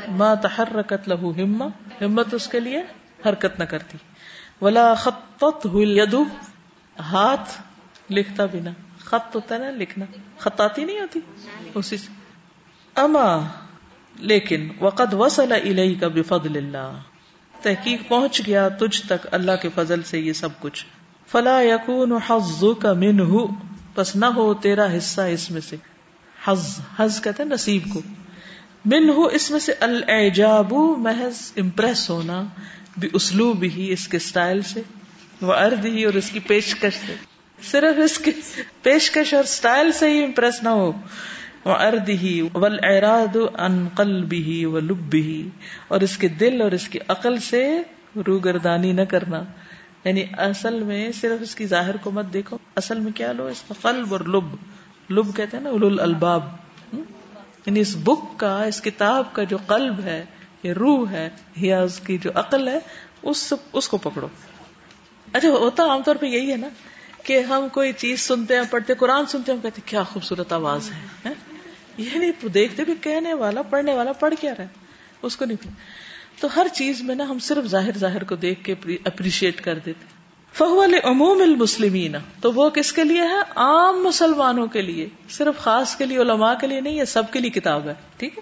ما 0.07 0.33
تحرکت 0.33 1.07
لہو 1.07 1.31
ہمہ 1.31 1.63
ہمت 2.01 2.33
اس 2.33 2.47
کے 2.47 2.59
لیے 2.59 2.81
حرکت 3.25 3.59
نہ 3.59 3.63
کرتی۔ 3.63 3.97
ولا 4.61 4.93
خطت 4.93 5.67
یدو 5.73 6.23
ہاتھ 6.99 7.61
لکھتا 8.09 8.45
بھی 8.45 8.59
نہ۔ 8.59 8.69
خط 8.99 9.35
ہوتا 9.35 9.55
ہے 9.55 9.59
نا 9.59 9.69
لکھنا 9.69 10.05
خطاطی 10.37 10.83
نہیں 10.85 10.99
ہوتی۔ 10.99 11.19
اسی 11.75 11.97
سے۔ 11.97 12.11
اما، 12.95 13.39
لیکن، 14.19 14.67
وقد 14.81 15.13
وصل 15.13 15.51
الیہ 15.51 15.99
کا 15.99 16.07
بفضل 16.07 16.57
اللہ 16.57 16.91
تحقیق 17.61 18.01
پہنچ 18.07 18.41
گیا 18.47 18.67
تجھ 18.69 19.01
تک 19.07 19.27
اللہ 19.31 19.51
کے 19.61 19.69
فضل 19.75 20.03
سے 20.03 20.19
یہ 20.19 20.33
سب 20.33 20.49
کچھ۔ 20.59 20.85
فلا 21.27 21.61
یقون 21.61 22.11
حز 22.27 22.63
کا 22.81 22.93
من 22.93 23.19
بس 23.95 24.15
نہ 24.15 24.25
ہو 24.25 24.53
تیرا 24.53 24.97
حصہ 24.97 25.21
اس 25.21 25.51
میں 25.51 25.61
سے۔ 25.61 25.75
حز 26.47 26.79
حز 26.99 27.21
کہتے 27.23 27.43
ہیں 27.43 27.49
نصیب 27.49 27.81
کو۔ 27.93 28.01
من 28.85 29.09
ہو 29.09 29.25
اس 29.25 29.51
میں 29.51 29.59
سے 29.59 29.73
الجاب 29.79 30.73
محض 30.97 31.51
امپریس 31.57 32.09
ہونا 32.09 32.43
بھی 32.97 33.09
اسلوب 33.13 33.63
ہی 33.63 33.91
اس 33.91 34.07
کے 34.07 34.17
اسٹائل 34.17 34.61
سے 34.61 34.81
وہ 35.41 35.53
ارد 35.53 35.85
ہی 35.85 36.03
اور 36.03 36.13
اس 36.13 36.29
کی 36.29 36.39
پیشکش 36.39 36.93
سے۔ 37.07 37.15
صرف 37.71 37.99
اس 38.03 38.17
کی 38.17 38.31
پیشکش 38.81 39.33
اور 39.33 39.43
اسٹائل 39.43 39.91
سے 39.91 40.09
ہی 40.09 40.23
امپریس 40.23 40.63
نہ 40.63 40.69
ہو۔ 40.69 40.91
وہ 41.65 41.71
ارد 41.71 42.09
ہی 42.09 42.41
ول 42.53 42.79
اراد 42.83 43.37
ان 43.57 43.87
قلبی 43.95 44.43
ہی 44.43 44.65
و 44.65 44.79
لب 44.79 45.13
ہی 45.13 45.49
اور 45.87 46.01
اس 46.01 46.17
کے 46.17 46.27
دل 46.27 46.61
اور 46.61 46.71
اس 46.71 46.87
کی 46.87 46.99
عقل 47.07 47.37
سے 47.37 47.81
روگردانی 48.27 48.91
نہ 48.91 49.01
کرنا۔ 49.01 49.43
یعنی 50.03 50.23
اصل 50.37 50.83
میں 50.83 51.11
صرف 51.11 51.41
اس 51.41 51.55
کی 51.55 51.65
ظاہر 51.65 51.97
کو 51.97 52.11
مت 52.11 52.25
دیکھو، 52.33 52.57
اصل 52.75 52.99
میں 52.99 53.11
کیا 53.11 53.31
لو؟ 53.31 53.47
اس 53.47 53.63
کا 53.67 53.73
قلب 53.81 54.11
اور 54.11 54.19
لب۔ 54.19 54.55
لب 55.09 55.35
کہتے 55.35 55.57
ہیں 55.57 55.63
نا 55.63 55.69
اول 55.69 55.99
الباب 55.99 56.43
یعنی 57.65 57.79
اس 57.79 57.95
بک 57.95 58.39
کا، 58.39 58.63
اس 58.63 58.81
کتاب 58.81 59.33
کا 59.33 59.43
جو 59.43 59.57
قلب 59.67 59.99
ہے 59.99 60.25
یا 60.63 60.73
روح 60.73 61.09
ہے، 61.09 61.29
یا 61.55 61.81
اس 61.81 61.99
کی 61.99 62.17
جو 62.17 62.31
عقل 62.35 62.67
ہے، 62.67 62.79
اس 63.21 63.53
اس 63.73 63.87
کو 63.87 63.97
پکڑو۔ 63.97 64.27
اچھا 65.33 65.49
ہوتا 65.49 65.83
عام 65.83 66.03
طور 66.03 66.15
پہ 66.15 66.25
یہی 66.25 66.51
ہے 66.51 66.57
نا 66.57 66.67
کہ 67.23 67.39
ہم 67.39 67.67
کوئی 67.71 67.93
چیز 67.93 68.21
سنتے 68.21 68.55
ہیں، 68.55 68.61
پڑھتے 68.69 68.93
قرآن 68.93 69.25
سنتے 69.25 69.51
ہیں، 69.51 69.59
ہم 69.59 69.61
کہتے 69.61 69.81
کیا 69.85 70.03
خوبصورت 70.03 70.53
آواز 70.53 70.89
ہے؟ 71.25 71.33
یہ 71.97 72.09
نہیں 72.15 72.47
دیکھتے 72.47 72.85
کہ 72.85 72.93
کہنے 73.01 73.33
والا، 73.33 73.61
پڑھنے 73.61 73.93
والا 73.93 74.11
پڑھ 74.11 74.33
کیا 74.39 74.53
رہا 74.57 74.65
اس 75.21 75.37
کو 75.37 75.45
نہیں۔ 75.45 75.69
تو 76.41 76.47
ہر 76.55 76.67
چیز 76.73 77.01
میں 77.01 77.15
نا 77.15 77.23
ہم 77.23 77.39
صرف 77.39 77.65
ظاہر 77.65 77.97
ظاہر 77.97 78.23
کو 78.23 78.35
دیکھ 78.35 78.63
کے 78.63 78.75
اپریشیٹ 79.05 79.61
کر 79.61 79.79
دیتے 79.85 80.05
فہول 80.53 80.95
عموم 81.03 81.41
المسلمین۔ 81.41 82.15
تو 82.41 82.51
وہ 82.53 82.69
کس 82.69 82.93
کے 82.93 83.03
لیے 83.03 83.21
ہے؟ 83.21 83.39
عام 83.55 84.03
مسلمانوں 84.03 84.67
کے 84.67 84.81
لیے۔ 84.81 85.09
صرف 85.29 85.57
خاص 85.57 85.95
کے 85.95 86.05
لیے، 86.05 86.17
علماء 86.17 86.53
کے 86.61 86.67
لیے 86.67 86.81
نہیں 86.81 86.99
ہے 86.99 87.05
سب 87.05 87.23
کے 87.31 87.39
لیے 87.39 87.49
کتاب 87.49 87.87
ہے۔ 87.87 87.93
ٹھیک 88.17 88.37
ہے؟ 88.37 88.41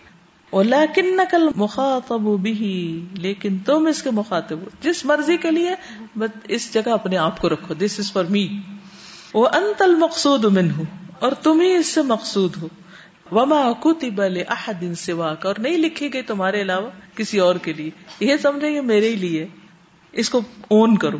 لیکن 0.64 1.16
نقل 1.16 1.48
مخاطب 1.56 2.40
بھی 2.40 3.06
لیکن 3.14 3.58
تم 3.58 3.88
اس 3.88 4.04
کے 4.04 4.12
مخاطب 4.12 4.58
ہو۔ 4.60 4.66
جس 4.82 5.06
مرضی 5.06 5.38
کے 5.38 5.52
لیے، 5.52 5.76
بس 6.16 6.30
اس 6.44 6.74
جگہ 6.74 6.90
اپنے 6.90 7.18
آپ 7.18 7.42
کو 7.42 7.50
رکھو۔ 7.50 7.74
دس 7.74 8.00
از 8.00 8.12
فار 8.12 8.24
می 8.24 8.48
وہ 9.34 9.48
انت 9.48 9.82
المقصود 9.82 10.46
من 10.46 10.72
ہوں 10.72 10.86
اور 11.20 11.32
تم 11.32 11.62
ہی 11.62 11.76
اس 11.76 11.88
سے 11.88 12.02
مقصود 12.02 12.58
ہو۔ 12.62 12.68
وما 13.32 13.72
کتب 13.80 14.24
لأحد 14.24 14.94
سواک 14.98 15.46
اور 15.46 15.56
نہیں 15.58 15.78
لکھی 15.78 16.14
گئی 16.14 16.22
تمہارے 16.22 16.62
علاوہ 16.62 16.90
کسی 17.16 17.40
اور 17.40 17.56
کے 17.56 17.74
لیے۔ 17.74 17.90
یہ 18.20 18.38
سمجھے 18.42 18.70
یہ 18.70 18.82
میرے 18.82 19.10
ہی 19.10 19.16
لیے۔ 19.16 19.48
اس 20.12 20.30
کو 20.30 20.42
اون 20.68 20.98
کرو۔ 20.98 21.18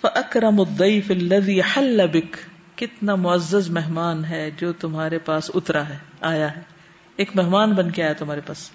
فاکرم 0.00 0.60
الضیف 0.60 1.10
الذی 1.10 1.60
حل 1.60 2.00
بک 2.12 2.36
کتنا 2.78 3.14
معزز 3.14 3.70
مہمان 3.70 4.24
ہے 4.24 4.50
جو 4.56 4.72
تمہارے 4.72 5.18
پاس 5.18 5.50
اترا 5.54 5.88
ہے، 5.88 5.98
آیا 6.20 6.56
ہے۔ 6.56 6.60
ایک 7.16 7.30
مہمان 7.34 7.72
بن 7.72 7.90
کے 7.90 8.02
آیا 8.02 8.12
تمہارے 8.12 8.40
پاس۔ 8.40 8.70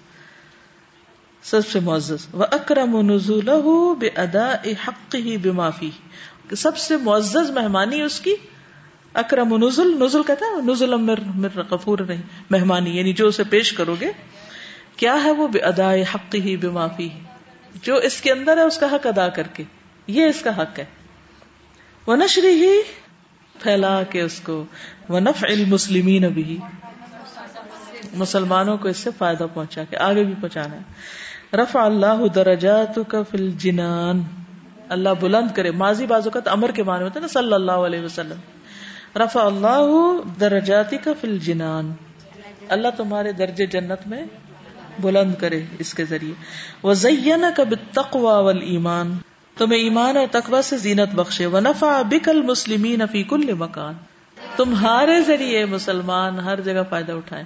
سب 1.42 1.66
سے 1.66 1.80
معزز۔ 1.80 2.26
وہ 2.32 2.44
اکرم 2.50 3.12
نزول 3.12 3.48
بے 3.98 4.08
ادا 4.08 4.54
حق 4.88 5.14
ہی 5.14 5.36
بے 5.36 5.50
معافی 5.50 5.90
سب 6.56 6.76
سے 6.76 6.96
معزز 6.96 7.50
مہمانی 7.50 8.02
اس 8.02 8.20
کی۔ 8.20 8.34
اکرم 9.14 9.56
نزل 9.56 10.04
نزل 10.04 10.22
کہتا 10.22 10.46
ہے، 10.46 10.72
نزل 10.72 10.92
امر 10.92 11.20
مر، 11.34 11.62
غفور 11.70 11.98
نہیں، 11.98 12.22
مہمانی 12.50 12.98
یعنی 12.98 13.12
جو 13.12 13.26
اسے 13.26 13.44
پیش 13.44 13.72
کرو 13.72 13.94
گے، 14.00 14.12
کیا 14.96 15.24
ہے 15.24 15.30
وہ 15.30 15.48
بے 15.48 15.58
ادا 15.58 15.94
حق 16.14 16.34
ہی 16.34 16.56
بے 16.56 16.68
معافی 16.68 17.08
جو 17.82 17.96
اس 17.96 18.20
کے 18.20 18.32
اندر 18.32 18.56
ہے، 18.56 18.62
اس 18.62 18.78
کا 18.78 18.86
حق 18.86 19.06
ادا 19.06 19.28
کر 19.28 19.46
کے، 19.46 19.62
یہ 20.06 20.24
اس 20.24 20.42
کا 20.42 20.62
حق 20.62 20.78
ہے۔ 20.78 20.84
وہ 22.06 22.16
نشری 22.16 22.48
ہی 22.48 22.82
پھیلا 23.62 24.02
کے 24.02 24.20
اس 24.20 24.40
کو 24.40 24.64
وہ 25.08 25.20
نف 25.20 25.44
المسلمین 25.48 26.28
بھی 26.28 26.58
مسلمانوں 28.14 28.76
کو 28.78 28.88
اس 28.88 28.96
سے 28.96 29.10
فائدہ 29.18 29.46
پہنچا 29.54 29.84
کے، 29.84 29.96
آگے 29.96 30.24
بھی 30.24 30.34
پہنچانا 30.40 30.76
ہے۔ 30.76 31.56
رفع 31.56 31.80
اللہ 31.80 32.26
درجات 32.34 32.98
کا 33.08 33.22
فل 33.22 33.50
جنان 33.50 34.22
اللہ 34.88 35.08
بلند 35.20 35.56
کرے، 35.56 35.70
ماضی 35.70 36.06
بازو 36.06 36.30
کا 36.30 36.40
امر 36.46 36.70
کے 36.70 36.82
معنی 36.82 37.04
ہوتے 37.04 37.20
نا، 37.20 37.26
صلی 37.26 37.52
اللہ 37.52 37.72
علیہ 37.72 38.00
وسلم۔ 38.00 38.38
رفع 39.16 39.40
اللہ 39.40 40.20
درجاتی 40.40 40.96
کا 40.96 41.12
فل 41.20 41.38
جنان 41.38 41.92
اللہ 42.68 42.88
تمہارے 42.96 43.32
درجے 43.32 43.66
جنت 43.66 44.06
میں 44.06 44.24
بلند 44.98 45.34
کرے 45.34 45.64
اس 45.78 45.94
کے 45.94 46.04
ذریعے۔ 46.04 46.32
وہ 46.82 46.94
زین 46.94 47.44
کب 47.56 47.74
تقوا 47.92 48.38
ول 48.38 48.62
ایمان 48.62 49.18
تمہیں 49.56 49.80
ایمان 49.80 50.16
اور 50.16 50.26
تقوا 50.30 50.62
سے 50.62 50.78
زینت 50.78 51.14
بخشے۔ 51.14 51.46
و 51.46 51.60
نفا 51.60 52.02
بکل 52.02 52.42
مسلمین 52.42 53.06
فی 53.12 53.22
کل 53.22 53.52
مکان 53.52 53.94
تمہارے 54.56 55.22
ذریعے 55.22 55.64
مسلمان 55.64 56.40
ہر 56.40 56.60
جگہ 56.60 56.82
فائدہ 56.90 57.12
اٹھائے 57.12 57.44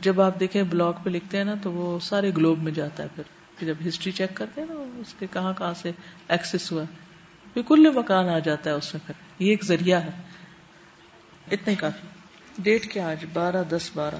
جب 0.00 0.20
آپ 0.20 0.40
دیکھیں 0.40 0.62
بلاگ 0.62 0.92
پہ 1.02 1.10
لکھتے 1.10 1.36
ہیں 1.36 1.44
نا، 1.44 1.54
تو 1.62 1.72
وہ 1.72 1.98
سارے 2.00 2.30
گلوب 2.36 2.62
میں 2.62 2.72
جاتا 2.72 3.02
ہے 3.02 3.08
پھر۔ 3.14 3.24
جب 3.66 3.74
ہسٹری 3.88 4.12
چیک 4.12 4.34
کرتے 4.34 4.60
ہیں 4.60 4.68
نا 4.68 5.00
اس 5.00 5.14
کے 5.18 5.26
کہاں 5.32 5.52
کہاں 5.58 5.74
سے 5.74 5.90
ایکسس 6.28 6.72
ہوا 6.72 6.82
پھر 7.54 7.62
کل 7.68 7.86
مکان 7.94 8.28
آ 8.28 8.38
جاتا 8.38 8.70
ہے 8.70 8.74
اس 8.74 8.94
میں 8.94 9.00
پھر۔ 9.06 9.14
یہ 9.38 9.50
ایک 9.50 9.64
ذریعہ 9.64 10.00
ہے۔ 10.00 10.10
اتنا 11.50 11.70
ہی 11.70 11.76
کافی۔ 11.76 12.06
ڈیٹ 12.58 12.92
کیا 12.92 13.08
آج؟ 13.08 13.24
بارہ، 13.32 13.62
دس، 13.70 13.90
بارہ۔ 13.94 14.14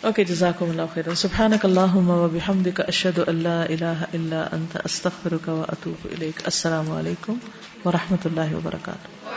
اوکے، 0.00 0.24
جزاکم 0.24 0.70
اللہ 0.70 0.82
خیر 0.94 1.14
سبحانک 1.14 1.64
اللہم 1.64 2.10
و 2.10 2.28
بحمدک، 2.28 2.80
اشہد 2.88 3.18
اللہ 3.26 3.48
الہ 3.48 3.84
الا 3.84 4.48
انت، 4.52 4.78
استغفرک 4.84 5.48
و 5.48 5.64
اتوب 5.68 6.08
الیک۔ 6.12 6.40
السلام 6.44 6.90
علیکم 6.90 7.38
ورحمۃ 7.84 8.24
اللہ 8.24 8.54
وبرکاتہ۔ 8.54 9.30